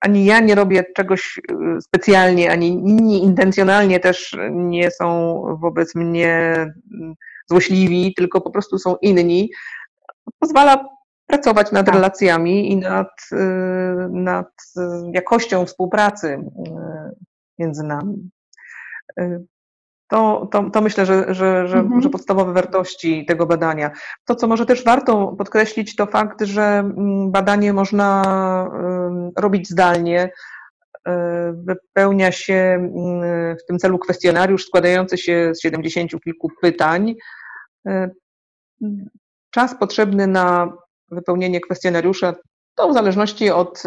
ani 0.00 0.24
ja 0.24 0.40
nie 0.40 0.54
robię 0.54 0.84
czegoś 0.96 1.40
y, 1.50 1.80
specjalnie, 1.80 2.50
ani 2.50 2.68
inni 2.68 3.24
intencjonalnie 3.24 4.00
też 4.00 4.36
nie 4.50 4.90
są 4.90 5.40
wobec 5.60 5.94
mnie 5.94 6.54
mm, 6.94 7.14
złośliwi, 7.50 8.14
tylko 8.14 8.40
po 8.40 8.50
prostu 8.50 8.78
są 8.78 8.96
inni, 9.02 9.50
pozwala 10.38 10.84
pracować 11.26 11.72
nad 11.72 11.86
tak. 11.86 11.94
relacjami 11.94 12.72
i 12.72 12.76
nad, 12.76 13.10
nad 14.10 14.50
jakością 15.12 15.66
współpracy 15.66 16.38
między 17.58 17.82
nami. 17.82 18.30
To, 20.10 20.48
to, 20.52 20.70
to 20.70 20.80
myślę, 20.80 21.06
że, 21.06 21.34
że, 21.34 21.68
że, 21.68 21.78
mhm. 21.78 22.02
że 22.02 22.10
podstawowe 22.10 22.52
wartości 22.52 23.26
tego 23.26 23.46
badania. 23.46 23.90
To, 24.24 24.34
co 24.34 24.46
może 24.46 24.66
też 24.66 24.84
warto 24.84 25.34
podkreślić, 25.38 25.96
to 25.96 26.06
fakt, 26.06 26.42
że 26.42 26.62
mm, 26.62 27.30
badanie 27.30 27.72
można 27.72 28.22
robić 29.36 29.68
zdalnie. 29.68 30.30
E, 31.08 31.52
wypełnia 31.52 32.32
się 32.32 32.54
mm, 32.54 33.56
w 33.56 33.66
tym 33.68 33.78
celu 33.78 33.98
kwestionariusz 33.98 34.66
składający 34.66 35.18
się 35.18 35.54
z 35.54 35.60
70 35.60 36.10
kilku 36.24 36.50
pytań. 36.62 37.14
E, 37.86 38.10
czas 39.50 39.78
potrzebny 39.78 40.26
na 40.26 40.72
wypełnienie 41.10 41.60
kwestionariusza 41.60 42.34
to 42.74 42.88
w 42.88 42.94
zależności 42.94 43.50
od, 43.50 43.82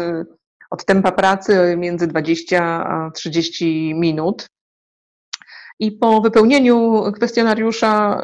od 0.70 0.84
tempa 0.84 1.12
pracy 1.12 1.74
między 1.78 2.06
20 2.06 2.64
a 2.64 3.10
30 3.10 3.94
minut. 3.94 4.46
I 5.82 5.92
po 5.92 6.20
wypełnieniu 6.20 7.02
kwestionariusza 7.12 8.20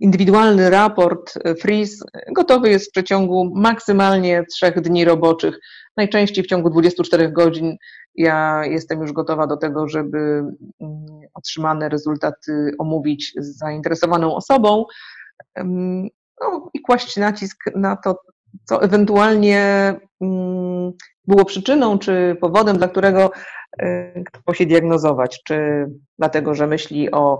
indywidualny 0.00 0.70
raport 0.70 1.38
FRIS 1.60 2.04
gotowy 2.34 2.70
jest 2.70 2.88
w 2.88 2.90
przeciągu 2.90 3.50
maksymalnie 3.54 4.44
trzech 4.52 4.80
dni 4.80 5.04
roboczych. 5.04 5.58
Najczęściej 5.96 6.44
w 6.44 6.46
ciągu 6.46 6.70
24 6.70 7.32
godzin 7.32 7.76
ja 8.14 8.62
jestem 8.64 9.00
już 9.00 9.12
gotowa 9.12 9.46
do 9.46 9.56
tego, 9.56 9.88
żeby 9.88 10.42
otrzymane 11.34 11.88
rezultaty 11.88 12.74
omówić 12.78 13.32
z 13.36 13.58
zainteresowaną 13.58 14.34
osobą 14.34 14.84
no, 16.40 16.70
i 16.74 16.80
kłaść 16.80 17.16
nacisk 17.16 17.64
na 17.76 17.96
to, 17.96 18.20
co 18.64 18.82
ewentualnie 18.82 19.94
było 21.26 21.44
przyczyną 21.44 21.98
czy 21.98 22.36
powodem, 22.40 22.78
dla 22.78 22.88
którego 22.88 23.30
kto 24.26 24.54
się 24.54 24.66
diagnozować, 24.66 25.42
czy 25.42 25.86
dlatego, 26.18 26.54
że 26.54 26.66
myśli 26.66 27.10
o 27.10 27.38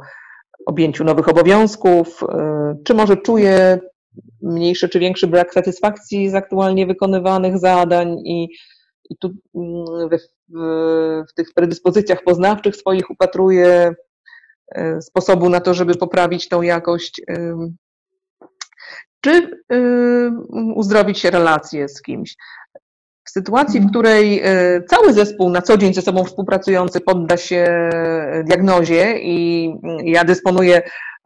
objęciu 0.66 1.04
nowych 1.04 1.28
obowiązków, 1.28 2.22
y, 2.22 2.26
czy 2.84 2.94
może 2.94 3.16
czuje 3.16 3.78
mniejszy 4.42 4.88
czy 4.88 4.98
większy 4.98 5.26
brak 5.26 5.54
satysfakcji 5.54 6.30
z 6.30 6.34
aktualnie 6.34 6.86
wykonywanych 6.86 7.58
zadań 7.58 8.18
i, 8.24 8.48
i 9.10 9.16
tu 9.16 9.30
mm, 9.54 10.08
w, 10.08 10.16
w, 10.48 11.24
w 11.30 11.34
tych 11.34 11.48
predyspozycjach 11.54 12.22
poznawczych 12.24 12.76
swoich 12.76 13.10
upatruje 13.10 13.94
y, 14.78 15.02
sposobu 15.02 15.48
na 15.48 15.60
to, 15.60 15.74
żeby 15.74 15.94
poprawić 15.94 16.48
tą 16.48 16.62
jakość, 16.62 17.22
czy 19.20 19.64
uzdrowić 20.74 21.18
się 21.18 21.30
relacje 21.30 21.88
z 21.88 22.02
kimś. 22.02 22.36
Sytuacji, 23.38 23.80
w 23.80 23.82
mhm. 23.82 23.90
której 23.90 24.40
e, 24.44 24.82
cały 24.82 25.12
zespół 25.12 25.50
na 25.50 25.62
co 25.62 25.78
dzień 25.78 25.94
ze 25.94 26.02
sobą 26.02 26.24
współpracujący 26.24 27.00
podda 27.00 27.36
się 27.36 27.56
e, 27.56 28.44
diagnozie 28.46 29.18
i 29.18 29.70
ja 30.04 30.24
dysponuję 30.24 30.82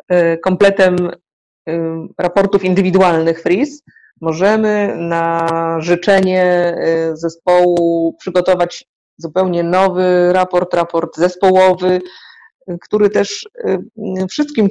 e, 0.09 0.37
kompletem 0.37 0.97
raportów 2.19 2.65
indywidualnych 2.65 3.43
FRIS, 3.43 3.83
możemy 4.21 4.97
na 4.97 5.47
życzenie 5.81 6.75
zespołu 7.13 8.17
przygotować 8.19 8.85
zupełnie 9.19 9.63
nowy 9.63 10.33
raport, 10.33 10.75
raport 10.75 11.17
zespołowy, 11.17 12.01
który 12.81 13.11
też 13.11 13.49
wszystkim 14.31 14.69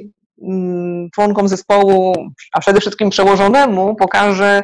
członkom 1.14 1.48
zespołu, 1.48 2.14
a 2.52 2.60
przede 2.60 2.80
wszystkim 2.80 3.10
przełożonemu 3.10 3.96
pokaże, 3.96 4.62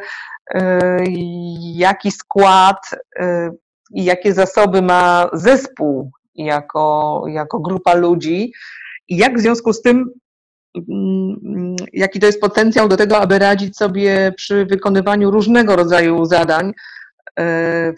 jaki 1.60 2.10
skład 2.10 2.90
i 3.94 4.04
jakie 4.04 4.34
zasoby 4.34 4.82
ma 4.82 5.30
zespół 5.32 6.10
jako, 6.34 7.22
jako 7.28 7.60
grupa 7.60 7.94
ludzi 7.94 8.52
i 9.08 9.16
jak 9.16 9.38
w 9.38 9.40
związku 9.40 9.72
z 9.72 9.82
tym, 9.82 10.10
mm, 10.76 11.76
jaki 11.92 12.20
to 12.20 12.26
jest 12.26 12.40
potencjał 12.40 12.88
do 12.88 12.96
tego, 12.96 13.18
aby 13.18 13.38
radzić 13.38 13.76
sobie 13.76 14.32
przy 14.36 14.66
wykonywaniu 14.66 15.30
różnego 15.30 15.76
rodzaju 15.76 16.24
zadań. 16.24 16.72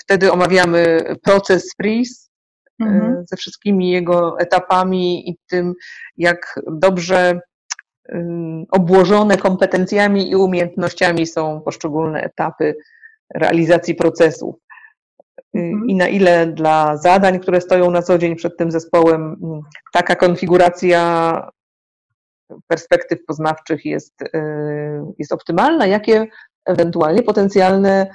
Wtedy 0.01 0.33
omawiamy 0.33 1.03
proces 1.23 1.75
freeze 1.81 2.29
mhm. 2.81 3.25
ze 3.27 3.37
wszystkimi 3.37 3.91
jego 3.91 4.41
etapami 4.41 5.31
i 5.31 5.37
tym, 5.47 5.75
jak 6.17 6.61
dobrze 6.73 7.41
obłożone 8.71 9.37
kompetencjami 9.37 10.31
i 10.31 10.37
umiejętnościami 10.37 11.27
są 11.27 11.61
poszczególne 11.61 12.21
etapy 12.23 12.77
realizacji 13.35 13.95
procesów. 13.95 14.55
Mhm. 15.55 15.89
I 15.89 15.95
na 15.95 16.09
ile 16.09 16.47
dla 16.47 16.97
zadań, 16.97 17.41
które 17.41 17.61
stoją 17.61 17.91
na 17.91 18.03
co 18.03 18.19
dzień 18.19 18.37
przed 18.37 18.57
tym 18.57 18.71
zespołem, 18.71 19.37
taka 19.93 20.17
konfiguracja 20.17 21.41
perspektyw 22.67 23.25
poznawczych 23.25 23.85
jest, 23.85 24.23
y, 24.23 24.29
jest 25.19 25.33
optymalna, 25.33 25.87
jakie 25.87 26.27
ewentualnie 26.67 27.23
potencjalne 27.23 28.07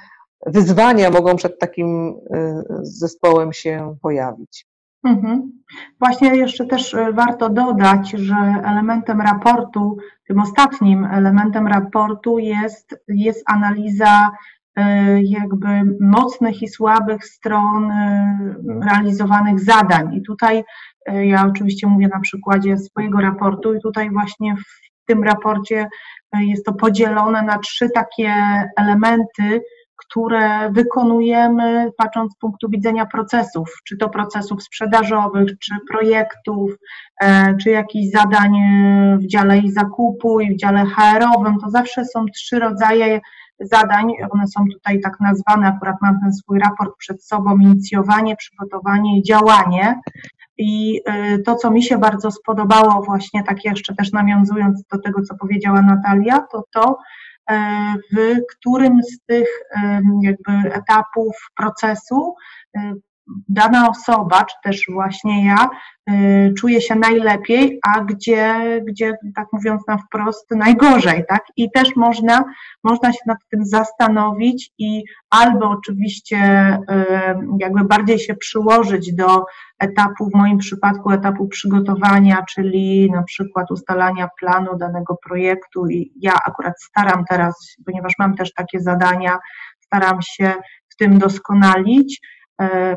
wyzwania 0.45 1.09
mogą 1.09 1.35
przed 1.35 1.59
takim 1.59 2.09
y, 2.09 2.63
zespołem 2.81 3.53
się 3.53 3.95
pojawić. 4.01 4.65
Mhm. 5.03 5.51
Właśnie 5.99 6.35
jeszcze 6.35 6.65
też 6.65 6.93
e, 6.93 7.13
warto 7.13 7.49
dodać, 7.49 8.11
że 8.11 8.35
elementem 8.63 9.21
raportu, 9.21 9.97
tym 10.27 10.39
ostatnim 10.39 11.05
elementem 11.05 11.67
raportu 11.67 12.39
jest, 12.39 13.03
jest 13.07 13.43
analiza 13.49 14.31
e, 14.75 15.23
jakby 15.23 15.67
mocnych 16.01 16.61
i 16.61 16.67
słabych 16.67 17.25
stron 17.25 17.91
e, 17.91 18.55
realizowanych 18.83 19.59
zadań. 19.59 20.15
I 20.15 20.21
tutaj 20.21 20.63
ja 21.23 21.45
oczywiście 21.47 21.87
mówię 21.87 22.07
na 22.07 22.19
przykładzie 22.19 22.77
swojego 22.77 23.21
raportu 23.21 23.73
i 23.73 23.81
tutaj 23.81 24.09
właśnie 24.11 24.55
w 24.55 25.05
tym 25.05 25.23
raporcie 25.23 25.87
jest 26.33 26.65
to 26.65 26.73
podzielone 26.73 27.41
na 27.41 27.57
trzy 27.57 27.89
takie 27.95 28.33
elementy, 28.77 29.61
które 30.11 30.71
wykonujemy, 30.71 31.91
patrząc 31.97 32.33
z 32.33 32.37
punktu 32.37 32.69
widzenia 32.69 33.05
procesów, 33.05 33.81
czy 33.83 33.97
to 33.97 34.09
procesów 34.09 34.63
sprzedażowych, 34.63 35.49
czy 35.59 35.75
projektów, 35.89 36.71
e, 37.21 37.57
czy 37.57 37.69
jakichś 37.69 38.11
zadań 38.11 38.51
w 39.17 39.27
dziale 39.27 39.57
i 39.57 39.71
zakupu 39.71 40.39
i 40.39 40.53
w 40.53 40.57
dziale 40.57 40.85
HR-owym, 40.85 41.59
to 41.59 41.69
zawsze 41.69 42.05
są 42.05 42.25
trzy 42.25 42.59
rodzaje 42.59 43.19
zadań, 43.59 44.11
one 44.31 44.47
są 44.47 44.65
tutaj 44.73 45.01
tak 45.01 45.19
nazwane, 45.19 45.67
akurat 45.67 45.95
mam 46.01 46.19
ten 46.19 46.33
swój 46.33 46.59
raport 46.59 46.91
przed 46.97 47.25
sobą, 47.25 47.59
inicjowanie, 47.59 48.35
przygotowanie 48.35 49.19
i 49.19 49.23
działanie. 49.23 49.99
I 50.57 51.01
e, 51.05 51.39
to, 51.39 51.55
co 51.55 51.71
mi 51.71 51.83
się 51.83 51.97
bardzo 51.97 52.31
spodobało, 52.31 53.03
właśnie 53.03 53.43
tak 53.43 53.65
jeszcze 53.65 53.95
też 53.95 54.11
nawiązując 54.11 54.83
do 54.83 54.99
tego, 54.99 55.21
co 55.21 55.35
powiedziała 55.35 55.81
Natalia, 55.81 56.39
to 56.51 56.63
to, 56.71 56.97
w 58.13 58.39
którym 58.51 59.03
z 59.03 59.25
tych 59.25 59.47
jakby 60.21 60.73
etapów 60.73 61.35
procesu 61.57 62.35
dana 63.49 63.89
osoba, 63.89 64.45
czy 64.45 64.55
też 64.63 64.85
właśnie 64.93 65.45
ja, 65.45 65.69
y, 66.09 66.53
czuje 66.59 66.81
się 66.81 66.95
najlepiej, 66.95 67.79
a 67.87 68.01
gdzie, 68.01 68.55
gdzie 68.87 69.13
tak 69.35 69.47
mówiąc 69.53 69.81
na 69.87 69.97
wprost, 69.97 70.51
najgorzej, 70.51 71.23
tak? 71.29 71.41
I 71.57 71.71
też 71.71 71.95
można, 71.95 72.43
można 72.83 73.13
się 73.13 73.19
nad 73.25 73.37
tym 73.51 73.65
zastanowić 73.65 74.71
i 74.77 75.03
albo 75.29 75.69
oczywiście 75.69 76.37
y, 76.91 77.05
jakby 77.59 77.83
bardziej 77.83 78.19
się 78.19 78.35
przyłożyć 78.35 79.15
do 79.15 79.45
etapu, 79.79 80.29
w 80.29 80.37
moim 80.37 80.57
przypadku 80.57 81.11
etapu 81.11 81.47
przygotowania, 81.47 82.43
czyli 82.49 83.11
na 83.11 83.23
przykład 83.23 83.71
ustalania 83.71 84.29
planu 84.39 84.77
danego 84.77 85.17
projektu 85.25 85.87
i 85.87 86.13
ja 86.21 86.33
akurat 86.45 86.73
staram 86.81 87.25
teraz, 87.29 87.75
ponieważ 87.85 88.13
mam 88.19 88.35
też 88.35 88.53
takie 88.53 88.79
zadania, 88.79 89.37
staram 89.79 90.19
się 90.21 90.53
w 90.89 90.95
tym 90.95 91.19
doskonalić, 91.19 92.21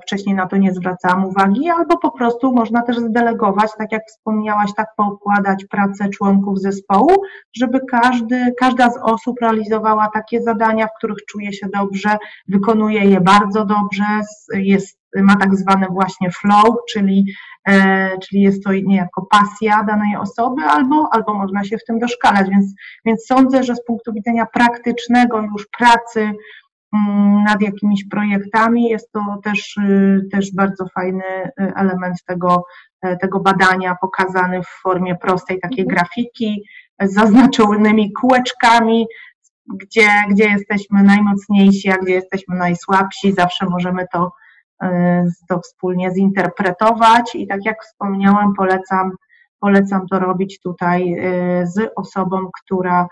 wcześniej 0.03 0.35
na 0.35 0.47
to 0.47 0.57
nie 0.57 0.73
zwracałam 0.73 1.25
uwagi, 1.25 1.71
albo 1.71 1.99
po 1.99 2.11
prostu 2.11 2.53
można 2.53 2.83
też 2.83 2.97
zdelegować, 2.97 3.71
tak 3.79 3.93
jak 3.93 4.03
wspomniałaś, 4.07 4.71
tak 4.77 4.89
poukładać 4.97 5.65
pracę 5.71 6.09
członków 6.09 6.61
zespołu, 6.61 7.11
żeby 7.57 7.81
każdy, 7.91 8.55
każda 8.61 8.91
z 8.91 8.99
osób 9.03 9.37
realizowała 9.41 10.09
takie 10.15 10.43
zadania, 10.43 10.87
w 10.87 10.97
których 10.99 11.19
czuje 11.29 11.53
się 11.53 11.67
dobrze, 11.75 12.17
wykonuje 12.49 13.05
je 13.05 13.21
bardzo 13.21 13.65
dobrze, 13.65 14.05
jest, 14.55 14.99
ma 15.17 15.37
tak 15.37 15.57
zwany 15.57 15.87
właśnie 15.91 16.31
flow, 16.31 16.77
czyli, 16.93 17.33
e, 17.69 18.19
czyli 18.19 18.43
jest 18.43 18.65
to 18.65 18.73
niejako 18.73 19.27
pasja 19.31 19.83
danej 19.83 20.17
osoby, 20.17 20.62
albo, 20.62 21.09
albo 21.12 21.35
można 21.35 21.65
się 21.65 21.79
w 21.79 21.85
tym 21.85 21.99
doszkalać, 21.99 22.51
więc, 22.51 22.75
więc 23.05 23.27
sądzę, 23.27 23.62
że 23.62 23.75
z 23.75 23.85
punktu 23.85 24.12
widzenia 24.12 24.47
praktycznego 24.47 25.43
już 25.43 25.67
pracy 25.79 26.33
nad 27.45 27.62
jakimiś 27.62 28.09
projektami. 28.09 28.88
Jest 28.88 29.12
to 29.12 29.38
też, 29.45 29.76
y, 29.76 30.28
też 30.32 30.55
bardzo 30.55 30.86
fajny 30.95 31.24
y, 31.24 31.51
element 31.76 32.24
tego, 32.26 32.64
e, 33.03 33.16
tego 33.16 33.40
badania, 33.40 33.97
pokazany 34.01 34.62
w 34.62 34.68
formie 34.82 35.16
prostej 35.16 35.61
takiej 35.61 35.84
mhm. 35.84 35.97
grafiki 35.97 36.62
z 37.03 37.14
zaznaczonymi 37.14 38.12
kółeczkami, 38.12 39.07
gdzie, 39.74 40.09
gdzie 40.30 40.45
jesteśmy 40.45 41.03
najmocniejsi, 41.03 41.90
a 41.90 41.97
gdzie 41.97 42.12
jesteśmy 42.12 42.57
najsłabsi. 42.57 43.32
Zawsze 43.32 43.66
możemy 43.66 44.07
to, 44.12 44.32
e, 44.82 45.24
to 45.49 45.61
wspólnie 45.61 46.11
zinterpretować 46.11 47.34
i 47.34 47.47
tak 47.47 47.64
jak 47.64 47.84
wspomniałam, 47.84 48.55
polecam, 48.55 49.12
polecam 49.61 50.07
to 50.07 50.18
robić 50.18 50.61
tutaj 50.61 51.16
z 51.64 51.92
osobą, 51.97 52.38
która 52.62 53.09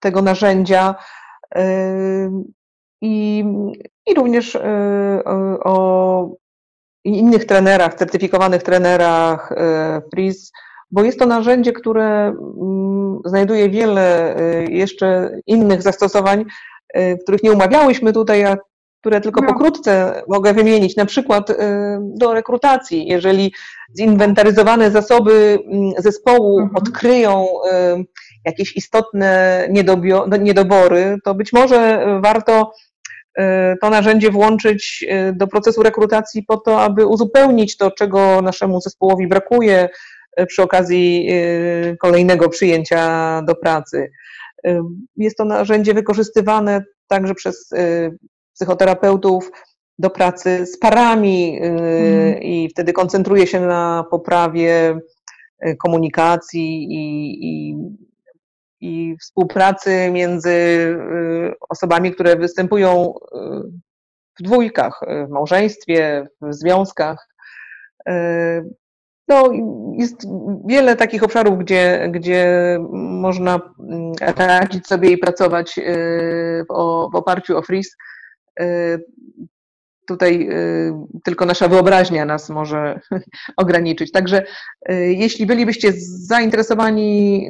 tego 0.00 0.22
narzędzia 0.22 0.94
i, 3.02 3.44
i 4.06 4.14
również 4.14 4.54
y, 4.54 4.60
o 5.64 6.28
innych 7.04 7.44
trenerach, 7.44 7.94
certyfikowanych 7.94 8.62
trenerach 8.62 9.52
y, 9.52 9.56
Freeze, 10.10 10.50
bo 10.90 11.04
jest 11.04 11.18
to 11.18 11.26
narzędzie, 11.26 11.72
które 11.72 12.04
mm, 12.06 13.20
znajduje 13.24 13.70
wiele 13.70 14.36
y, 14.40 14.66
jeszcze 14.70 15.30
innych 15.46 15.82
zastosowań, 15.82 16.44
których 17.22 17.42
nie 17.42 17.52
umawiałyśmy 17.52 18.12
tutaj, 18.12 18.44
a 18.44 18.56
które 19.02 19.20
tylko 19.20 19.40
no. 19.40 19.46
pokrótce 19.46 20.22
mogę 20.28 20.54
wymienić, 20.54 20.96
na 20.96 21.06
przykład 21.06 21.50
y, 21.50 21.54
do 22.00 22.34
rekrutacji. 22.34 23.06
Jeżeli 23.06 23.52
zinwentaryzowane 23.98 24.90
zasoby 24.90 25.58
mm, 25.66 25.92
zespołu 25.98 26.60
mhm. 26.60 26.76
odkryją 26.76 27.46
y, 27.98 28.04
jakieś 28.44 28.76
istotne 28.76 29.68
niedobory, 30.40 31.16
to 31.24 31.34
być 31.34 31.52
może 31.52 32.06
warto 32.20 32.72
y, 33.38 33.42
to 33.80 33.90
narzędzie 33.90 34.30
włączyć 34.30 35.06
do 35.32 35.46
procesu 35.46 35.82
rekrutacji 35.82 36.42
po 36.42 36.56
to, 36.56 36.80
aby 36.80 37.06
uzupełnić 37.06 37.76
to, 37.76 37.90
czego 37.90 38.42
naszemu 38.42 38.80
zespołowi 38.80 39.26
brakuje 39.26 39.88
przy 40.48 40.62
okazji 40.62 41.28
kolejnego 42.00 42.48
przyjęcia 42.48 43.42
do 43.42 43.54
pracy. 43.54 44.10
Jest 45.16 45.36
to 45.36 45.44
narzędzie 45.44 45.94
wykorzystywane 45.94 46.84
także 47.08 47.34
przez 47.34 47.70
psychoterapeutów 48.54 49.50
do 49.98 50.10
pracy 50.10 50.66
z 50.66 50.78
parami 50.78 51.58
mm. 51.62 52.42
i 52.42 52.68
wtedy 52.68 52.92
koncentruje 52.92 53.46
się 53.46 53.60
na 53.60 54.04
poprawie 54.10 54.98
y, 55.66 55.76
komunikacji 55.76 56.86
i, 56.90 57.38
i, 57.46 57.76
i 58.80 59.16
współpracy 59.20 60.10
między 60.12 60.50
y, 60.50 61.54
osobami, 61.68 62.12
które 62.12 62.36
występują 62.36 63.14
w 64.40 64.42
dwójkach, 64.42 65.00
w 65.26 65.30
małżeństwie, 65.30 66.26
w 66.40 66.54
związkach. 66.54 67.28
No, 69.28 69.52
jest 69.98 70.26
wiele 70.66 70.96
takich 70.96 71.22
obszarów, 71.22 71.58
gdzie, 71.58 72.08
gdzie 72.10 72.78
można 72.92 73.60
mm, 73.80 74.12
radzić 74.36 74.86
sobie 74.86 75.10
i 75.10 75.18
pracować 75.18 75.74
w, 75.74 76.64
w 77.12 77.16
oparciu 77.16 77.58
o 77.58 77.62
FRIS. 77.62 77.96
Y, 78.60 79.04
tutaj 80.06 80.48
y, 80.50 80.92
tylko 81.24 81.46
nasza 81.46 81.68
wyobraźnia 81.68 82.24
nas 82.24 82.50
może 82.50 83.00
ograniczyć. 83.56 84.12
Także 84.12 84.42
y, 84.90 85.14
jeśli 85.14 85.46
bylibyście 85.46 85.92
zainteresowani 86.28 87.48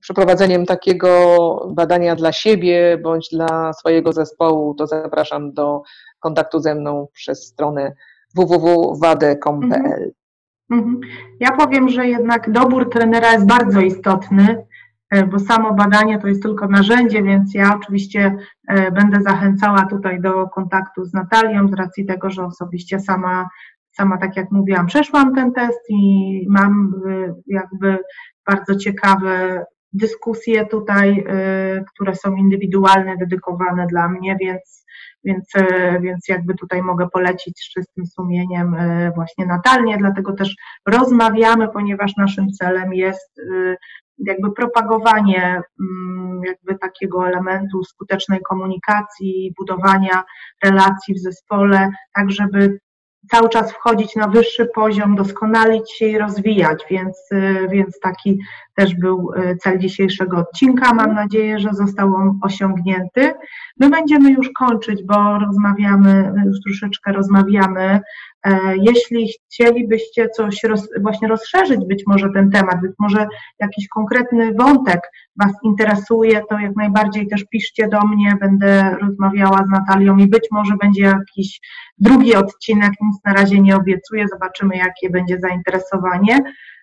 przeprowadzeniem 0.00 0.66
takiego 0.66 1.72
badania 1.74 2.16
dla 2.16 2.32
siebie 2.32 2.98
bądź 3.02 3.28
dla 3.32 3.72
swojego 3.72 4.12
zespołu, 4.12 4.74
to 4.74 4.86
zapraszam 4.86 5.52
do 5.52 5.82
kontaktu 6.20 6.60
ze 6.60 6.74
mną 6.74 7.08
przez 7.12 7.46
stronę 7.46 7.92
www.wade.com.pl. 8.34 9.82
Mhm. 9.82 10.12
Mhm. 10.70 11.00
Ja 11.40 11.52
powiem, 11.52 11.88
że 11.88 12.08
jednak 12.08 12.50
dobór 12.50 12.90
trenera 12.90 13.32
jest 13.32 13.46
bardzo 13.46 13.80
istotny 13.80 14.66
bo 15.30 15.38
samo 15.38 15.74
badanie 15.74 16.18
to 16.18 16.28
jest 16.28 16.42
tylko 16.42 16.68
narzędzie, 16.68 17.22
więc 17.22 17.54
ja 17.54 17.76
oczywiście 17.76 18.36
e, 18.68 18.90
będę 18.92 19.22
zachęcała 19.22 19.86
tutaj 19.86 20.20
do 20.20 20.48
kontaktu 20.48 21.04
z 21.04 21.14
Natalią 21.14 21.68
z 21.68 21.72
racji 21.72 22.06
tego, 22.06 22.30
że 22.30 22.44
osobiście 22.44 23.00
sama, 23.00 23.48
sama 23.92 24.18
tak 24.18 24.36
jak 24.36 24.50
mówiłam, 24.50 24.86
przeszłam 24.86 25.34
ten 25.34 25.52
test 25.52 25.80
i 25.88 26.46
mam 26.48 26.94
e, 27.08 27.34
jakby 27.46 27.98
bardzo 28.46 28.76
ciekawe 28.76 29.64
dyskusje 29.92 30.66
tutaj, 30.66 31.24
które 31.94 32.14
są 32.14 32.36
indywidualne, 32.36 33.16
dedykowane 33.16 33.86
dla 33.86 34.08
mnie, 34.08 34.36
więc, 34.40 34.84
więc, 35.24 35.52
więc 36.00 36.28
jakby 36.28 36.54
tutaj 36.54 36.82
mogę 36.82 37.08
polecić 37.12 37.60
z 37.60 37.72
czystym 37.72 38.06
sumieniem 38.06 38.76
właśnie 39.14 39.46
Natalię, 39.46 39.96
dlatego 39.98 40.32
też 40.32 40.56
rozmawiamy, 40.86 41.68
ponieważ 41.68 42.16
naszym 42.16 42.50
celem 42.50 42.94
jest 42.94 43.40
jakby 44.18 44.52
propagowanie 44.52 45.62
mm, 45.80 46.40
jakby 46.44 46.78
takiego 46.78 47.28
elementu 47.28 47.84
skutecznej 47.84 48.40
komunikacji, 48.48 49.54
budowania 49.58 50.24
relacji 50.64 51.14
w 51.14 51.18
zespole, 51.18 51.90
tak 52.14 52.30
żeby 52.30 52.78
cały 53.30 53.48
czas 53.48 53.72
wchodzić 53.72 54.16
na 54.16 54.28
wyższy 54.28 54.66
poziom, 54.74 55.16
doskonalić 55.16 55.92
się 55.92 56.06
i 56.06 56.18
rozwijać, 56.18 56.84
więc, 56.90 57.32
y, 57.32 57.68
więc 57.70 58.00
taki 58.00 58.38
też 58.78 58.94
był 58.94 59.30
e, 59.36 59.56
cel 59.56 59.78
dzisiejszego 59.78 60.36
odcinka. 60.36 60.94
Mam 60.94 61.14
nadzieję, 61.14 61.58
że 61.58 61.68
został 61.72 62.14
on 62.14 62.38
osiągnięty. 62.42 63.32
My 63.80 63.90
będziemy 63.90 64.32
już 64.32 64.50
kończyć, 64.58 65.02
bo 65.04 65.38
rozmawiamy, 65.38 66.32
już 66.46 66.60
troszeczkę 66.60 67.12
rozmawiamy. 67.12 68.00
E, 68.46 68.60
jeśli 68.76 69.28
chcielibyście 69.46 70.28
coś 70.28 70.64
roz, 70.64 70.88
właśnie 71.00 71.28
rozszerzyć, 71.28 71.80
być 71.88 72.02
może 72.06 72.30
ten 72.34 72.50
temat, 72.50 72.80
być 72.80 72.92
może 72.98 73.26
jakiś 73.60 73.88
konkretny 73.88 74.54
wątek 74.54 75.00
Was 75.36 75.52
interesuje, 75.64 76.40
to 76.50 76.58
jak 76.58 76.76
najbardziej 76.76 77.28
też 77.28 77.44
piszcie 77.44 77.88
do 77.88 78.00
mnie, 78.00 78.36
będę 78.40 78.96
rozmawiała 79.02 79.64
z 79.66 79.70
Natalią 79.70 80.16
i 80.16 80.26
być 80.26 80.44
może 80.50 80.76
będzie 80.76 81.02
jakiś 81.02 81.60
drugi 81.98 82.34
odcinek, 82.34 82.92
nic 83.00 83.16
na 83.24 83.32
razie 83.32 83.60
nie 83.60 83.76
obiecuję, 83.76 84.28
zobaczymy 84.28 84.76
jakie 84.76 85.10
będzie 85.10 85.38
zainteresowanie. 85.40 86.38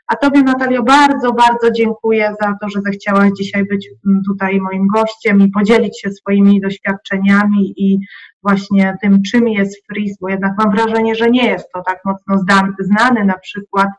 A 0.07 0.15
Tobie, 0.15 0.43
Natalio, 0.43 0.83
bardzo, 0.83 1.33
bardzo 1.33 1.71
dziękuję 1.71 2.33
za 2.41 2.55
to, 2.61 2.69
że 2.69 2.81
zechciałaś 2.81 3.31
dzisiaj 3.37 3.65
być 3.65 3.89
mm, 4.07 4.21
tutaj 4.27 4.59
moim 4.61 4.87
gościem 4.87 5.41
i 5.41 5.51
podzielić 5.51 6.01
się 6.01 6.11
swoimi 6.11 6.61
doświadczeniami 6.61 7.73
i 7.77 7.99
właśnie 8.43 8.97
tym, 9.01 9.21
czym 9.31 9.47
jest 9.47 9.87
freeze, 9.87 10.15
bo 10.21 10.29
jednak 10.29 10.51
mam 10.57 10.71
wrażenie, 10.71 11.15
że 11.15 11.29
nie 11.29 11.47
jest 11.47 11.71
to 11.71 11.81
tak 11.81 11.99
mocno 12.05 12.37
znany 12.79 13.25
na 13.25 13.37
przykład 13.37 13.89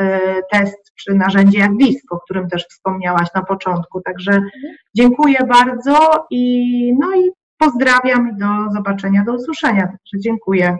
y, 0.00 0.04
test 0.52 0.92
czy 0.94 1.14
narzędzie 1.14 1.58
jak 1.58 1.76
DISC, 1.76 2.12
o 2.12 2.20
którym 2.20 2.48
też 2.48 2.66
wspomniałaś 2.66 3.28
na 3.34 3.42
początku. 3.42 4.00
Także 4.00 4.42
dziękuję 4.96 5.38
bardzo 5.48 6.26
i 6.30 6.94
no 7.00 7.16
i 7.16 7.30
pozdrawiam 7.58 8.30
i 8.30 8.38
do 8.38 8.46
zobaczenia, 8.74 9.24
do 9.24 9.34
usłyszenia. 9.34 9.82
Także 9.82 10.18
dziękuję. 10.18 10.76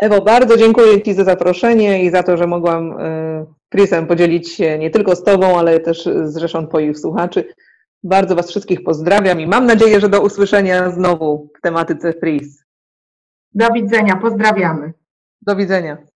Ewo, 0.00 0.20
bardzo 0.20 0.56
dziękuję 0.56 1.02
Ci 1.02 1.14
za 1.14 1.24
zaproszenie 1.24 2.04
i 2.04 2.10
za 2.10 2.22
to, 2.22 2.36
że 2.36 2.46
mogłam 2.46 3.00
y, 3.00 3.46
Chrisem 3.72 4.06
podzielić 4.06 4.52
się 4.52 4.78
nie 4.78 4.90
tylko 4.90 5.16
z 5.16 5.24
Tobą, 5.24 5.58
ale 5.58 5.80
też 5.80 6.08
z 6.24 6.36
rzeszą 6.36 6.66
Twoich 6.66 6.98
słuchaczy. 6.98 7.54
Bardzo 8.02 8.34
Was 8.34 8.48
wszystkich 8.48 8.84
pozdrawiam 8.84 9.40
i 9.40 9.46
mam 9.46 9.66
nadzieję, 9.66 10.00
że 10.00 10.08
do 10.08 10.22
usłyszenia 10.22 10.90
znowu 10.90 11.50
w 11.58 11.60
tematyce 11.60 12.12
Freeze. 12.12 12.64
Do 13.54 13.68
widzenia, 13.70 14.16
pozdrawiamy. 14.16 14.92
Do 15.42 15.56
widzenia. 15.56 16.13